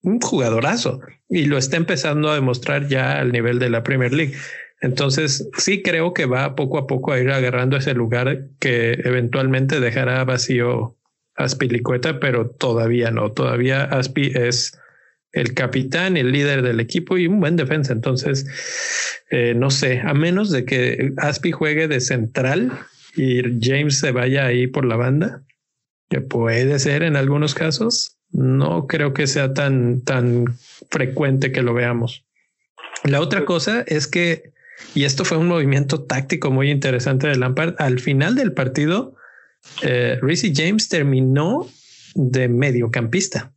un 0.03 0.21
jugadorazo 0.21 1.01
y 1.29 1.47
lo 1.47 1.59
está 1.59 1.77
empezando 1.77 2.31
a 2.31 2.35
demostrar 2.35 2.89
ya 2.89 3.19
al 3.19 3.33
nivel 3.33 3.59
de 3.59 3.71
la 3.71 3.83
Premier 3.83 4.13
League. 4.13 4.35
Entonces 4.81 5.49
sí 5.59 5.83
creo 5.83 6.13
que 6.13 6.27
va 6.27 6.55
poco 6.55 6.79
a 6.79 6.87
poco 6.87 7.13
a 7.13 7.19
ir 7.19 7.31
agarrando 7.31 7.77
ese 7.77 7.95
lugar 7.95 8.49
que 8.61 8.93
eventualmente 9.05 9.81
dejará 9.81 10.25
vacío 10.25 10.97
Aspilicueta, 11.37 12.19
pero 12.19 12.49
todavía 12.49 13.11
no. 13.11 13.31
Todavía 13.31 13.85
Aspi 13.85 14.33
es 14.35 14.79
el 15.37 15.53
capitán, 15.53 16.17
el 16.17 16.33
líder 16.33 16.63
del 16.63 16.81
equipo 16.81 17.19
y 17.19 17.27
un 17.27 17.41
buen 17.41 17.57
defensa. 17.57 17.93
Entonces, 17.93 18.47
eh, 19.31 19.55
no 19.55 19.71
sé, 19.71 20.01
a 20.01 20.15
menos 20.15 20.51
de 20.51 20.65
que 20.65 21.13
Aspi 21.19 21.53
juegue 21.53 21.89
de 21.89 22.01
central 22.01 22.73
y 23.15 23.43
James 23.61 23.99
se 23.99 24.13
vaya 24.13 24.47
ahí 24.47 24.67
por 24.67 24.87
la 24.87 24.97
banda, 24.97 25.43
que 26.09 26.23
puede 26.23 26.79
ser 26.79 27.03
en 27.03 27.17
algunos 27.17 27.55
casos, 27.55 28.17
no 28.33 28.87
creo 28.87 29.13
que 29.13 29.27
sea 29.27 29.53
tan, 29.53 30.01
tan 30.01 30.57
frecuente 30.91 31.53
que 31.53 31.63
lo 31.63 31.75
veamos. 31.75 32.25
La 33.05 33.21
otra 33.21 33.45
cosa 33.45 33.85
es 33.87 34.07
que, 34.07 34.55
y 34.95 35.05
esto 35.05 35.27
fue 35.27 35.37
un 35.37 35.49
movimiento 35.49 36.03
táctico 36.03 36.51
muy 36.51 36.71
interesante 36.71 37.29
de 37.29 37.37
Lampard, 37.37 37.75
al 37.79 38.01
final 38.01 38.37
del 38.37 38.53
partido, 38.53 39.15
eh, 39.83 40.19
James 40.55 40.89
terminó 40.89 41.69
de 42.15 42.49
mediocampista 42.49 43.53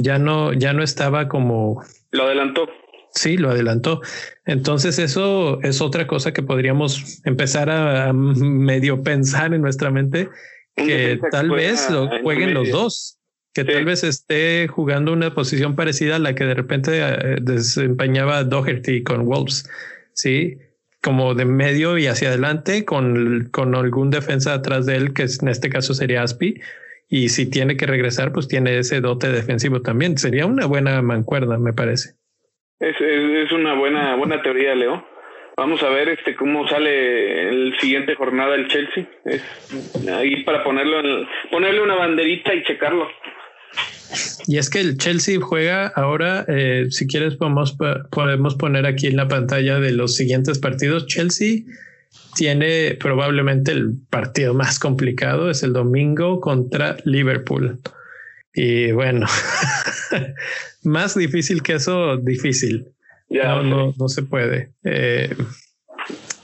ya 0.00 0.18
no, 0.18 0.52
ya 0.52 0.72
no 0.72 0.82
estaba 0.82 1.28
como... 1.28 1.82
Lo 2.10 2.24
adelantó. 2.24 2.68
Sí, 3.12 3.36
lo 3.36 3.50
adelantó. 3.50 4.00
Entonces 4.44 4.98
eso 4.98 5.60
es 5.62 5.80
otra 5.80 6.06
cosa 6.06 6.32
que 6.32 6.42
podríamos 6.42 7.20
empezar 7.24 7.70
a 7.70 8.12
medio 8.12 9.02
pensar 9.02 9.52
en 9.54 9.62
nuestra 9.62 9.90
mente, 9.90 10.28
que 10.76 11.18
tal 11.30 11.50
vez 11.50 11.90
lo 11.90 12.08
jueguen 12.22 12.54
los 12.54 12.70
dos, 12.70 13.18
que 13.52 13.64
tal 13.64 13.84
vez 13.84 14.04
esté 14.04 14.68
jugando 14.68 15.12
una 15.12 15.34
posición 15.34 15.74
parecida 15.74 16.16
a 16.16 16.18
la 16.20 16.34
que 16.34 16.44
de 16.44 16.54
repente 16.54 17.00
eh, 17.00 17.36
desempeñaba 17.40 18.44
Doherty 18.44 19.02
con 19.02 19.26
Wolves, 19.26 19.68
sí, 20.14 20.58
como 21.02 21.34
de 21.34 21.46
medio 21.46 21.98
y 21.98 22.06
hacia 22.06 22.28
adelante 22.28 22.84
con, 22.84 23.48
con 23.50 23.74
algún 23.74 24.10
defensa 24.10 24.54
atrás 24.54 24.86
de 24.86 24.96
él, 24.96 25.12
que 25.14 25.22
en 25.40 25.48
este 25.48 25.68
caso 25.68 25.94
sería 25.94 26.22
Aspi, 26.22 26.60
y 27.12 27.28
si 27.28 27.50
tiene 27.50 27.76
que 27.76 27.86
regresar, 27.86 28.32
pues 28.32 28.46
tiene 28.46 28.78
ese 28.78 29.00
dote 29.00 29.30
defensivo 29.32 29.82
también. 29.82 30.16
Sería 30.16 30.46
una 30.46 30.66
buena 30.66 31.02
mancuerda, 31.02 31.58
me 31.58 31.72
parece. 31.72 32.14
Es, 32.78 32.98
es, 33.00 33.50
una 33.50 33.74
buena, 33.74 34.14
buena 34.14 34.40
teoría, 34.40 34.76
Leo. 34.76 35.04
Vamos 35.56 35.82
a 35.82 35.90
ver 35.90 36.08
este 36.08 36.36
cómo 36.36 36.66
sale 36.68 37.48
el 37.48 37.76
siguiente 37.80 38.14
jornada 38.14 38.54
el 38.54 38.68
Chelsea. 38.68 39.06
Es 39.24 39.42
ahí 40.08 40.44
para 40.44 40.62
ponerlo 40.62 41.00
en, 41.00 41.26
ponerle 41.50 41.82
una 41.82 41.96
banderita 41.96 42.54
y 42.54 42.62
checarlo. 42.62 43.08
Y 44.46 44.58
es 44.58 44.70
que 44.70 44.78
el 44.78 44.96
Chelsea 44.96 45.40
juega 45.40 45.88
ahora, 45.88 46.44
eh, 46.46 46.86
si 46.90 47.08
quieres 47.08 47.34
podemos, 47.36 47.76
podemos 48.10 48.54
poner 48.54 48.86
aquí 48.86 49.08
en 49.08 49.16
la 49.16 49.26
pantalla 49.26 49.80
de 49.80 49.92
los 49.92 50.14
siguientes 50.14 50.60
partidos. 50.60 51.06
Chelsea 51.08 51.62
tiene 52.34 52.96
probablemente 52.98 53.72
el 53.72 53.94
partido 54.08 54.54
más 54.54 54.78
complicado, 54.78 55.50
es 55.50 55.62
el 55.62 55.72
domingo 55.72 56.40
contra 56.40 56.96
Liverpool. 57.04 57.80
Y 58.54 58.92
bueno, 58.92 59.26
más 60.84 61.16
difícil 61.16 61.62
que 61.62 61.74
eso, 61.74 62.16
difícil. 62.16 62.88
no, 63.28 63.62
no, 63.62 63.94
no, 63.98 64.08
se 64.08 64.22
puede. 64.22 64.72
Eh, 64.84 65.34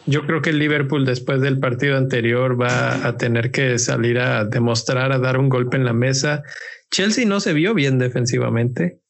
yo 0.07 0.25
creo 0.25 0.41
que 0.41 0.53
Liverpool 0.53 1.05
después 1.05 1.41
del 1.41 1.59
partido 1.59 1.97
anterior 1.97 2.61
va 2.61 3.07
a 3.07 3.17
tener 3.17 3.51
que 3.51 3.79
salir 3.79 4.21
a 4.21 4.45
demostrar, 4.45 5.11
a 5.11 5.19
dar 5.19 5.39
un 5.39 5.49
golpe 5.49 5.77
en 5.77 5.85
la 5.85 5.93
mesa. 5.93 6.45
Chelsea 6.93 7.27
no 7.27 7.41
se 7.41 7.53
vio 7.53 7.75
bien 7.75 7.99
defensivamente 7.99 9.01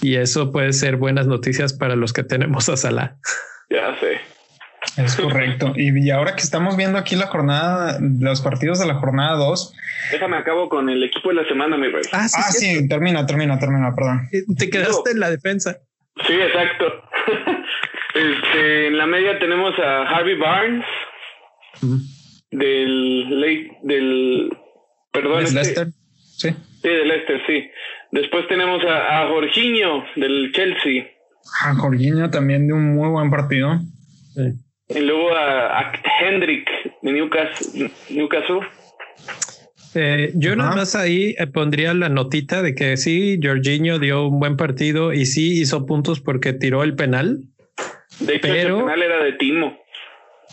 y 0.00 0.14
eso 0.14 0.52
puede 0.52 0.72
ser 0.72 0.96
buenas 0.96 1.26
noticias 1.26 1.72
para 1.72 1.96
los 1.96 2.12
que 2.12 2.22
tenemos 2.22 2.68
a 2.68 2.76
Salah. 2.76 3.18
Ya 3.68 3.98
sé. 3.98 4.20
Es 4.98 5.16
correcto. 5.16 5.72
Y, 5.76 6.10
ahora 6.10 6.34
que 6.34 6.42
estamos 6.42 6.76
viendo 6.76 6.98
aquí 6.98 7.14
la 7.14 7.28
jornada, 7.28 7.98
los 8.00 8.40
partidos 8.40 8.80
de 8.80 8.86
la 8.86 8.94
jornada 8.94 9.36
2. 9.36 9.74
Déjame 10.12 10.36
acabo 10.36 10.68
con 10.68 10.88
el 10.88 11.02
equipo 11.04 11.28
de 11.28 11.36
la 11.36 11.44
semana, 11.46 11.76
mi 11.76 11.88
rey. 11.88 12.02
Ah, 12.12 12.28
sí, 12.28 12.40
ah, 12.40 12.50
sí 12.50 12.88
termina, 12.88 13.24
termina, 13.24 13.58
termina, 13.58 13.94
perdón. 13.94 14.28
Eh, 14.32 14.42
te 14.56 14.68
quedaste 14.70 15.12
en 15.12 15.20
la 15.20 15.30
defensa. 15.30 15.78
Sí, 16.26 16.32
exacto. 16.32 16.86
este, 18.14 18.88
en 18.88 18.98
la 18.98 19.06
media 19.06 19.38
tenemos 19.38 19.78
a 19.78 20.02
Harvey 20.08 20.36
Barnes 20.36 20.84
del, 22.50 23.70
del 23.82 24.58
Perdón. 25.12 25.44
¿Es 25.44 25.54
Leicester? 25.54 25.88
Sí. 26.36 26.50
Sí, 26.82 26.88
de 26.88 27.04
Leicester, 27.04 27.40
sí. 27.46 27.70
Después 28.10 28.48
tenemos 28.48 28.82
a, 28.84 29.22
a 29.22 29.28
Jorginho 29.28 30.04
del 30.16 30.52
Chelsea. 30.52 31.06
A 31.62 31.74
Jorginho 31.74 32.30
también 32.30 32.66
de 32.66 32.72
un 32.72 32.94
muy 32.94 33.08
buen 33.08 33.30
partido. 33.30 33.78
Sí. 34.34 34.54
Y 34.88 35.00
luego 35.00 35.34
a, 35.34 35.78
a 35.78 35.92
Hendrick 36.20 36.68
de 37.02 37.12
Newcastle. 37.12 37.90
Newcastle. 38.10 38.60
Eh, 39.94 40.32
yo 40.34 40.54
nada 40.54 40.74
más 40.76 40.94
ahí 40.94 41.34
eh, 41.38 41.46
pondría 41.46 41.94
la 41.94 42.08
notita 42.08 42.62
de 42.62 42.74
que 42.74 42.96
sí, 42.96 43.38
Jorginho 43.42 43.98
dio 43.98 44.26
un 44.26 44.38
buen 44.38 44.56
partido 44.56 45.12
y 45.12 45.26
sí 45.26 45.60
hizo 45.60 45.86
puntos 45.86 46.20
porque 46.20 46.52
tiró 46.52 46.82
el 46.82 46.94
penal. 46.94 47.40
De 48.20 48.36
hecho, 48.36 48.48
pero... 48.48 48.78
el 48.78 48.84
penal 48.84 49.02
era 49.02 49.24
de 49.24 49.32
Timo. 49.32 49.78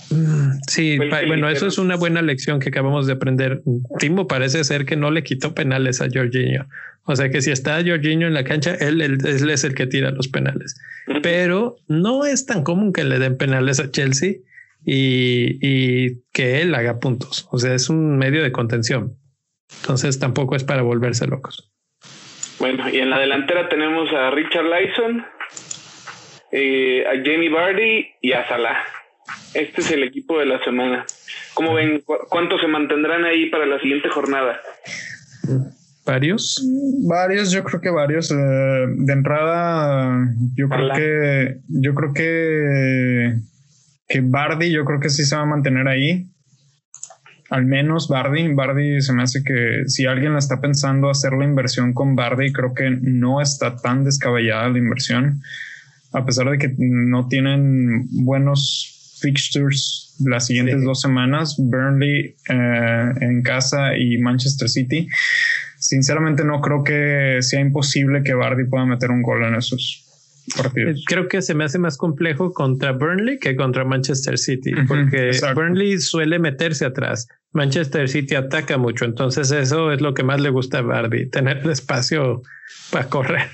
Mm, 0.10 0.60
sí, 0.68 0.97
bueno, 0.97 1.49
eso 1.49 1.68
es 1.68 1.78
una 1.78 1.95
buena 1.95 2.22
lección 2.22 2.60
que 2.60 2.70
acabamos 2.70 3.08
de 3.08 3.14
aprender. 3.14 3.62
Timo 3.99 4.28
parece 4.28 4.64
ser 4.64 4.86
que 4.86 4.95
no 4.95 5.12
le 5.12 5.24
quitó 5.24 5.53
penales 5.53 6.01
a 6.01 6.08
Jorginho. 6.12 6.68
O 7.06 7.16
sea 7.16 7.30
que 7.30 7.41
si 7.41 7.51
está 7.51 7.84
Jorginho 7.86 8.28
en 8.28 8.34
la 8.34 8.43
cancha, 8.43 8.76
él, 8.76 9.01
él, 9.01 9.18
él 9.26 9.49
es 9.49 9.64
el 9.64 9.76
que 9.76 9.88
tira 9.88 10.12
los 10.12 10.28
penales. 10.28 10.76
Pero 11.22 11.78
no 11.88 12.26
es 12.26 12.45
tan 12.45 12.64
común 12.64 12.93
que 12.93 13.03
le 13.03 13.20
den 13.20 13.38
penales 13.38 13.80
a 13.80 13.91
Chelsea 13.91 14.36
y, 14.86 15.58
y 15.62 16.22
que 16.34 16.62
él 16.62 16.74
haga 16.76 16.99
puntos. 16.99 17.47
O 17.51 17.60
sea, 17.60 17.74
es 17.74 17.89
un 17.89 18.18
medio 18.18 18.43
de 18.43 18.51
contención. 18.51 19.18
Entonces 19.82 20.20
tampoco 20.20 20.56
es 20.56 20.64
para 20.64 20.82
volverse 20.82 21.28
locos. 21.28 21.72
Bueno, 22.60 22.89
y 22.89 22.99
en 22.99 23.10
la 23.10 23.20
delantera 23.20 23.68
tenemos 23.70 24.12
a 24.14 24.32
Richard 24.32 24.66
Lyson, 24.66 25.26
eh, 26.51 27.06
a 27.06 27.12
Jamie 27.18 27.49
Vardy 27.49 28.08
y 28.22 28.32
a 28.32 28.47
Salah. 28.47 28.78
Este 29.56 29.82
es 29.82 29.91
el 29.91 30.03
equipo 30.03 30.38
de 30.38 30.45
la 30.45 30.64
semana. 30.64 31.06
¿Cómo 31.53 31.74
ven? 31.74 32.03
¿Cuántos 32.30 32.62
se 32.62 32.68
mantendrán 32.68 33.26
ahí 33.26 33.49
para 33.49 33.66
la 33.66 33.80
siguiente 33.80 34.10
jornada? 34.10 34.60
¿Varios? 36.06 36.62
Varios, 37.08 37.51
yo 37.51 37.64
creo 37.64 37.82
que 37.82 37.89
varios. 37.89 38.30
Eh, 38.32 38.36
de 38.36 39.14
entrada, 39.14 40.28
yo 40.56 40.70
creo 40.70 40.93
que 40.93 41.58
yo 41.70 41.95
creo 41.95 42.14
que 42.14 43.34
que 44.08 44.22
Bardi, 44.22 44.72
yo 44.72 44.86
creo 44.86 44.99
que 44.99 45.10
sí 45.10 45.26
se 45.26 45.36
va 45.36 45.41
a 45.41 45.45
mantener 45.45 45.88
ahí 45.88 46.30
al 47.49 47.66
menos 47.66 48.08
Bardi, 48.08 48.53
Bardi 48.53 49.01
se 49.01 49.14
me 49.14 49.24
hace 49.24 49.43
que 49.43 49.84
si 49.88 50.06
alguien 50.06 50.34
la 50.34 50.39
está 50.39 50.60
pensando 50.62 51.10
hacer 51.10 51.34
la 51.34 51.45
inversión 51.45 51.93
con 51.93 52.16
Bardi, 52.16 52.51
creo 52.51 52.74
que 52.74 52.89
no 52.89 53.41
está 53.41 53.78
tan 53.78 54.03
descabellada 54.03 54.70
la 54.70 54.78
inversión, 54.78 55.41
a 56.14 56.26
pesar 56.26 56.49
de 56.49 56.58
que 56.58 56.74
no 56.78 57.28
tienen 57.28 58.08
buenos 58.12 58.95
fixtures 59.20 60.16
las 60.20 60.47
siguientes 60.47 60.84
dos 60.84 61.01
semanas, 61.01 61.55
Burnley 61.57 62.36
eh, 62.49 63.11
en 63.22 63.41
casa 63.43 63.97
y 63.97 64.18
Manchester 64.18 64.70
City. 64.70 65.07
Sinceramente 65.78 66.43
no 66.43 66.61
creo 66.61 66.84
que 66.84 67.39
sea 67.41 67.59
imposible 67.59 68.24
que 68.24 68.34
Bardi 68.34 68.66
pueda 68.66 68.86
meter 68.86 69.11
un 69.11 69.22
gol 69.22 69.43
en 69.43 69.55
esos 69.55 70.05
partidos. 70.55 71.03
Creo 71.05 71.28
que 71.28 71.41
se 71.41 71.53
me 71.53 71.63
hace 71.63 71.80
más 71.80 71.97
complejo 71.97 72.53
contra 72.53 72.91
Burnley 72.93 73.39
que 73.39 73.55
contra 73.55 73.84
Manchester 73.84 74.38
City, 74.38 74.74
porque 74.88 75.32
Burnley 75.53 75.99
suele 75.99 76.39
meterse 76.39 76.86
atrás. 76.86 77.28
Manchester 77.51 78.09
City 78.09 78.36
ataca 78.36 78.78
mucho, 78.78 79.05
entonces 79.05 79.51
eso 79.51 79.91
es 79.91 80.01
lo 80.01 80.13
que 80.13 80.24
más 80.24 80.41
le 80.41 80.49
gusta 80.49 80.80
a 80.80 80.82
Bardi, 80.82 81.30
tener 81.30 81.57
el 81.57 81.72
espacio 81.72 82.41
para 82.91 83.07
correr. 83.07 83.49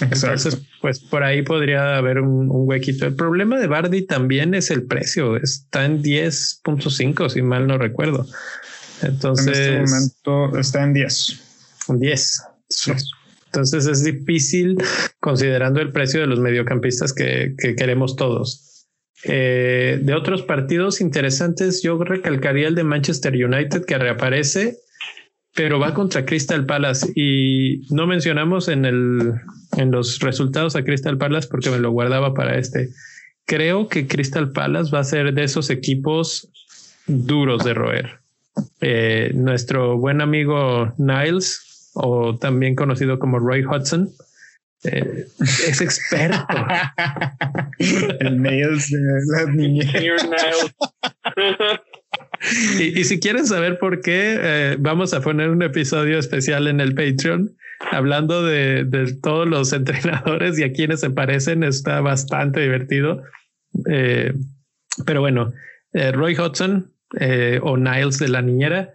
Entonces, 0.00 0.58
pues 0.80 1.00
por 1.00 1.22
ahí 1.22 1.42
podría 1.42 1.96
haber 1.96 2.20
un, 2.20 2.48
huequito. 2.50 3.06
El 3.06 3.14
problema 3.14 3.58
de 3.58 3.66
Bardi 3.66 4.06
también 4.06 4.54
es 4.54 4.70
el 4.70 4.84
precio, 4.84 5.36
está 5.36 5.84
en 5.84 6.02
10.5, 6.02 7.28
si 7.28 7.42
mal 7.42 7.66
no 7.66 7.78
recuerdo. 7.78 8.26
Entonces, 9.02 9.58
en 9.58 9.82
este 9.84 9.94
momento 9.94 10.58
está 10.58 10.84
en 10.84 10.92
10. 10.94 11.40
10. 11.88 12.42
Entonces 13.46 13.86
es 13.86 14.04
difícil 14.04 14.76
considerando 15.20 15.80
el 15.80 15.90
precio 15.90 16.20
de 16.20 16.26
los 16.26 16.38
mediocampistas 16.38 17.12
que, 17.12 17.54
queremos 17.76 18.16
todos. 18.16 18.86
Eh, 19.24 19.98
de 20.02 20.14
otros 20.14 20.42
partidos 20.42 21.00
interesantes, 21.00 21.82
yo 21.82 21.98
recalcaría 21.98 22.68
el 22.68 22.74
de 22.74 22.84
Manchester 22.84 23.32
United 23.32 23.84
que 23.84 23.98
reaparece, 23.98 24.78
pero 25.58 25.80
va 25.80 25.92
contra 25.92 26.24
Crystal 26.24 26.64
Palace 26.66 27.10
y 27.16 27.84
no 27.90 28.06
mencionamos 28.06 28.68
en, 28.68 28.84
el, 28.84 29.34
en 29.76 29.90
los 29.90 30.20
resultados 30.20 30.76
a 30.76 30.84
Crystal 30.84 31.18
Palace 31.18 31.48
porque 31.50 31.68
me 31.68 31.80
lo 31.80 31.90
guardaba 31.90 32.32
para 32.32 32.56
este. 32.58 32.90
Creo 33.44 33.88
que 33.88 34.06
Crystal 34.06 34.52
Palace 34.52 34.92
va 34.92 35.00
a 35.00 35.04
ser 35.04 35.34
de 35.34 35.42
esos 35.42 35.70
equipos 35.70 36.48
duros 37.08 37.64
de 37.64 37.74
roer. 37.74 38.20
Eh, 38.80 39.32
nuestro 39.34 39.98
buen 39.98 40.20
amigo 40.20 40.94
Niles 40.96 41.90
o 41.94 42.38
también 42.38 42.76
conocido 42.76 43.18
como 43.18 43.40
Roy 43.40 43.64
Hudson, 43.64 44.10
eh, 44.84 45.26
es 45.40 45.80
experto. 45.80 46.54
El 48.20 48.40
Nails 48.40 48.90
de 48.90 49.00
la 49.26 49.50
niña. 49.50 49.92
Y, 52.78 53.04
si 53.04 53.20
quieren 53.20 53.46
saber 53.46 53.78
por 53.78 54.00
qué, 54.00 54.36
eh, 54.40 54.76
vamos 54.78 55.14
a 55.14 55.20
poner 55.20 55.50
un 55.50 55.62
episodio 55.62 56.18
especial 56.18 56.68
en 56.68 56.80
el 56.80 56.94
Patreon 56.94 57.56
hablando 57.90 58.44
de, 58.44 58.86
todos 59.22 59.48
los 59.48 59.72
entrenadores 59.74 60.58
y 60.58 60.64
a 60.64 60.72
quienes 60.72 61.00
se 61.00 61.10
parecen. 61.10 61.62
Está 61.62 62.00
bastante 62.00 62.60
divertido. 62.60 63.22
Eh, 63.90 64.32
pero 65.06 65.20
bueno, 65.20 65.52
Roy 65.92 66.36
Hudson 66.38 66.92
o 67.62 67.76
Niles 67.76 68.18
de 68.18 68.28
la 68.28 68.42
niñera 68.42 68.92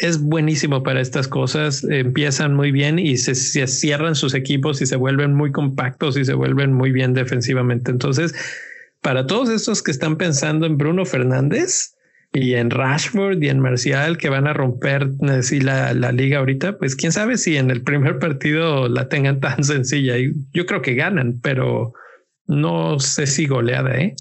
es 0.00 0.20
buenísimo 0.20 0.82
para 0.82 1.00
estas 1.00 1.28
cosas. 1.28 1.84
Empiezan 1.84 2.54
muy 2.54 2.72
bien 2.72 2.98
y 2.98 3.16
se, 3.16 3.34
cierran 3.34 4.14
sus 4.14 4.34
equipos 4.34 4.82
y 4.82 4.86
se 4.86 4.96
vuelven 4.96 5.34
muy 5.34 5.52
compactos 5.52 6.16
y 6.16 6.24
se 6.24 6.34
vuelven 6.34 6.72
muy 6.72 6.90
bien 6.90 7.14
defensivamente. 7.14 7.90
Entonces, 7.90 8.34
para 9.00 9.26
todos 9.26 9.48
estos 9.50 9.82
que 9.82 9.90
están 9.90 10.16
pensando 10.16 10.66
en 10.66 10.78
Bruno 10.78 11.04
Fernández 11.04 11.93
y 12.34 12.54
en 12.54 12.70
Rashford 12.70 13.40
y 13.40 13.48
en 13.48 13.60
Marcial 13.60 14.18
que 14.18 14.28
van 14.28 14.48
a 14.48 14.52
romper 14.52 15.08
así 15.28 15.60
la, 15.60 15.94
la 15.94 16.10
liga 16.10 16.38
ahorita, 16.38 16.78
pues 16.78 16.96
quién 16.96 17.12
sabe 17.12 17.38
si 17.38 17.56
en 17.56 17.70
el 17.70 17.82
primer 17.82 18.18
partido 18.18 18.88
la 18.88 19.08
tengan 19.08 19.40
tan 19.40 19.62
sencilla. 19.64 20.14
Yo 20.52 20.66
creo 20.66 20.82
que 20.82 20.96
ganan, 20.96 21.40
pero 21.42 21.94
no 22.46 22.98
sé 22.98 23.26
si 23.26 23.46
goleada, 23.46 23.96
¿eh? 23.96 24.16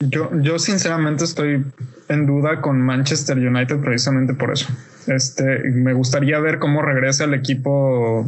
Yo, 0.00 0.30
yo 0.42 0.58
sinceramente 0.58 1.24
estoy 1.24 1.64
en 2.08 2.26
duda 2.26 2.60
con 2.60 2.82
Manchester 2.82 3.38
United 3.38 3.80
precisamente 3.80 4.34
por 4.34 4.52
eso. 4.52 4.66
Este, 5.06 5.70
me 5.70 5.92
gustaría 5.94 6.40
ver 6.40 6.58
cómo 6.58 6.82
regresa 6.82 7.24
el 7.24 7.34
equipo 7.34 8.26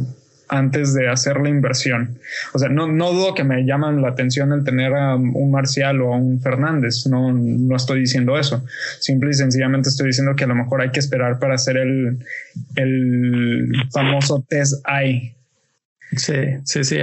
antes 0.49 0.93
de 0.93 1.09
hacer 1.09 1.39
la 1.39 1.49
inversión. 1.49 2.19
O 2.53 2.59
sea, 2.59 2.69
no, 2.69 2.87
no 2.87 3.11
dudo 3.11 3.33
que 3.33 3.43
me 3.43 3.65
llaman 3.65 4.01
la 4.01 4.09
atención 4.09 4.51
el 4.53 4.63
tener 4.63 4.93
a 4.93 5.15
un 5.15 5.51
Marcial 5.51 6.01
o 6.01 6.13
a 6.13 6.17
un 6.17 6.39
Fernández. 6.41 7.05
No, 7.07 7.31
no 7.33 7.75
estoy 7.75 8.01
diciendo 8.01 8.37
eso. 8.37 8.63
Simple 8.99 9.31
y 9.31 9.33
sencillamente 9.33 9.89
estoy 9.89 10.07
diciendo 10.07 10.35
que 10.35 10.45
a 10.45 10.47
lo 10.47 10.55
mejor 10.55 10.81
hay 10.81 10.91
que 10.91 10.99
esperar 10.99 11.39
para 11.39 11.55
hacer 11.55 11.77
el, 11.77 12.19
el 12.75 13.71
famoso 13.91 14.45
test 14.47 14.83
eye. 14.87 15.35
Sí, 16.15 16.35
sí, 16.63 16.83
sí, 16.83 16.97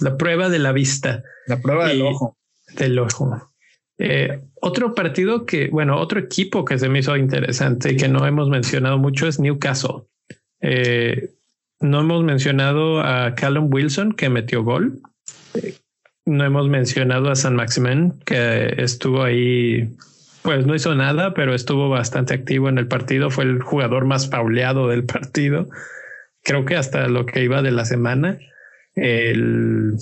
la 0.00 0.16
prueba 0.18 0.50
de 0.50 0.58
la 0.58 0.72
vista. 0.72 1.22
La 1.46 1.60
prueba 1.60 1.88
del 1.88 2.02
ojo. 2.02 2.36
Del 2.76 2.98
ojo. 2.98 3.50
Eh, 3.98 4.40
otro 4.60 4.94
partido 4.94 5.46
que, 5.46 5.68
bueno, 5.68 5.98
otro 5.98 6.20
equipo 6.20 6.64
que 6.64 6.78
se 6.78 6.88
me 6.88 7.00
hizo 7.00 7.16
interesante 7.16 7.92
y 7.92 7.96
que 7.96 8.08
no 8.08 8.26
hemos 8.26 8.48
mencionado 8.48 8.98
mucho 8.98 9.26
es 9.26 9.40
Newcastle. 9.40 10.04
Eh, 10.60 11.30
no 11.80 12.00
hemos 12.00 12.24
mencionado 12.24 13.00
a 13.00 13.34
Callum 13.34 13.72
Wilson 13.72 14.12
que 14.12 14.28
metió 14.28 14.62
gol. 14.62 15.00
No 16.26 16.44
hemos 16.44 16.68
mencionado 16.68 17.30
a 17.30 17.36
San 17.36 17.56
Maximin 17.56 18.18
que 18.24 18.74
estuvo 18.82 19.22
ahí, 19.22 19.96
pues 20.42 20.66
no 20.66 20.74
hizo 20.74 20.94
nada, 20.94 21.34
pero 21.34 21.54
estuvo 21.54 21.88
bastante 21.88 22.34
activo 22.34 22.68
en 22.68 22.78
el 22.78 22.88
partido. 22.88 23.30
Fue 23.30 23.44
el 23.44 23.62
jugador 23.62 24.04
más 24.04 24.26
pauleado 24.26 24.88
del 24.88 25.04
partido. 25.04 25.68
Creo 26.42 26.64
que 26.64 26.76
hasta 26.76 27.08
lo 27.08 27.26
que 27.26 27.44
iba 27.44 27.62
de 27.62 27.70
la 27.70 27.84
semana. 27.84 28.38
El, 28.94 29.94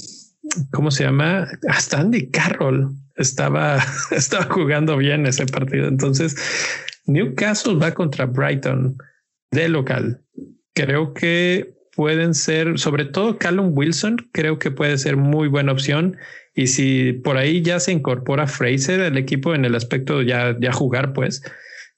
¿cómo 0.73 0.91
se 0.91 1.05
llama? 1.05 1.47
Hasta 1.69 2.01
Andy 2.01 2.31
Carroll 2.31 2.91
estaba, 3.15 3.79
estaba 4.11 4.45
jugando 4.47 4.97
bien 4.97 5.27
ese 5.27 5.47
partido. 5.47 5.87
Entonces, 5.87 6.37
Newcastle 7.07 7.77
va 7.77 7.93
contra 7.93 8.27
Brighton 8.27 8.97
de 9.51 9.69
local. 9.69 10.23
Creo 10.77 11.15
que 11.15 11.75
pueden 11.95 12.35
ser, 12.35 12.79
sobre 12.79 13.07
todo 13.07 13.39
Callum 13.39 13.73
Wilson, 13.75 14.29
creo 14.31 14.59
que 14.59 14.71
puede 14.71 14.99
ser 14.99 15.17
muy 15.17 15.49
buena 15.49 15.73
opción. 15.73 16.19
Y 16.55 16.67
si 16.67 17.15
por 17.15 17.39
ahí 17.39 17.63
ya 17.63 17.81
se 17.81 17.93
incorpora 17.93 18.47
Fraser 18.47 19.01
al 19.01 19.17
equipo 19.17 19.55
en 19.55 19.65
el 19.65 19.75
aspecto 19.75 20.21
ya, 20.21 20.55
ya 20.61 20.73
jugar, 20.73 21.15
pues 21.15 21.43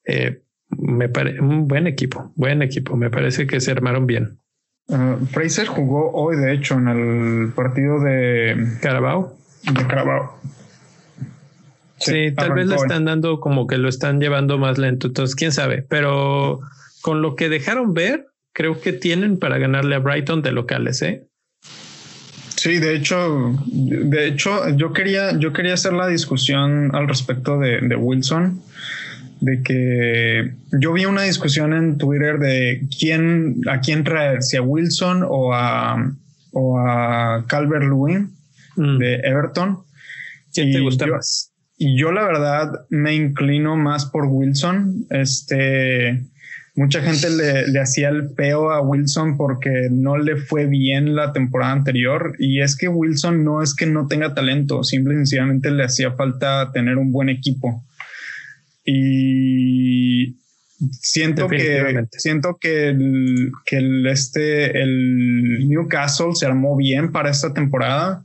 eh, 0.04 0.42
me 0.70 1.08
parece 1.08 1.40
un 1.40 1.66
buen 1.66 1.88
equipo, 1.88 2.32
buen 2.36 2.62
equipo. 2.62 2.96
Me 2.96 3.10
parece 3.10 3.48
que 3.48 3.60
se 3.60 3.72
armaron 3.72 4.06
bien. 4.06 4.38
Uh, 4.86 5.26
Fraser 5.26 5.66
jugó 5.66 6.12
hoy, 6.12 6.36
de 6.36 6.54
hecho, 6.54 6.74
en 6.74 6.88
el 6.88 7.52
partido 7.52 8.00
de 8.00 8.78
Carabao. 8.80 9.36
De 9.64 9.86
Carabao. 9.86 10.38
Sí, 11.98 12.32
tal 12.32 12.52
vez 12.52 12.68
le 12.68 12.76
están 12.76 13.04
dando 13.04 13.40
como 13.40 13.66
que 13.66 13.76
lo 13.76 13.88
están 13.88 14.20
llevando 14.20 14.56
más 14.56 14.78
lento. 14.78 15.08
Entonces, 15.08 15.34
quién 15.34 15.50
sabe, 15.50 15.82
pero 15.82 16.60
con 17.02 17.22
lo 17.22 17.34
que 17.34 17.48
dejaron 17.48 17.92
ver, 17.92 18.28
creo 18.58 18.80
que 18.80 18.92
tienen 18.92 19.38
para 19.38 19.56
ganarle 19.56 19.94
a 19.94 20.00
Brighton 20.00 20.42
de 20.42 20.50
locales, 20.50 21.00
¿eh? 21.02 21.28
Sí, 22.56 22.78
de 22.78 22.96
hecho, 22.96 23.54
de 23.66 24.26
hecho, 24.26 24.68
yo 24.70 24.92
quería, 24.92 25.38
yo 25.38 25.52
quería 25.52 25.74
hacer 25.74 25.92
la 25.92 26.08
discusión 26.08 26.92
al 26.92 27.06
respecto 27.06 27.60
de, 27.60 27.94
Wilson, 27.94 28.60
de 29.40 29.62
que 29.62 30.54
yo 30.72 30.92
vi 30.92 31.04
una 31.04 31.22
discusión 31.22 31.72
en 31.72 31.98
Twitter 31.98 32.40
de 32.40 32.82
quién, 32.98 33.60
a 33.70 33.78
quién 33.78 34.02
traer, 34.02 34.42
si 34.42 34.56
a 34.56 34.62
Wilson 34.62 35.24
o 35.24 35.54
a, 35.54 36.12
o 36.50 36.80
a 36.80 37.44
Calvert 37.46 37.84
Lewin 37.84 38.32
mm. 38.74 38.98
de 38.98 39.14
Everton. 39.22 39.84
¿Quién 40.52 40.72
te 40.72 40.80
gusta 40.80 41.06
más? 41.06 41.52
Y 41.76 41.96
yo 41.96 42.10
la 42.10 42.24
verdad 42.24 42.72
me 42.88 43.14
inclino 43.14 43.76
más 43.76 44.06
por 44.06 44.24
Wilson. 44.26 45.06
Este, 45.10 46.24
Mucha 46.78 47.02
gente 47.02 47.28
le, 47.28 47.80
hacía 47.80 48.08
el 48.08 48.30
peo 48.34 48.70
a 48.70 48.80
Wilson 48.80 49.36
porque 49.36 49.88
no 49.90 50.16
le 50.16 50.36
fue 50.36 50.66
bien 50.66 51.16
la 51.16 51.32
temporada 51.32 51.72
anterior. 51.72 52.36
Y 52.38 52.60
es 52.60 52.76
que 52.76 52.86
Wilson 52.86 53.42
no 53.42 53.64
es 53.64 53.74
que 53.74 53.84
no 53.84 54.06
tenga 54.06 54.32
talento, 54.32 54.84
simple 54.84 55.14
y 55.14 55.16
sencillamente 55.16 55.72
le 55.72 55.82
hacía 55.82 56.12
falta 56.12 56.70
tener 56.70 56.96
un 56.96 57.10
buen 57.10 57.30
equipo. 57.30 57.84
Y 58.84 60.36
siento 60.92 61.48
que 61.48 62.06
siento 62.12 62.58
que 62.60 62.90
el, 62.90 63.50
que 63.66 63.78
el, 63.78 64.06
este 64.06 64.80
el 64.80 65.68
Newcastle 65.68 66.36
se 66.36 66.46
armó 66.46 66.76
bien 66.76 67.10
para 67.10 67.30
esta 67.30 67.52
temporada 67.52 68.24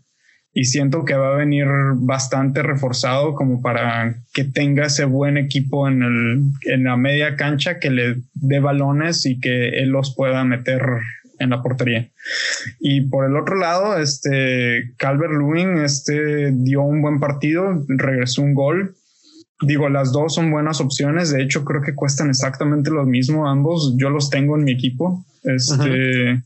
y 0.54 0.66
siento 0.66 1.04
que 1.04 1.16
va 1.16 1.34
a 1.34 1.38
venir 1.38 1.66
bastante 1.96 2.62
reforzado 2.62 3.34
como 3.34 3.62
para 3.62 4.16
que 4.34 4.44
tenga 4.44 4.86
ese 4.86 5.06
buen 5.06 5.38
equipo 5.38 5.88
en, 5.88 6.04
el, 6.04 6.42
en 6.72 6.84
la 6.84 6.96
media 6.96 7.36
cancha 7.36 7.80
que 7.80 7.90
le 7.90 8.18
dé 8.36 8.60
balones 8.60 9.26
y 9.26 9.40
que 9.40 9.70
él 9.70 9.90
los 9.90 10.16
pueda 10.16 10.44
meter 10.44 10.84
en 11.40 11.50
la 11.50 11.64
portería. 11.64 12.08
Y 12.80 13.02
por 13.02 13.26
el 13.26 13.36
otro 13.36 13.56
lado, 13.56 13.98
este 13.98 14.94
Calvert 14.98 15.34
Lewin 15.34 15.80
este, 15.80 16.52
dio 16.52 16.84
un 16.84 17.02
buen 17.02 17.20
partido, 17.20 17.84
regresó 17.88 18.44
un 18.44 18.54
gol. 18.54 18.96
Digo, 19.62 19.90
las 19.90 20.12
dos 20.12 20.36
son 20.36 20.52
buenas 20.52 20.82
opciones. 20.82 21.32
De 21.32 21.42
hecho, 21.42 21.66
creo 21.66 21.82
que 21.82 21.96
cuestan 21.96 22.30
exactamente 22.30 22.92
lo 22.92 23.06
mismo 23.06 23.48
ambos. 23.48 23.96
Yo 23.98 24.10
los 24.10 24.30
tengo 24.30 24.56
en 24.56 24.66
mi 24.66 24.74
equipo. 24.74 25.26
Este, 25.44 26.42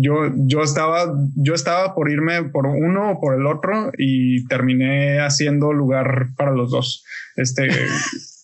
yo, 0.00 0.32
yo 0.34 0.62
estaba, 0.62 1.12
yo 1.36 1.54
estaba 1.54 1.94
por 1.94 2.10
irme 2.10 2.44
por 2.44 2.66
uno 2.66 3.12
o 3.12 3.20
por 3.20 3.34
el 3.34 3.46
otro 3.46 3.92
y 3.96 4.46
terminé 4.46 5.20
haciendo 5.20 5.72
lugar 5.72 6.28
para 6.36 6.52
los 6.52 6.70
dos. 6.70 7.04
Este 7.36 7.68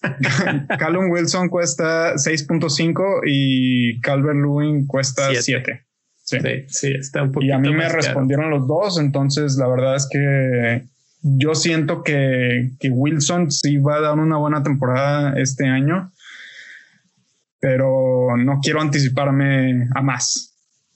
Callum 0.79 1.11
Wilson 1.11 1.49
cuesta 1.49 2.15
6.5 2.15 3.23
y 3.27 4.01
Calvert 4.01 4.37
Lewin 4.37 4.87
cuesta 4.87 5.31
7. 5.35 5.85
Sí. 6.23 6.39
sí. 6.69 6.93
está 6.93 7.23
un 7.23 7.33
poquito 7.33 7.51
Y 7.51 7.53
a 7.53 7.59
mí 7.59 7.73
me 7.73 7.89
respondieron 7.89 8.51
los 8.51 8.67
dos, 8.67 8.99
entonces 8.99 9.57
la 9.57 9.69
verdad 9.69 9.97
es 9.97 10.09
que 10.11 10.85
yo 11.23 11.55
siento 11.55 12.03
que, 12.03 12.71
que 12.81 12.91
Wilson 12.91 13.51
sí 13.51 13.79
va 13.79 13.97
a 13.97 14.01
dar 14.01 14.19
una 14.19 14.37
buena 14.37 14.63
temporada 14.63 15.35
este 15.37 15.67
año, 15.67 16.13
pero 17.61 18.37
no 18.37 18.61
quiero 18.63 18.81
anticiparme 18.81 19.89
a 19.95 20.03
más. 20.03 20.54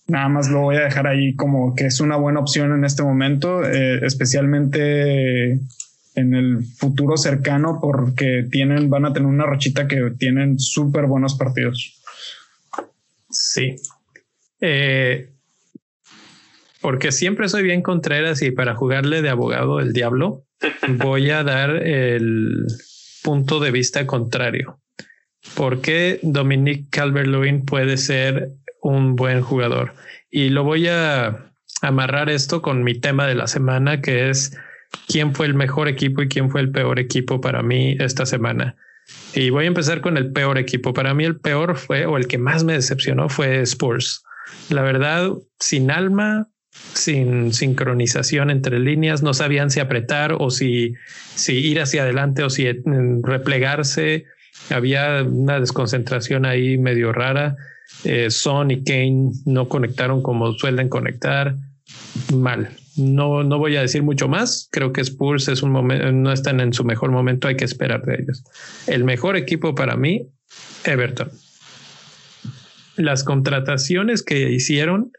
Nada 0.09 0.29
más 0.31 0.49
lo 0.49 0.61
voy 0.61 0.77
a 0.77 0.85
dejar 0.85 1.07
ahí 1.07 1.37
como 1.37 1.75
que 1.75 1.85
es 1.85 2.01
una 2.01 2.17
buena 2.17 2.41
opción 2.41 2.73
en 2.73 2.85
este 2.85 3.03
momento, 3.03 3.63
eh, 3.63 4.01
especialmente 4.07 5.61
en 6.15 6.35
el 6.35 6.65
futuro 6.65 7.19
cercano, 7.19 7.79
porque 7.81 8.47
tienen, 8.51 8.89
van 8.89 9.05
a 9.05 9.13
tener 9.13 9.29
una 9.29 9.45
rachita 9.45 9.87
que 9.87 10.13
tienen 10.19 10.59
súper 10.59 11.05
buenos 11.05 11.37
partidos. 11.37 12.03
Sí. 13.31 13.77
Eh, 14.63 15.29
porque 16.81 17.13
siempre 17.13 17.51
soy 17.51 17.63
bien 17.63 17.83
Contreras 17.83 18.41
y 18.41 18.51
para 18.51 18.75
jugarle 18.75 19.21
de 19.21 19.29
abogado 19.29 19.77
del 19.77 19.93
diablo, 19.93 20.45
voy 20.89 21.29
a 21.29 21.45
dar 21.45 21.71
el 21.87 22.67
punto 23.23 23.61
de 23.61 23.71
vista 23.71 24.07
contrario. 24.07 24.81
Porque 25.55 26.19
Dominique 26.23 26.89
Calvert-Lewin 26.91 27.67
puede 27.67 27.99
ser 27.99 28.49
un 28.83 29.17
buen 29.17 29.43
jugador. 29.43 29.95
Y 30.31 30.51
lo 30.51 30.65
voy 30.65 30.89
a 30.89 31.53
amarrar 31.83 32.31
esto 32.31 32.63
con 32.63 32.83
mi 32.83 32.95
tema 32.95 33.27
de 33.27 33.35
la 33.35 33.47
semana, 33.47 34.01
que 34.01 34.31
es 34.31 34.57
quién 35.07 35.35
fue 35.35 35.47
el 35.47 35.55
mejor 35.55 35.89
equipo 35.89 36.23
y 36.23 36.29
quién 36.29 36.51
fue 36.51 36.61
el 36.61 36.71
peor 36.71 36.99
equipo 36.99 37.41
para 37.41 37.63
mí 37.63 37.97
esta 37.99 38.27
semana. 38.27 38.77
Y 39.35 39.51
voy 39.51 39.65
a 39.65 39.69
empezar 39.69 40.01
con 40.01 40.17
el 40.17 40.33
peor 40.33 40.59
equipo. 40.59 40.93
Para 40.93 41.15
mí 41.15 41.25
el 41.25 41.39
peor 41.39 41.77
fue, 41.77 42.07
o 42.07 42.17
el 42.17 42.27
que 42.27 42.39
más 42.39 42.65
me 42.65 42.75
decepcionó 42.75 43.29
fue 43.29 43.63
Spurs. 43.63 44.23
La 44.71 44.83
verdad, 44.83 45.31
sin 45.59 45.91
alma, 45.91 46.49
sin 46.71 47.53
sincronización 47.53 48.51
entre 48.51 48.79
líneas, 48.79 49.23
no 49.23 49.35
sabían 49.35 49.71
si 49.71 49.81
apretar 49.81 50.35
o 50.39 50.51
si, 50.51 50.95
si 51.35 51.55
ir 51.55 51.81
hacia 51.81 52.03
adelante 52.03 52.43
o 52.43 52.51
si 52.51 52.67
replegarse. 53.23 54.25
Había 54.71 55.23
una 55.23 55.61
desconcentración 55.61 56.45
ahí 56.45 56.77
medio 56.79 57.13
rara. 57.13 57.57
Eh, 58.05 58.31
Son 58.31 58.71
y 58.71 58.85
Kane 58.85 59.33
no 59.45 59.69
conectaron 59.69 60.23
como 60.23 60.53
suelen 60.53 60.89
conectar. 60.89 61.57
Mal. 62.33 62.71
No, 62.97 63.45
no 63.45 63.59
voy 63.59 63.77
a 63.77 63.83
decir 63.83 64.03
mucho 64.03 64.29
más. 64.29 64.69
Creo 64.71 64.93
que 64.93 65.01
Spurs 65.01 65.49
es 65.49 65.63
un 65.63 65.71
momento, 65.71 66.11
no 66.13 66.33
están 66.33 66.61
en 66.61 66.73
su 66.73 66.85
mejor 66.85 67.11
momento. 67.11 67.49
Hay 67.49 67.57
que 67.57 67.65
esperar 67.65 68.03
de 68.03 68.17
ellos. 68.23 68.45
El 68.87 69.05
mejor 69.05 69.37
equipo 69.37 69.75
para 69.75 69.97
mí, 69.97 70.29
Everton. 70.85 71.31
Las 72.97 73.23
contrataciones 73.23 74.23
que 74.23 74.51
hicieron, 74.51 75.13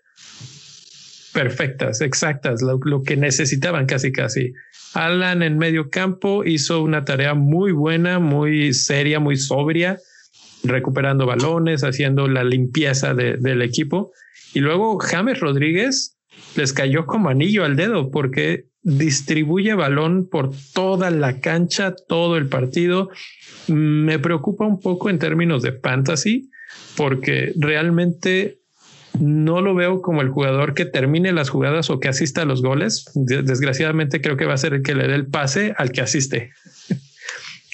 perfectas, 1.34 2.02
exactas, 2.02 2.62
lo, 2.62 2.80
lo 2.84 3.04
que 3.04 3.16
necesitaban 3.16 3.86
casi, 3.86 4.12
casi. 4.12 4.54
Alan 4.94 5.44
en 5.44 5.58
medio 5.58 5.90
campo 5.90 6.44
hizo 6.44 6.82
una 6.82 7.06
tarea 7.06 7.34
muy 7.34 7.72
buena, 7.72 8.20
muy 8.20 8.74
seria, 8.74 9.20
muy 9.20 9.38
sobria 9.38 10.00
recuperando 10.64 11.26
balones, 11.26 11.84
haciendo 11.84 12.28
la 12.28 12.44
limpieza 12.44 13.14
del 13.14 13.62
equipo. 13.62 14.12
Y 14.54 14.60
luego 14.60 14.98
James 15.00 15.40
Rodríguez 15.40 16.18
les 16.56 16.74
cayó 16.74 17.06
como 17.06 17.30
anillo 17.30 17.66
al 17.66 17.76
dedo 17.76 18.12
porque 18.12 18.66
distribuye 18.82 19.74
balón 19.74 20.28
por 20.30 20.52
toda 20.74 21.12
la 21.12 21.40
cancha, 21.40 21.94
todo 22.08 22.38
el 22.38 22.48
partido. 22.48 23.10
Me 23.68 24.20
preocupa 24.20 24.66
un 24.66 24.80
poco 24.80 25.10
en 25.10 25.20
términos 25.20 25.62
de 25.62 25.74
fantasy 25.74 26.50
porque 26.96 27.54
realmente 27.58 28.60
no 29.20 29.62
lo 29.62 29.76
veo 29.76 30.02
como 30.02 30.22
el 30.22 30.30
jugador 30.30 30.74
que 30.74 30.86
termine 30.86 31.34
las 31.34 31.50
jugadas 31.50 31.90
o 31.90 32.00
que 32.00 32.08
asista 32.08 32.44
a 32.44 32.46
los 32.46 32.62
goles. 32.62 33.06
Desgraciadamente 33.16 34.22
creo 34.22 34.38
que 34.38 34.46
va 34.46 34.54
a 34.54 34.58
ser 34.58 34.74
el 34.74 34.82
que 34.82 34.96
le 34.96 35.08
dé 35.08 35.16
el 35.16 35.28
pase 35.28 35.74
al 35.78 35.92
que 35.92 36.02
asiste. 36.02 36.52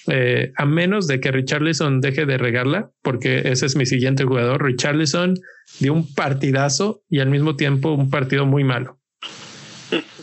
Eh, 0.08 0.51
a 0.56 0.66
menos 0.66 1.08
de 1.08 1.20
que 1.20 1.32
Richarlison 1.32 1.99
deje 1.99 2.26
de 2.26 2.38
regarla, 2.38 2.91
porque 3.01 3.49
ese 3.49 3.66
es 3.66 3.76
mi 3.76 3.86
siguiente 3.86 4.24
jugador. 4.24 4.64
Richarlison 4.64 5.36
dio 5.80 5.93
un 5.93 6.14
partidazo 6.14 7.01
y 7.10 7.20
al 7.20 7.30
mismo 7.30 7.56
tiempo 7.56 7.91
un 7.93 8.10
partido 8.10 8.45
muy 8.45 8.64
malo. 8.64 8.99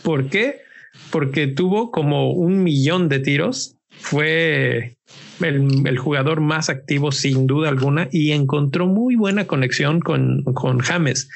¿Por 0.03 0.29
qué? 0.29 0.61
Porque 1.11 1.47
tuvo 1.47 1.91
como 1.91 2.31
un 2.31 2.63
millón 2.63 3.09
de 3.09 3.19
tiros. 3.19 3.75
Fue 3.99 4.97
el, 5.41 5.97
jugador 5.97 6.41
más 6.41 6.69
activo 6.69 7.11
sin 7.11 7.47
duda 7.47 7.69
alguna 7.69 8.07
y 8.11 8.31
encontró 8.31 8.87
muy 8.87 9.15
buena 9.15 9.45
conexión 9.45 9.99
con, 9.99 10.43
con 10.43 10.79
James. 10.79 11.29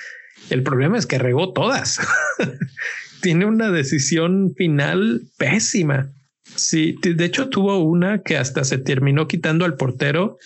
El 0.49 0.63
problema 0.63 0.97
es 0.97 1.05
que 1.05 1.17
regó 1.17 1.53
todas. 1.53 1.99
Tiene 3.21 3.45
una 3.45 3.71
decisión 3.71 4.53
final 4.55 5.23
pésima. 5.37 6.11
Sí, 6.57 6.95
de 7.01 7.25
hecho 7.25 7.49
tuvo 7.49 7.77
una 7.77 8.21
que 8.23 8.37
hasta 8.37 8.63
se 8.63 8.77
terminó 8.77 9.27
quitando 9.27 9.63
al 9.65 9.75
portero 9.75 10.37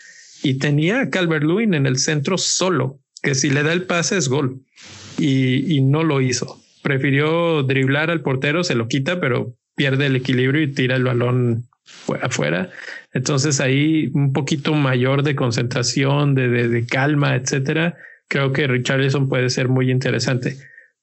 y 0.43 0.57
tenía 0.59 1.01
a 1.01 1.09
Calvert 1.09 1.43
Lewin 1.43 1.73
en 1.73 1.85
el 1.85 1.97
centro 1.97 2.37
solo, 2.37 2.99
que 3.23 3.35
si 3.35 3.49
le 3.49 3.63
da 3.63 3.73
el 3.73 3.83
pase 3.83 4.17
es 4.17 4.27
gol 4.27 4.61
y, 5.17 5.81
no 5.81 6.03
lo 6.03 6.21
hizo. 6.21 6.59
Prefirió 6.81 7.63
driblar 7.63 8.09
al 8.09 8.21
portero, 8.21 8.63
se 8.63 8.75
lo 8.75 8.87
quita, 8.87 9.19
pero 9.19 9.55
pierde 9.75 10.07
el 10.07 10.15
equilibrio 10.15 10.61
y 10.61 10.73
tira 10.73 10.95
el 10.95 11.03
balón 11.03 11.67
afuera. 12.21 12.69
Entonces 13.13 13.59
ahí 13.59 14.09
un 14.13 14.33
poquito 14.33 14.73
mayor 14.73 15.23
de 15.23 15.35
concentración, 15.35 16.35
de, 16.35 16.49
de 16.67 16.85
calma, 16.85 17.35
etcétera. 17.35 17.95
Creo 18.27 18.51
que 18.51 18.67
Richarlison 18.67 19.29
puede 19.29 19.49
ser 19.49 19.67
muy 19.67 19.91
interesante 19.91 20.57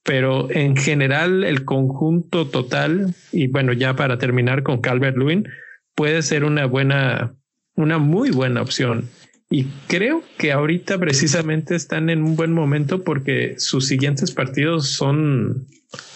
pero 0.09 0.51
en 0.51 0.75
general 0.75 1.45
el 1.45 1.67
conjunto 1.67 2.47
total, 2.47 3.15
y 3.31 3.49
bueno, 3.49 3.75
ya 3.75 3.95
para 3.95 4.17
terminar 4.17 4.63
con 4.63 4.81
Calvert 4.81 5.19
Lewin, 5.19 5.47
puede 5.95 6.23
ser 6.23 6.45
una 6.45 6.65
buena, 6.65 7.35
una 7.75 7.99
muy 7.99 8.31
buena 8.31 8.63
opción. 8.63 9.11
Y 9.51 9.65
creo 9.87 10.25
que 10.39 10.51
ahorita 10.53 10.97
precisamente 10.97 11.75
están 11.75 12.09
en 12.09 12.23
un 12.23 12.37
buen 12.37 12.55
momento 12.55 13.05
porque 13.05 13.57
sus 13.59 13.87
siguientes 13.87 14.33
partidos 14.33 14.93
son, 14.93 15.67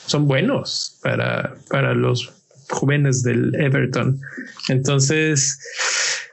son 0.06 0.26
buenos 0.26 0.98
para, 1.02 1.54
para 1.68 1.92
los 1.92 2.32
jóvenes 2.70 3.22
del 3.22 3.54
Everton. 3.56 4.18
Entonces, 4.70 5.58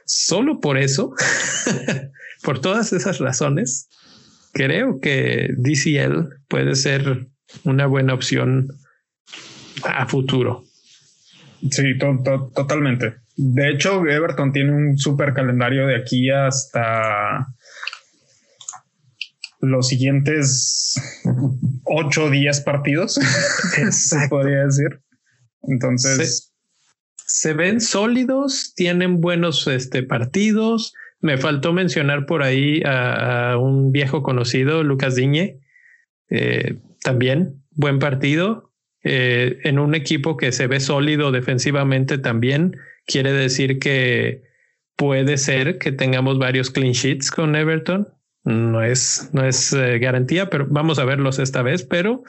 solo 0.06 0.60
por 0.60 0.78
eso 0.78 1.12
por 2.42 2.58
todas 2.58 2.94
esas 2.94 3.18
razones, 3.18 3.90
creo 4.54 4.98
que 4.98 5.50
DCL 5.58 6.40
puede 6.48 6.74
ser 6.74 7.28
una 7.64 7.86
buena 7.86 8.14
opción 8.14 8.68
a 9.84 10.06
futuro. 10.06 10.64
Sí, 11.70 11.98
totalmente. 11.98 13.16
De 13.36 13.70
hecho, 13.70 14.06
Everton 14.06 14.52
tiene 14.52 14.72
un 14.72 14.98
super 14.98 15.34
calendario 15.34 15.86
de 15.86 15.96
aquí 15.96 16.30
hasta 16.30 17.46
los 19.60 19.88
siguientes 19.88 20.94
8 21.84 22.24
o 22.24 22.30
10 22.30 22.60
partidos, 22.62 23.14
se 23.90 24.28
podría 24.28 24.64
decir. 24.64 25.00
Entonces... 25.62 26.46
Se, 27.26 27.52
ven 27.52 27.80
sólidos, 27.80 28.74
tienen 28.74 29.20
buenos 29.20 29.68
este, 29.68 30.02
partidos. 30.02 30.92
Me 31.20 31.38
faltó 31.38 31.72
mencionar 31.72 32.26
por 32.26 32.42
ahí 32.42 32.82
a, 32.84 33.56
un 33.56 33.92
viejo 33.92 34.24
conocido, 34.24 34.82
Lucas 34.82 35.14
Diñe. 35.14 35.60
Eh, 36.28 36.80
también 37.02 37.62
buen 37.70 37.98
partido. 37.98 38.72
Eh, 39.02 39.58
en 39.64 39.78
un 39.78 39.94
equipo 39.94 40.36
que 40.36 40.52
se 40.52 40.66
ve 40.66 40.78
sólido 40.78 41.32
defensivamente 41.32 42.18
también, 42.18 42.76
quiere 43.06 43.32
decir 43.32 43.78
que 43.78 44.42
puede 44.96 45.38
ser 45.38 45.78
que 45.78 45.90
tengamos 45.90 46.38
varios 46.38 46.70
clean 46.70 46.92
sheets 46.92 47.30
con 47.30 47.56
Everton 47.56 48.06
no 48.44 48.82
es, 48.82 49.30
no 49.32 49.44
es 49.44 49.72
eh, 49.72 49.98
garantía, 49.98 50.50
pero 50.50 50.66
vamos 50.68 50.98
a 50.98 51.04
verlos 51.04 51.38
esta 51.38 51.62
vez, 51.62 51.82
pero 51.82 52.22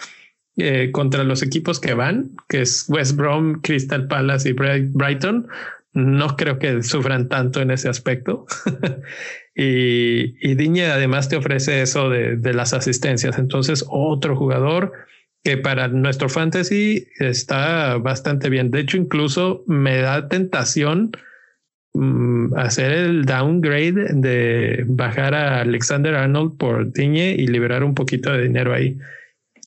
eh, 0.58 0.92
contra 0.92 1.24
los 1.24 1.42
equipos 1.42 1.80
que 1.80 1.94
van, 1.94 2.32
que 2.50 2.62
es 2.62 2.86
West 2.90 3.16
Brom, 3.16 3.62
Crystal 3.62 4.08
Palace 4.08 4.50
y 4.50 4.54
Brighton, 4.54 5.48
no 5.94 6.36
creo 6.36 6.60
que 6.60 6.84
sufran 6.84 7.30
tanto 7.30 7.62
en 7.62 7.72
ese 7.72 7.90
aspecto. 7.90 8.46
y, 9.56 10.36
y 10.48 10.56
Diñe 10.56 10.86
además 10.86 11.30
te 11.30 11.36
ofrece 11.36 11.82
eso 11.82 12.10
de, 12.10 12.38
de 12.38 12.54
las 12.54 12.74
asistencias. 12.74 13.38
Entonces, 13.38 13.86
otro 13.90 14.36
jugador 14.36 14.94
que 15.44 15.58
para 15.58 15.88
nuestro 15.88 16.30
fantasy 16.30 17.08
está 17.20 17.98
bastante 17.98 18.50
bien. 18.50 18.72
De 18.72 18.80
hecho, 18.80 18.98
incluso 18.98 19.64
me 19.68 19.98
da 19.98 20.28
tentación 20.30 21.12
Mm, 21.94 22.54
hacer 22.56 22.92
el 22.94 23.26
downgrade 23.26 24.14
de 24.14 24.86
bajar 24.88 25.34
a 25.36 25.60
Alexander 25.62 26.16
Arnold 26.16 26.58
por 26.58 26.94
Tiñe 26.94 27.32
y 27.34 27.48
liberar 27.48 27.84
un 27.84 27.96
poquito 27.96 28.32
de 28.32 28.44
dinero 28.44 28.74
ahí. 28.74 28.98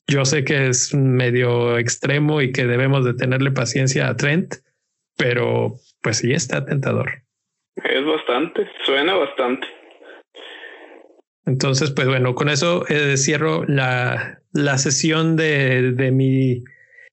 Yo 0.07 0.25
sé 0.25 0.43
que 0.43 0.67
es 0.67 0.93
medio 0.93 1.77
extremo 1.77 2.41
y 2.41 2.51
que 2.51 2.65
debemos 2.65 3.05
de 3.05 3.13
tenerle 3.13 3.51
paciencia 3.51 4.07
a 4.07 4.17
Trent, 4.17 4.55
pero 5.17 5.75
pues 6.05 6.17
sí 6.17 6.31
está 6.33 6.63
tentador. 6.63 7.23
Es 7.77 8.05
bastante, 8.05 8.69
suena 8.85 9.15
bastante. 9.15 9.65
Entonces, 11.47 11.89
pues 11.89 12.07
bueno, 12.07 12.35
con 12.35 12.47
eso 12.47 12.85
eh, 12.89 13.17
cierro 13.17 13.65
la, 13.65 14.39
la 14.51 14.77
sesión 14.77 15.35
de, 15.35 15.93
de 15.93 16.11
mi 16.11 16.63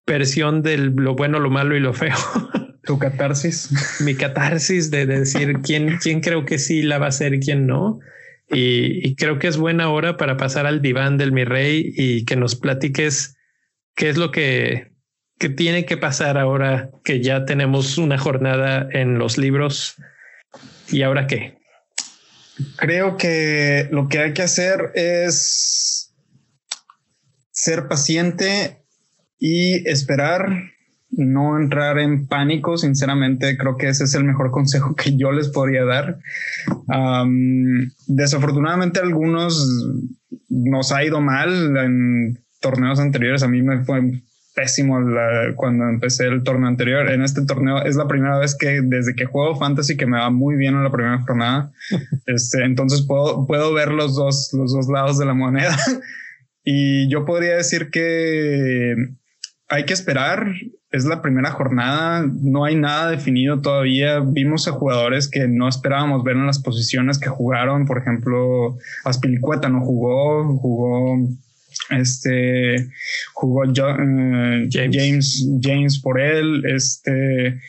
versión 0.07 0.61
de 0.61 0.76
lo 0.76 1.14
bueno, 1.14 1.38
lo 1.38 1.49
malo 1.49 1.74
y 1.74 1.80
lo 1.80 1.95
feo. 1.95 2.14
Tu 2.84 2.99
catarsis. 2.99 4.01
Mi 4.05 4.14
catarsis 4.14 4.90
de, 4.90 5.07
decir 5.07 5.61
quién, 5.64 5.97
quién 5.97 6.20
creo 6.20 6.45
que 6.45 6.59
sí 6.59 6.82
la 6.82 6.99
va 6.99 7.07
a 7.07 7.09
hacer 7.09 7.32
y 7.32 7.40
quién 7.40 7.66
no. 7.66 7.99
Y, 8.51 9.16
creo 9.16 9.38
que 9.38 9.47
es 9.47 9.57
buena 9.57 9.88
hora 9.88 10.18
para 10.18 10.36
pasar 10.36 10.66
al 10.66 10.82
diván 10.82 11.16
del 11.16 11.32
mi 11.32 11.45
rey 11.45 11.95
y 11.97 12.26
que 12.26 12.36
nos 12.36 12.57
platiques 12.57 13.38
qué 13.95 14.11
es 14.11 14.18
lo 14.18 14.32
que, 14.32 14.91
que 15.43 15.49
tiene 15.49 15.84
que 15.84 15.97
pasar 15.97 16.38
ahora 16.38 16.93
que 17.03 17.20
ya 17.20 17.45
tenemos 17.45 17.99
una 17.99 18.16
jornada 18.16 18.86
en 18.93 19.18
los 19.18 19.38
libros. 19.38 19.97
¿Y 20.88 21.03
ahora 21.03 21.26
qué? 21.26 21.59
Creo 22.76 23.16
que 23.16 23.88
lo 23.90 24.09
que 24.09 24.20
hay 24.20 24.34
que 24.34 24.43
hacer 24.43 24.93
es 24.95 26.14
ser 27.51 27.88
paciente 27.88 28.84
y 29.40 29.88
esperar 29.88 30.70
no 31.11 31.59
entrar 31.59 31.99
en 31.99 32.28
pánico, 32.28 32.76
sinceramente 32.76 33.59
creo 33.59 33.76
que 33.76 33.88
ese 33.88 34.05
es 34.05 34.14
el 34.14 34.22
mejor 34.22 34.51
consejo 34.53 34.95
que 34.95 35.16
yo 35.16 35.32
les 35.32 35.49
podría 35.49 35.84
dar. 35.84 36.20
desafortunadamente 38.07 39.01
algunos 39.01 40.01
nos 40.49 40.93
ha 40.93 41.03
ido 41.03 41.20
mal 41.20 41.76
en 41.78 42.38
torneos 42.61 43.01
anteriores, 43.01 43.43
a 43.43 43.49
mí 43.49 43.61
me 43.61 43.84
fue 43.84 44.22
pésimo 44.55 44.98
cuando 45.57 45.88
empecé 45.88 46.26
el 46.26 46.42
torneo 46.42 46.68
anterior. 46.68 47.11
En 47.11 47.22
este 47.22 47.44
torneo 47.44 47.82
es 47.82 47.96
la 47.96 48.07
primera 48.07 48.38
vez 48.38 48.57
que 48.57 48.80
desde 48.82 49.14
que 49.14 49.24
juego 49.24 49.57
fantasy 49.57 49.96
que 49.96 50.07
me 50.07 50.18
va 50.18 50.30
muy 50.30 50.57
bien 50.57 50.74
en 50.74 50.84
la 50.84 50.92
primera 50.92 51.20
jornada. 51.22 51.72
Este, 52.26 52.64
entonces 52.64 53.03
puedo, 53.03 53.46
puedo 53.46 53.72
ver 53.74 53.90
los 53.92 54.14
dos, 54.14 54.50
los 54.53 54.72
dos 54.72 54.88
lados 54.88 55.18
de 55.18 55.26
la 55.26 55.34
moneda. 55.34 55.76
y 56.64 57.09
yo 57.09 57.24
podría 57.24 57.57
decir 57.57 57.90
que 57.90 58.94
hay 59.68 59.84
que 59.84 59.92
esperar 59.92 60.46
es 60.92 61.07
la 61.07 61.22
primera 61.22 61.50
jornada, 61.50 62.24
no 62.42 62.64
hay 62.64 62.76
nada 62.76 63.11
definido 63.11 63.62
todavía. 63.62 64.20
Vimos 64.20 64.68
a 64.68 64.72
jugadores 64.72 65.26
que 65.26 65.48
no 65.48 65.66
esperábamos 65.66 66.22
ver 66.22 66.36
en 66.36 66.46
las 66.46 66.59
posiciones 66.59 67.18
que 67.18 67.30
jugaron. 67.30 67.86
Por 67.86 67.98
ejemplo, 67.98 68.76
Aspilicueta 69.03 69.70
no 69.70 69.80
jugó, 69.80 70.59
jugó 70.59 71.18
este 71.90 72.88
jugó 73.32 73.64
eh, 73.64 74.68
James. 74.70 75.48
James. 75.60 76.00
por 76.00 76.20
él, 76.20 76.64
este 76.66 77.60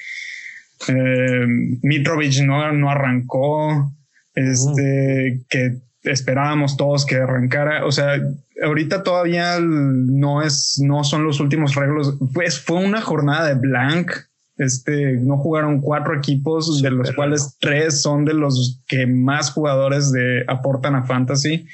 eh, 0.87 1.45
Mitrovic 1.81 2.41
no, 2.41 2.71
no 2.73 2.89
arrancó, 2.89 3.91
este 4.35 5.41
que 5.49 5.77
esperábamos 6.03 6.77
todos 6.77 7.05
que 7.05 7.15
arrancara. 7.15 7.85
O 7.85 7.91
sea, 7.91 8.19
ahorita 8.63 9.03
todavía 9.03 9.59
no 9.59 10.41
es, 10.41 10.79
no 10.83 11.03
son 11.03 11.23
los 11.23 11.39
últimos 11.39 11.75
reglos. 11.75 12.15
Pues 12.33 12.59
fue 12.59 12.83
una 12.83 13.01
jornada 13.01 13.47
de 13.47 13.55
blank. 13.55 14.11
Este, 14.57 15.13
no 15.13 15.37
jugaron 15.37 15.81
cuatro 15.81 16.15
equipos, 16.15 16.81
de 16.81 16.91
los 16.91 17.11
cuales 17.13 17.57
tres 17.59 18.03
son 18.03 18.23
de 18.23 18.35
los 18.35 18.83
que 18.87 19.07
más 19.07 19.51
jugadores 19.51 20.11
de, 20.11 20.43
aportan 20.47 20.95
a 20.95 21.03
fantasy 21.03 21.65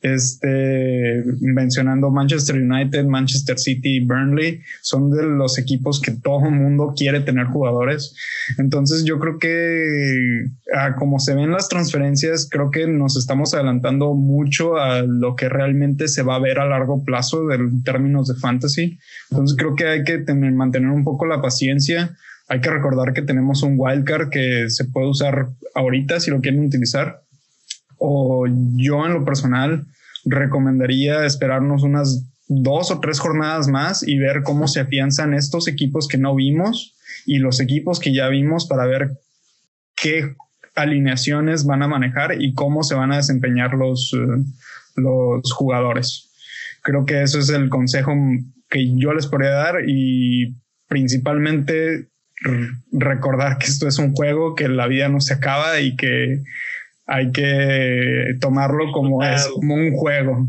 este, 0.00 1.24
mencionando 1.40 2.10
Manchester 2.10 2.56
United, 2.56 3.04
Manchester 3.04 3.58
City, 3.58 4.00
Burnley, 4.00 4.60
son 4.80 5.10
de 5.10 5.24
los 5.24 5.58
equipos 5.58 6.00
que 6.00 6.12
todo 6.12 6.46
el 6.46 6.52
mundo 6.52 6.94
quiere 6.96 7.20
tener 7.20 7.46
jugadores. 7.46 8.14
Entonces 8.58 9.04
yo 9.04 9.18
creo 9.18 9.38
que 9.38 10.46
como 10.98 11.18
se 11.18 11.34
ven 11.34 11.50
las 11.50 11.68
transferencias, 11.68 12.48
creo 12.50 12.70
que 12.70 12.86
nos 12.86 13.16
estamos 13.16 13.54
adelantando 13.54 14.14
mucho 14.14 14.76
a 14.76 15.02
lo 15.02 15.34
que 15.34 15.48
realmente 15.48 16.08
se 16.08 16.22
va 16.22 16.36
a 16.36 16.40
ver 16.40 16.60
a 16.60 16.68
largo 16.68 17.04
plazo 17.04 17.50
en 17.52 17.82
términos 17.82 18.28
de 18.28 18.34
fantasy. 18.34 18.98
Entonces 19.30 19.56
creo 19.56 19.74
que 19.74 19.86
hay 19.86 20.04
que 20.04 20.18
tener, 20.18 20.52
mantener 20.52 20.90
un 20.90 21.04
poco 21.04 21.26
la 21.26 21.42
paciencia. 21.42 22.16
Hay 22.48 22.60
que 22.60 22.70
recordar 22.70 23.12
que 23.12 23.22
tenemos 23.22 23.62
un 23.62 23.74
wildcard 23.76 24.30
que 24.30 24.70
se 24.70 24.84
puede 24.86 25.08
usar 25.08 25.48
ahorita 25.74 26.20
si 26.20 26.30
lo 26.30 26.40
quieren 26.40 26.64
utilizar 26.64 27.22
o 27.98 28.46
yo 28.76 29.06
en 29.06 29.14
lo 29.14 29.24
personal 29.24 29.86
recomendaría 30.24 31.24
esperarnos 31.24 31.82
unas 31.82 32.26
dos 32.48 32.90
o 32.90 33.00
tres 33.00 33.20
jornadas 33.20 33.68
más 33.68 34.06
y 34.06 34.18
ver 34.18 34.42
cómo 34.42 34.68
se 34.68 34.80
afianzan 34.80 35.34
estos 35.34 35.68
equipos 35.68 36.08
que 36.08 36.18
no 36.18 36.34
vimos 36.34 36.94
y 37.26 37.38
los 37.38 37.60
equipos 37.60 38.00
que 38.00 38.14
ya 38.14 38.28
vimos 38.28 38.66
para 38.66 38.86
ver 38.86 39.10
qué 39.94 40.34
alineaciones 40.74 41.66
van 41.66 41.82
a 41.82 41.88
manejar 41.88 42.40
y 42.40 42.54
cómo 42.54 42.82
se 42.82 42.94
van 42.94 43.12
a 43.12 43.16
desempeñar 43.16 43.74
los, 43.74 44.12
eh, 44.14 44.42
los 44.96 45.52
jugadores. 45.52 46.30
Creo 46.82 47.04
que 47.04 47.22
eso 47.22 47.38
es 47.38 47.50
el 47.50 47.68
consejo 47.68 48.12
que 48.70 48.96
yo 48.96 49.12
les 49.12 49.26
podría 49.26 49.50
dar 49.50 49.76
y 49.86 50.54
principalmente 50.88 52.08
recordar 52.92 53.58
que 53.58 53.66
esto 53.66 53.88
es 53.88 53.98
un 53.98 54.12
juego, 54.12 54.54
que 54.54 54.68
la 54.68 54.86
vida 54.86 55.08
no 55.08 55.20
se 55.20 55.34
acaba 55.34 55.80
y 55.80 55.96
que 55.96 56.42
hay 57.08 57.32
que 57.32 58.36
tomarlo 58.40 58.92
como 58.92 59.24
es, 59.24 59.48
como 59.48 59.74
un 59.74 59.92
juego. 59.92 60.46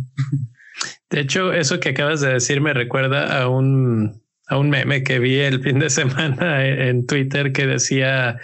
De 1.09 1.21
hecho, 1.21 1.53
eso 1.53 1.79
que 1.79 1.89
acabas 1.89 2.21
de 2.21 2.33
decir 2.33 2.61
me 2.61 2.73
recuerda 2.73 3.41
a 3.41 3.47
un, 3.47 4.21
a 4.47 4.57
un 4.57 4.69
meme 4.69 5.03
que 5.03 5.19
vi 5.19 5.39
el 5.39 5.61
fin 5.61 5.79
de 5.79 5.89
semana 5.89 6.65
en 6.65 7.07
Twitter 7.07 7.53
que 7.53 7.65
decía, 7.65 8.37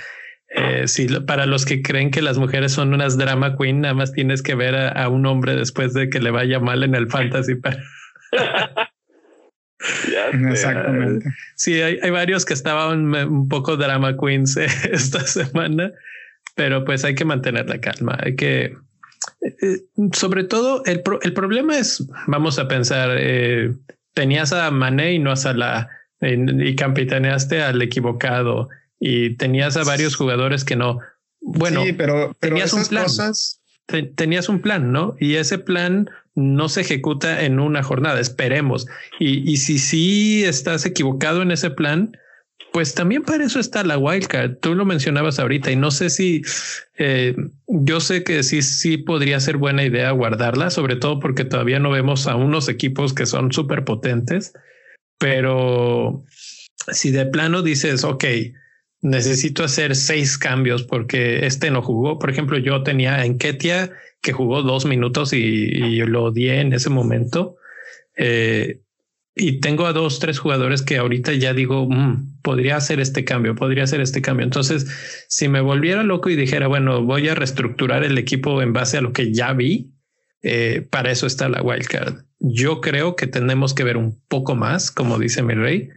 eh, 0.48 0.88
si 0.88 1.08
para 1.08 1.46
los 1.46 1.66
que 1.66 1.82
creen 1.82 2.10
que 2.10 2.22
las 2.22 2.38
mujeres 2.38 2.72
son 2.72 2.94
unas 2.94 3.18
drama 3.18 3.58
queen, 3.58 3.82
nada 3.82 3.94
más 3.94 4.14
tienes 4.14 4.42
que 4.42 4.56
ver 4.56 4.76
a, 4.76 5.10
un 5.10 5.26
hombre 5.26 5.56
después 5.56 5.94
de 5.94 6.10
que 6.10 6.22
le 6.22 6.32
vaya 6.32 6.60
mal 6.60 6.84
en 6.84 6.96
el 6.96 7.08
fantasy. 7.08 7.56
Exactamente. 10.50 11.30
Sí, 11.56 11.82
hay, 11.82 12.00
hay, 12.02 12.10
varios 12.10 12.46
que 12.46 12.54
estaban 12.54 13.14
un 13.14 13.50
poco 13.50 13.76
drama 13.76 14.16
queens 14.18 14.56
esta 14.56 15.20
semana 15.20 15.92
pero 16.56 16.86
pues 16.86 17.06
hay 17.06 17.16
que 17.16 17.26
mantener 17.26 17.70
la 17.70 17.80
calma, 17.80 18.18
hay 18.22 18.36
que, 18.36 18.78
eh, 19.42 19.82
sobre 20.14 20.44
todo 20.44 20.84
el, 20.86 21.04
el, 21.22 21.34
problema 21.34 21.78
es, 21.78 22.06
vamos 22.28 22.58
a 22.58 22.68
pensar, 22.68 23.16
eh, 23.18 23.74
tenías 24.14 24.54
a 24.54 24.72
Mané 24.72 25.14
y 25.14 25.20
no 25.20 25.32
a 25.32 25.36
Salah 25.36 25.90
y 26.22 26.76
capitaneaste 26.76 27.62
al 27.62 27.82
equivocado 27.82 28.70
y 29.00 29.36
tenías 29.36 29.78
a 29.78 29.84
varios 29.84 30.16
jugadores 30.16 30.64
que 30.64 30.76
no. 30.76 31.00
Bueno, 31.42 31.84
pero, 31.98 32.36
pero 32.40 32.56
tenías 32.56 32.74
un 32.74 32.86
plan. 32.86 33.04
cosas 33.04 33.62
tenías 34.16 34.50
un 34.50 34.62
plan, 34.62 34.92
¿no? 34.92 35.16
Y 35.20 35.36
ese 35.36 35.60
plan 35.60 36.10
no 36.34 36.70
se 36.70 36.82
ejecuta 36.82 37.44
en 37.44 37.60
una 37.60 37.84
jornada, 37.84 38.20
esperemos. 38.20 38.88
Y, 39.20 39.50
y 39.50 39.58
si 39.58 39.80
sí 39.80 40.44
estás 40.44 40.86
equivocado 40.86 41.42
en 41.42 41.52
ese 41.52 41.70
plan, 41.70 42.18
pues 42.76 42.94
también 42.94 43.24
para 43.24 43.46
eso 43.46 43.58
está 43.58 43.86
la 43.86 43.98
wildcard. 43.98 44.58
Tú 44.58 44.76
lo 44.76 44.84
mencionabas 44.84 45.40
ahorita 45.40 45.72
y 45.72 45.78
no 45.78 45.92
sé 45.92 46.10
si 46.10 46.42
eh, 46.98 47.34
yo 47.68 48.02
sé 48.02 48.26
que 48.26 48.44
sí, 48.44 48.62
sí 48.64 48.98
podría 48.98 49.40
ser 49.40 49.56
buena 49.56 49.86
idea 49.86 50.12
guardarla, 50.12 50.70
sobre 50.70 50.98
todo 50.98 51.22
porque 51.22 51.46
todavía 51.46 51.80
no 51.80 51.90
vemos 51.90 52.28
a 52.28 52.36
unos 52.36 52.68
equipos 52.68 53.14
que 53.14 53.28
son 53.28 53.54
súper 53.54 53.86
potentes, 53.86 54.52
pero 55.18 56.26
si 56.92 57.12
de 57.12 57.26
plano 57.26 57.62
dices, 57.62 58.04
ok, 58.04 58.26
necesito 59.02 59.64
hacer 59.64 59.96
seis 59.96 60.38
cambios 60.38 60.84
porque 60.84 61.46
este 61.46 61.72
no 61.72 61.82
jugó. 61.82 62.20
Por 62.20 62.30
ejemplo, 62.30 62.58
yo 62.58 62.84
tenía 62.84 63.24
en 63.24 63.38
Ketia 63.38 63.90
que 64.22 64.34
jugó 64.34 64.64
dos 64.64 64.86
minutos 64.86 65.32
y, 65.32 66.02
lo 66.02 66.26
odié 66.26 66.60
en 66.60 66.74
ese 66.74 66.90
momento. 66.90 67.56
Eh, 68.18 68.82
y 69.36 69.60
tengo 69.60 69.86
a 69.86 69.92
dos, 69.92 70.20
tres 70.20 70.40
jugadores 70.40 70.82
que 70.82 70.98
ahorita 70.98 71.34
ya 71.34 71.54
digo, 71.54 71.88
mm, 71.90 72.42
podría 72.42 72.78
hacer 72.78 73.02
este 73.02 73.26
cambio, 73.26 73.54
podría 73.54 73.84
hacer 73.84 74.00
este 74.00 74.22
cambio. 74.22 74.46
Entonces, 74.46 74.88
si 75.28 75.50
me 75.50 75.60
volviera 75.60 76.04
loco 76.04 76.30
y 76.30 76.38
dijera, 76.38 76.68
bueno, 76.68 77.04
voy 77.04 77.28
a 77.28 77.36
reestructurar 77.36 78.06
el 78.06 78.18
equipo 78.18 78.62
en 78.62 78.72
base 78.72 78.98
a 78.98 79.02
lo 79.02 79.12
que 79.12 79.34
ya 79.34 79.52
vi, 79.52 79.92
eh, 80.42 80.88
para 80.90 81.12
eso 81.12 81.28
está 81.28 81.50
la 81.50 81.62
wildcard. 81.62 82.24
Yo 82.40 82.80
creo 82.80 83.18
que 83.18 83.28
tenemos 83.28 83.74
que 83.74 83.84
ver 83.84 83.98
un 83.98 84.22
poco 84.30 84.56
más, 84.56 84.90
como 84.90 85.20
dice 85.20 85.44
mi 85.44 85.54
rey, 85.54 85.90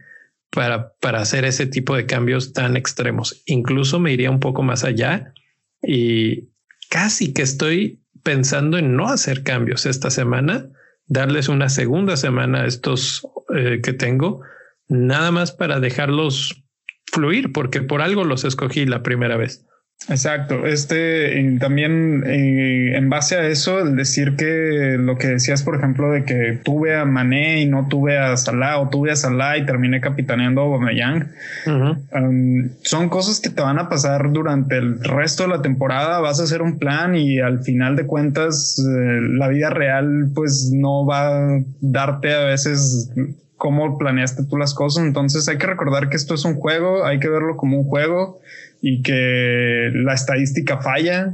para, 0.49 0.93
para 0.99 1.21
hacer 1.21 1.45
ese 1.45 1.65
tipo 1.65 1.95
de 1.95 2.05
cambios 2.05 2.51
tan 2.51 2.75
extremos. 2.75 3.41
Incluso 3.45 3.99
me 3.99 4.11
iría 4.11 4.31
un 4.31 4.41
poco 4.41 4.63
más 4.63 4.83
allá 4.83 5.33
y 5.81 6.49
casi 6.89 7.31
que 7.31 7.43
estoy 7.43 8.01
pensando 8.23 8.77
en 8.77 8.97
no 8.97 9.07
hacer 9.07 9.43
cambios 9.43 9.85
esta 9.85 10.09
semana 10.09 10.69
darles 11.09 11.49
una 11.49 11.67
segunda 11.67 12.15
semana 12.15 12.61
a 12.61 12.65
estos 12.67 13.27
eh, 13.53 13.81
que 13.83 13.93
tengo, 13.93 14.41
nada 14.87 15.31
más 15.31 15.51
para 15.51 15.79
dejarlos 15.79 16.63
fluir, 17.11 17.51
porque 17.51 17.81
por 17.81 18.01
algo 18.01 18.23
los 18.23 18.45
escogí 18.45 18.85
la 18.85 19.03
primera 19.03 19.35
vez. 19.35 19.65
Exacto. 20.07 20.65
Este 20.65 21.57
también 21.59 22.23
eh, 22.25 22.95
en 22.95 23.09
base 23.09 23.35
a 23.35 23.47
eso, 23.47 23.79
el 23.79 23.95
decir 23.95 24.35
que 24.35 24.95
lo 24.97 25.17
que 25.17 25.27
decías, 25.27 25.63
por 25.63 25.75
ejemplo, 25.75 26.11
de 26.11 26.23
que 26.23 26.59
tuve 26.63 26.95
a 26.95 27.05
Mané 27.05 27.61
y 27.61 27.67
no 27.67 27.87
tuve 27.87 28.17
a 28.17 28.35
Salah 28.37 28.79
o 28.79 28.89
tuve 28.89 29.11
a 29.11 29.15
Salah 29.15 29.57
y 29.57 29.65
terminé 29.65 30.01
capitaneando 30.01 30.61
a 30.61 30.63
Aubameyang, 30.65 31.31
um, 31.67 32.69
son 32.81 33.09
cosas 33.09 33.39
que 33.39 33.49
te 33.49 33.61
van 33.61 33.77
a 33.77 33.89
pasar 33.89 34.31
durante 34.31 34.77
el 34.77 35.03
resto 35.03 35.43
de 35.43 35.49
la 35.49 35.61
temporada. 35.61 36.19
Vas 36.19 36.39
a 36.39 36.43
hacer 36.43 36.61
un 36.61 36.79
plan 36.79 37.15
y 37.15 37.39
al 37.39 37.59
final 37.63 37.95
de 37.95 38.07
cuentas 38.07 38.79
eh, 38.79 39.19
la 39.21 39.47
vida 39.49 39.69
real 39.69 40.31
pues 40.33 40.71
no 40.73 41.05
va 41.05 41.55
a 41.57 41.61
darte 41.81 42.33
a 42.33 42.45
veces 42.45 43.11
cómo 43.57 43.97
planeaste 43.97 44.45
tú 44.45 44.57
las 44.57 44.73
cosas. 44.73 45.05
Entonces 45.05 45.47
hay 45.49 45.57
que 45.57 45.67
recordar 45.67 46.09
que 46.09 46.15
esto 46.15 46.33
es 46.33 46.45
un 46.45 46.55
juego, 46.55 47.05
hay 47.05 47.19
que 47.19 47.29
verlo 47.29 47.57
como 47.57 47.77
un 47.77 47.83
juego 47.83 48.39
y 48.81 49.01
que 49.01 49.91
la 49.93 50.13
estadística 50.13 50.81
falla 50.81 51.33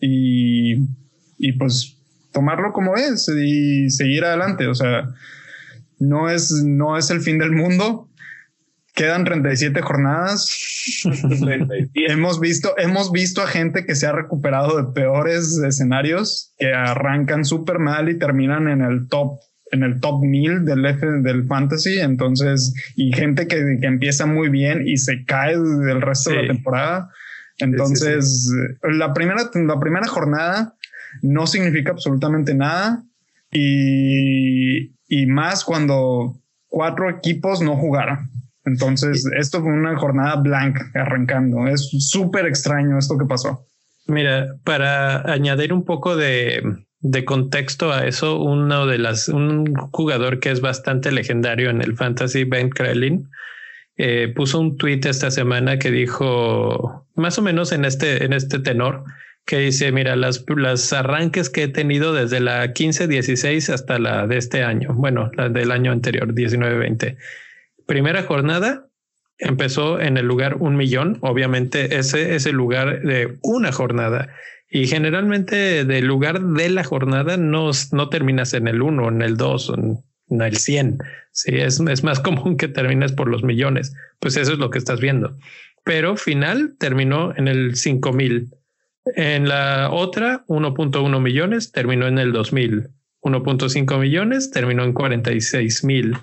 y, 0.00 0.76
y 1.38 1.52
pues 1.58 1.98
tomarlo 2.32 2.72
como 2.72 2.94
es 2.96 3.28
y 3.28 3.90
seguir 3.90 4.24
adelante. 4.24 4.66
O 4.66 4.74
sea, 4.74 5.08
no 5.98 6.30
es, 6.30 6.52
no 6.64 6.96
es 6.96 7.10
el 7.10 7.20
fin 7.20 7.38
del 7.38 7.52
mundo. 7.52 8.08
Quedan 8.94 9.24
37 9.24 9.80
jornadas. 9.82 10.48
hemos 11.94 12.40
visto, 12.40 12.74
hemos 12.78 13.12
visto 13.12 13.42
a 13.42 13.46
gente 13.46 13.84
que 13.84 13.94
se 13.94 14.06
ha 14.06 14.12
recuperado 14.12 14.76
de 14.76 14.92
peores 14.92 15.58
escenarios, 15.58 16.54
que 16.58 16.72
arrancan 16.72 17.44
súper 17.44 17.78
mal 17.78 18.08
y 18.08 18.18
terminan 18.18 18.68
en 18.68 18.82
el 18.82 19.08
top 19.08 19.38
en 19.70 19.82
el 19.82 20.00
top 20.00 20.22
1000 20.22 20.64
del, 20.64 20.84
F, 20.86 21.06
del 21.06 21.46
fantasy, 21.46 21.98
entonces, 21.98 22.74
y 22.96 23.12
gente 23.12 23.46
que, 23.46 23.78
que, 23.80 23.86
empieza 23.86 24.26
muy 24.26 24.48
bien 24.48 24.86
y 24.86 24.96
se 24.96 25.24
cae 25.24 25.58
del 25.58 26.00
resto 26.00 26.30
de 26.30 26.42
la 26.42 26.48
temporada. 26.48 27.10
Entonces, 27.58 28.50
La, 28.82 29.12
primera, 29.12 29.50
la 29.54 29.80
primera 29.80 30.06
jornada 30.06 30.74
no 31.22 31.46
significa 31.46 31.90
absolutamente 31.90 32.54
nada 32.54 33.02
y, 33.50 34.92
y 35.08 35.26
más 35.26 35.64
cuando 35.64 36.40
cuatro 36.68 37.10
equipos 37.10 37.60
no 37.60 37.76
jugaron. 37.76 38.30
Entonces, 38.64 39.24
esto 39.36 39.62
fue 39.62 39.72
una 39.72 39.96
jornada 39.96 40.36
blanca 40.36 40.90
arrancando. 40.94 41.66
Es 41.66 41.88
súper 41.98 42.46
extraño 42.46 42.98
esto 42.98 43.16
que 43.16 43.24
pasó. 43.24 43.66
Mira, 44.06 44.46
para 44.64 45.20
añadir 45.32 45.72
un 45.72 45.84
poco 45.84 46.16
de, 46.16 46.62
de 47.00 47.24
contexto 47.24 47.92
a 47.92 48.06
eso, 48.06 48.40
uno 48.40 48.86
de 48.86 48.98
las, 48.98 49.28
un 49.28 49.74
jugador 49.92 50.40
que 50.40 50.50
es 50.50 50.60
bastante 50.60 51.12
legendario 51.12 51.70
en 51.70 51.80
el 51.80 51.96
fantasy, 51.96 52.44
Ben 52.44 52.70
Krellin, 52.70 53.28
eh, 53.96 54.32
puso 54.34 54.60
un 54.60 54.76
tweet 54.76 55.00
esta 55.04 55.30
semana 55.30 55.78
que 55.78 55.90
dijo 55.90 57.06
más 57.14 57.38
o 57.38 57.42
menos 57.42 57.72
en 57.72 57.84
este, 57.84 58.24
en 58.24 58.32
este 58.32 58.58
tenor, 58.58 59.04
que 59.44 59.58
dice, 59.58 59.92
mira, 59.92 60.14
las, 60.14 60.44
las 60.56 60.92
arranques 60.92 61.48
que 61.48 61.64
he 61.64 61.68
tenido 61.68 62.12
desde 62.12 62.38
la 62.38 62.74
15-16 62.74 63.72
hasta 63.72 63.98
la 63.98 64.26
de 64.26 64.36
este 64.36 64.62
año, 64.62 64.92
bueno, 64.94 65.30
la 65.34 65.48
del 65.48 65.72
año 65.72 65.90
anterior, 65.90 66.34
19-20. 66.34 67.16
Primera 67.86 68.22
jornada, 68.24 68.86
empezó 69.38 70.00
en 70.00 70.16
el 70.16 70.26
lugar 70.26 70.56
un 70.56 70.76
millón, 70.76 71.18
obviamente 71.22 71.98
ese 71.98 72.34
es 72.34 72.44
el 72.44 72.56
lugar 72.56 73.00
de 73.02 73.38
una 73.42 73.72
jornada 73.72 74.28
y 74.70 74.86
generalmente 74.86 75.84
del 75.84 76.06
lugar 76.06 76.40
de 76.40 76.68
la 76.68 76.84
jornada 76.84 77.36
no, 77.36 77.70
no 77.92 78.08
terminas 78.08 78.52
en 78.54 78.68
el 78.68 78.82
1, 78.82 79.08
en 79.08 79.22
el 79.22 79.36
2, 79.36 79.72
en 80.30 80.42
el 80.42 80.56
100. 80.56 80.98
Sí, 81.32 81.52
es, 81.54 81.80
es 81.80 82.04
más 82.04 82.20
común 82.20 82.56
que 82.56 82.68
termines 82.68 83.12
por 83.12 83.28
los 83.28 83.42
millones. 83.42 83.94
Pues 84.20 84.36
eso 84.36 84.52
es 84.52 84.58
lo 84.58 84.70
que 84.70 84.78
estás 84.78 85.00
viendo. 85.00 85.36
Pero 85.84 86.16
final 86.16 86.76
terminó 86.78 87.34
en 87.36 87.48
el 87.48 87.76
5000. 87.76 88.50
En 89.16 89.48
la 89.48 89.90
otra, 89.90 90.44
1.1 90.48 91.20
millones, 91.20 91.72
terminó 91.72 92.06
en 92.06 92.18
el 92.18 92.32
2000. 92.32 92.90
1.5 93.22 93.98
millones, 93.98 94.50
terminó 94.50 94.84
en 94.84 94.92
46 94.92 95.84
mil. 95.84 96.16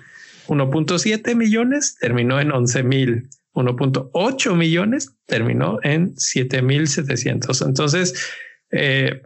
1.7 0.46 1.34
millones, 1.34 1.96
terminó 2.00 2.40
en 2.40 2.52
11 2.52 2.82
mil. 2.84 3.28
1.8 3.56 4.54
millones, 4.54 5.16
terminó 5.26 5.78
en 5.82 6.14
7.700. 6.14 7.66
Entonces, 7.66 8.14
eh, 8.70 9.22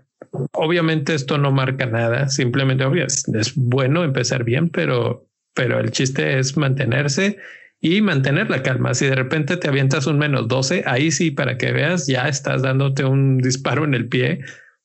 obviamente 0.52 1.14
esto 1.14 1.36
no 1.36 1.50
marca 1.50 1.86
nada, 1.86 2.28
simplemente 2.28 2.84
obvio, 2.84 3.06
es, 3.06 3.52
bueno 3.56 4.04
empezar 4.04 4.44
bien, 4.44 4.68
pero, 4.68 5.26
pero 5.54 5.80
el 5.80 5.90
chiste 5.90 6.38
es 6.38 6.56
mantenerse 6.56 7.38
y 7.80 8.00
mantener 8.02 8.50
la 8.50 8.62
calma. 8.62 8.94
Si 8.94 9.06
de 9.06 9.16
repente 9.16 9.56
te 9.56 9.68
avientas 9.68 10.06
un 10.06 10.18
menos 10.18 10.46
12, 10.46 10.84
ahí 10.86 11.10
sí, 11.10 11.32
para 11.32 11.58
que 11.58 11.72
veas, 11.72 12.06
ya 12.06 12.28
estás 12.28 12.62
dándote 12.62 13.04
un 13.04 13.38
disparo 13.38 13.84
en 13.84 13.94
el 13.94 14.08
pie, 14.08 14.40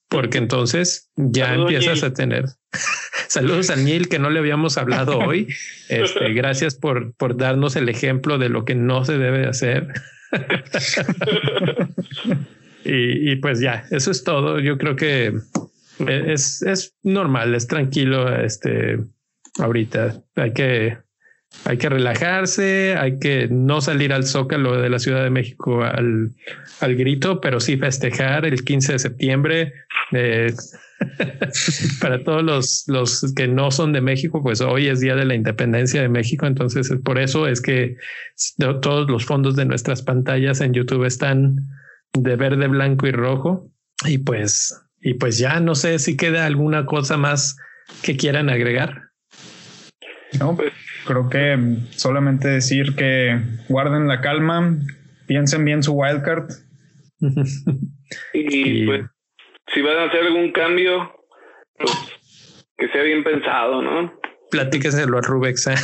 porque 0.09 0.37
entonces 0.37 1.09
ya 1.15 1.53
empiezas 1.55 2.03
a 2.03 2.13
tener. 2.13 2.45
Saludos 3.27 3.69
a 3.69 3.75
Neil, 3.75 4.07
que 4.07 4.19
no 4.19 4.29
le 4.29 4.39
habíamos 4.39 4.77
hablado 4.77 5.19
hoy. 5.19 5.47
Este, 5.87 6.33
gracias 6.33 6.73
por, 6.73 7.13
por 7.13 7.37
darnos 7.37 7.75
el 7.75 7.89
ejemplo 7.89 8.39
de 8.39 8.49
lo 8.49 8.65
que 8.65 8.73
no 8.73 9.05
se 9.05 9.19
debe 9.19 9.45
hacer. 9.45 9.87
y, 12.83 13.31
y, 13.31 13.35
pues 13.35 13.59
ya, 13.59 13.85
eso 13.91 14.09
es 14.09 14.23
todo. 14.23 14.59
Yo 14.59 14.79
creo 14.79 14.95
que 14.95 15.31
es, 16.07 16.63
es 16.63 16.95
normal, 17.03 17.53
es 17.53 17.67
tranquilo. 17.67 18.35
Este 18.35 18.97
ahorita 19.59 20.23
hay 20.35 20.53
que 20.53 20.97
hay 21.63 21.77
que 21.77 21.89
relajarse, 21.89 22.95
hay 22.97 23.17
que 23.19 23.47
no 23.49 23.81
salir 23.81 24.13
al 24.13 24.25
zócalo 24.25 24.79
de 24.79 24.89
la 24.89 24.99
Ciudad 24.99 25.23
de 25.23 25.29
México 25.29 25.83
al, 25.83 26.33
al 26.79 26.95
grito, 26.95 27.41
pero 27.41 27.59
sí 27.59 27.77
festejar 27.77 28.45
el 28.45 28.63
15 28.63 28.93
de 28.93 28.99
septiembre. 28.99 29.73
Eh, 30.11 30.53
para 32.01 32.23
todos 32.23 32.43
los, 32.43 32.83
los 32.87 33.33
que 33.35 33.47
no 33.47 33.71
son 33.71 33.93
de 33.93 34.01
México, 34.01 34.41
pues 34.43 34.61
hoy 34.61 34.87
es 34.87 34.99
Día 34.99 35.15
de 35.15 35.25
la 35.25 35.35
Independencia 35.35 36.01
de 36.01 36.09
México, 36.09 36.45
entonces 36.45 36.91
por 37.03 37.19
eso 37.19 37.47
es 37.47 37.61
que 37.61 37.97
todos 38.57 39.09
los 39.09 39.25
fondos 39.25 39.55
de 39.55 39.65
nuestras 39.65 40.01
pantallas 40.01 40.61
en 40.61 40.73
YouTube 40.73 41.05
están 41.05 41.57
de 42.13 42.35
verde, 42.35 42.67
blanco 42.67 43.07
y 43.07 43.11
rojo. 43.11 43.71
Y 44.05 44.19
pues, 44.19 44.81
y 45.01 45.15
pues 45.15 45.37
ya 45.37 45.59
no 45.59 45.75
sé 45.75 45.99
si 45.99 46.17
queda 46.17 46.45
alguna 46.45 46.85
cosa 46.85 47.17
más 47.17 47.57
que 48.01 48.17
quieran 48.17 48.49
agregar. 48.49 49.09
No, 50.39 50.55
pues 50.55 50.73
creo 51.05 51.29
que 51.29 51.57
solamente 51.91 52.47
decir 52.47 52.95
que 52.95 53.39
guarden 53.69 54.07
la 54.07 54.21
calma, 54.21 54.77
piensen 55.27 55.65
bien 55.65 55.83
su 55.83 55.93
wildcard. 55.93 56.49
y 58.33 58.85
pues 58.85 59.05
si 59.73 59.81
van 59.81 59.97
a 59.97 60.03
hacer 60.05 60.25
algún 60.25 60.51
cambio, 60.51 61.11
pues 61.77 61.91
que 62.77 62.89
sea 62.89 63.03
bien 63.03 63.23
pensado, 63.23 63.81
¿no? 63.81 64.13
Platíqueselo 64.51 65.17
a 65.17 65.21
Rubex. 65.21 65.67
¿eh? 65.67 65.75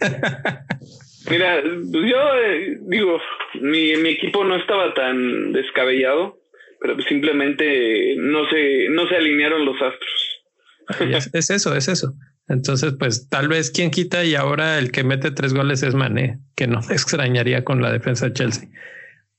Mira, 1.30 1.60
pues 1.62 2.10
yo 2.10 2.34
eh, 2.42 2.78
digo, 2.82 3.20
mi, 3.60 3.96
mi 3.96 4.10
equipo 4.10 4.44
no 4.44 4.56
estaba 4.56 4.94
tan 4.94 5.52
descabellado. 5.52 6.38
pero 6.80 7.00
simplemente 7.02 8.14
no 8.18 8.48
se, 8.48 8.88
no 8.90 9.06
se 9.08 9.16
alinearon 9.16 9.64
los 9.64 9.76
astros. 9.82 11.30
es, 11.32 11.50
eso, 11.50 11.74
es 11.76 11.88
eso. 11.88 12.14
Entonces, 12.48 12.94
pues 12.98 13.28
tal 13.28 13.48
vez 13.48 13.70
quien 13.70 13.90
quita 13.90 14.24
y 14.24 14.34
ahora 14.34 14.78
el 14.78 14.90
que 14.90 15.04
mete 15.04 15.30
tres 15.30 15.52
goles 15.52 15.82
es 15.82 15.94
Mané, 15.94 16.38
que 16.56 16.66
no 16.66 16.80
me 16.80 16.92
extrañaría 16.94 17.64
con 17.64 17.82
la 17.82 17.92
defensa 17.92 18.26
de 18.26 18.32
Chelsea. 18.32 18.68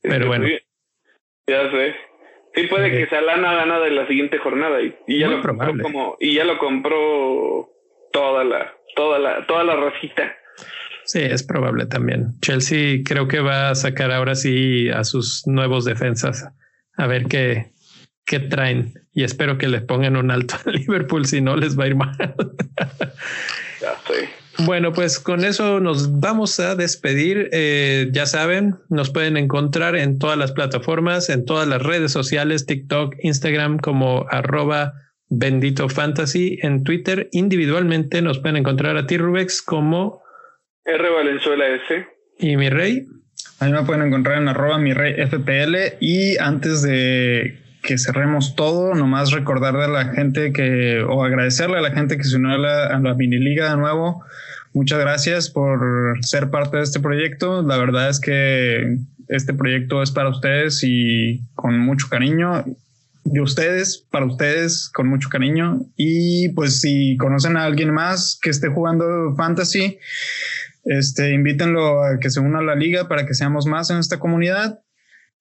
Pero 0.01 0.27
bueno. 0.27 0.47
ya 1.47 1.71
sé. 1.71 1.95
Sí 2.55 2.63
puede 2.67 2.91
que 2.91 3.07
Salana 3.07 3.53
gana 3.53 3.79
de 3.79 3.91
la 3.91 4.07
siguiente 4.07 4.37
jornada 4.39 4.81
y, 4.81 5.19
ya 5.19 5.27
lo 5.27 5.41
compró 5.41 5.73
como 5.81 6.17
y 6.19 6.33
ya 6.33 6.45
lo 6.45 6.57
compró 6.57 7.69
toda 8.11 8.43
la 8.43 8.73
toda 8.95 9.19
la 9.19 9.45
toda 9.45 9.63
la 9.63 9.75
racita. 9.75 10.35
Sí, 11.05 11.19
es 11.19 11.43
probable 11.43 11.85
también. 11.85 12.39
Chelsea 12.41 12.99
creo 13.05 13.27
que 13.27 13.39
va 13.39 13.69
a 13.69 13.75
sacar 13.75 14.11
ahora 14.11 14.35
sí 14.35 14.89
a 14.89 15.03
sus 15.03 15.45
nuevos 15.45 15.85
defensas 15.85 16.51
a 16.99 17.07
ver 17.07 17.27
qué, 17.27 17.71
qué 18.25 18.39
traen 18.39 18.93
y 19.13 19.23
espero 19.23 19.57
que 19.57 19.67
les 19.67 19.81
pongan 19.81 20.15
un 20.15 20.31
alto 20.31 20.55
a 20.65 20.71
Liverpool, 20.71 21.25
si 21.25 21.41
no 21.41 21.55
les 21.55 21.77
va 21.77 21.85
a 21.85 21.87
ir 21.87 21.95
mal. 21.95 22.15
ya 23.81 23.93
estoy. 23.93 24.29
Bueno, 24.65 24.91
pues 24.91 25.19
con 25.19 25.45
eso 25.45 25.79
nos 25.79 26.19
vamos 26.19 26.59
a 26.59 26.75
despedir. 26.75 27.49
Eh, 27.53 28.09
ya 28.11 28.25
saben, 28.25 28.75
nos 28.89 29.09
pueden 29.09 29.37
encontrar 29.37 29.95
en 29.95 30.19
todas 30.19 30.37
las 30.37 30.51
plataformas, 30.51 31.29
en 31.29 31.45
todas 31.45 31.67
las 31.67 31.81
redes 31.81 32.11
sociales, 32.11 32.65
TikTok, 32.65 33.15
Instagram 33.23 33.79
como 33.79 34.25
arroba 34.29 34.93
bendito 35.29 35.87
fantasy, 35.89 36.59
en 36.61 36.83
Twitter 36.83 37.29
individualmente 37.31 38.21
nos 38.21 38.39
pueden 38.39 38.57
encontrar 38.57 38.97
a 38.97 39.05
ti 39.05 39.17
Rubex 39.17 39.61
como 39.61 40.23
R 40.85 41.09
Valenzuela 41.09 41.67
S. 41.67 42.07
Y 42.39 42.57
mi 42.57 42.69
rey. 42.69 43.05
Ahí 43.59 43.71
me 43.71 43.83
pueden 43.83 44.07
encontrar 44.07 44.41
en 44.41 44.47
arroba 44.47 44.77
mi 44.77 44.93
rey 44.93 45.13
FPL. 45.27 45.97
Y 45.99 46.37
antes 46.37 46.81
de 46.81 47.59
que 47.81 47.97
cerremos 47.97 48.55
todo, 48.55 48.93
nomás 48.93 49.31
recordarle 49.31 49.85
a 49.85 49.87
la 49.87 50.05
gente 50.05 50.51
que, 50.51 51.01
o 51.01 51.23
agradecerle 51.23 51.77
a 51.77 51.81
la 51.81 51.91
gente 51.91 52.17
que 52.17 52.23
se 52.23 52.35
unió 52.35 52.51
a 52.51 52.57
la, 52.57 52.87
a 52.87 52.99
la 52.99 53.13
mini 53.13 53.37
liga 53.37 53.69
de 53.69 53.77
nuevo. 53.77 54.23
Muchas 54.73 54.99
gracias 54.99 55.49
por 55.49 56.17
ser 56.21 56.49
parte 56.49 56.77
de 56.77 56.83
este 56.83 56.99
proyecto. 56.99 57.63
La 57.63 57.77
verdad 57.77 58.09
es 58.09 58.19
que 58.19 58.97
este 59.27 59.53
proyecto 59.53 60.03
es 60.03 60.11
para 60.11 60.29
ustedes 60.29 60.83
y 60.83 61.41
con 61.55 61.79
mucho 61.79 62.07
cariño. 62.09 62.65
De 63.23 63.41
ustedes, 63.41 64.05
para 64.09 64.25
ustedes, 64.25 64.89
con 64.93 65.07
mucho 65.07 65.29
cariño. 65.29 65.81
Y 65.95 66.49
pues 66.49 66.81
si 66.81 67.17
conocen 67.17 67.57
a 67.57 67.65
alguien 67.65 67.93
más 67.93 68.39
que 68.41 68.49
esté 68.49 68.69
jugando 68.69 69.35
fantasy, 69.35 69.99
este, 70.85 71.33
invítenlo 71.33 72.03
a 72.03 72.19
que 72.19 72.29
se 72.29 72.39
una 72.39 72.59
a 72.59 72.63
la 72.63 72.75
liga 72.75 73.07
para 73.07 73.25
que 73.25 73.33
seamos 73.33 73.65
más 73.65 73.89
en 73.89 73.97
esta 73.97 74.19
comunidad 74.19 74.79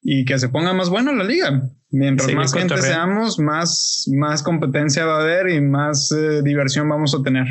y 0.03 0.25
que 0.25 0.39
se 0.39 0.49
ponga 0.49 0.73
más 0.73 0.91
buena 0.91 1.13
la 1.13 1.25
liga. 1.25 1.63
Mientras 1.91 2.33
más 2.35 2.53
gente 2.53 2.77
seamos, 2.77 3.39
más, 3.39 4.05
más 4.15 4.43
competencia 4.43 5.07
va 5.07 5.19
a 5.19 5.23
haber 5.23 5.49
y 5.49 5.61
más 5.61 6.13
eh, 6.13 6.43
diversión 6.43 6.89
vamos 6.89 7.15
a 7.15 7.23
tener. 7.23 7.47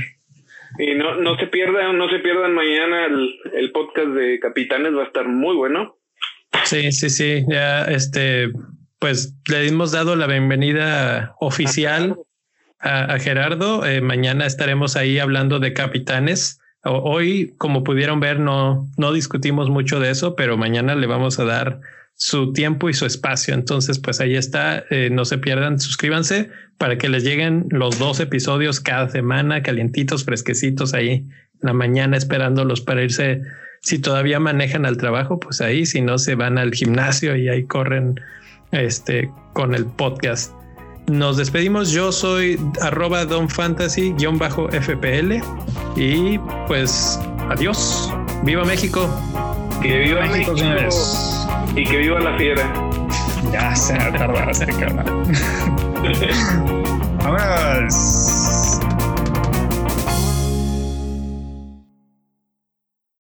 Y 0.78 0.94
no, 0.96 1.16
no 1.16 1.38
se 1.38 1.48
pierdan, 1.48 1.98
no 1.98 2.08
se 2.10 2.20
pierdan 2.20 2.54
mañana 2.54 3.06
el, 3.06 3.30
el, 3.54 3.72
podcast 3.72 4.10
de 4.10 4.40
Capitanes, 4.40 4.94
va 4.94 5.04
a 5.04 5.08
estar 5.08 5.28
muy 5.28 5.56
bueno. 5.56 5.98
Sí, 6.66 6.92
sí, 6.92 7.10
sí. 7.10 7.46
Ya 7.48 7.86
este, 7.86 8.50
pues 9.00 9.34
le 9.50 9.68
hemos 9.68 9.92
dado 9.92 10.16
la 10.16 10.28
bienvenida 10.28 11.36
oficial 11.40 12.16
a, 12.80 13.18
Gerardo. 13.20 13.86
Eh, 13.86 14.02
mañana 14.02 14.46
estaremos 14.46 14.96
ahí 14.96 15.20
hablando 15.20 15.60
de 15.60 15.74
capitanes. 15.74 16.60
Hoy, 16.84 17.56
como 17.58 17.84
pudieron 17.84 18.20
ver, 18.20 18.40
no, 18.40 18.88
no 18.98 19.12
discutimos 19.14 19.70
mucho 19.70 20.00
de 20.00 20.12
eso, 20.12 20.36
pero 20.36 20.58
mañana 20.58 20.96
le 20.96 21.08
vamos 21.08 21.40
a 21.40 21.46
dar 21.46 21.80
su 22.18 22.52
tiempo 22.52 22.90
y 22.90 22.94
su 22.94 23.06
espacio. 23.06 23.54
Entonces, 23.54 24.00
pues 24.00 24.20
ahí 24.20 24.36
está. 24.36 24.84
Eh, 24.90 25.10
no 25.12 25.24
se 25.24 25.38
pierdan, 25.38 25.80
suscríbanse 25.80 26.50
para 26.78 26.98
que 26.98 27.10
les 27.10 27.24
lleguen 27.24 27.68
los 27.70 27.98
dos 27.98 28.20
episodios 28.20 28.80
cada 28.80 29.10
semana, 29.10 29.64
calientitos, 29.64 30.26
fresquecitos 30.26 30.94
ahí 30.94 31.10
en 31.10 31.32
la 31.62 31.74
mañana, 31.74 32.18
esperándolos 32.18 32.82
para 32.82 33.04
irse. 33.04 33.42
Si 33.82 34.00
todavía 34.00 34.40
manejan 34.40 34.86
al 34.86 34.98
trabajo, 34.98 35.40
pues 35.40 35.62
ahí, 35.62 35.86
si 35.86 36.02
no, 36.02 36.18
se 36.18 36.36
van 36.36 36.58
al 36.58 36.74
gimnasio 36.74 37.36
y 37.36 37.48
ahí 37.48 37.64
corren 37.64 38.20
este 38.72 39.30
con 39.54 39.74
el 39.74 39.86
podcast. 39.86 40.52
Nos 41.08 41.38
despedimos. 41.38 41.92
Yo 41.92 42.12
soy 42.12 42.60
arroba 42.82 43.24
Don 43.26 43.48
Fantasy 43.48 44.14
bajo 44.34 44.68
FPL 44.70 45.36
y 45.96 46.38
pues 46.68 47.20
adiós. 47.50 48.12
Viva 48.44 48.66
México. 48.66 49.10
Que 49.82 50.00
viva 50.00 50.26
México, 50.26 50.58
señores. 50.58 51.48
Y 51.76 51.84
que 51.84 51.98
viva 51.98 52.20
la 52.20 52.38
fiera. 52.38 52.64
Ya 53.52 53.76
se 53.76 53.96
tardaste, 53.96 54.66
cabrón. 54.66 55.24
Vámonos. 57.24 58.57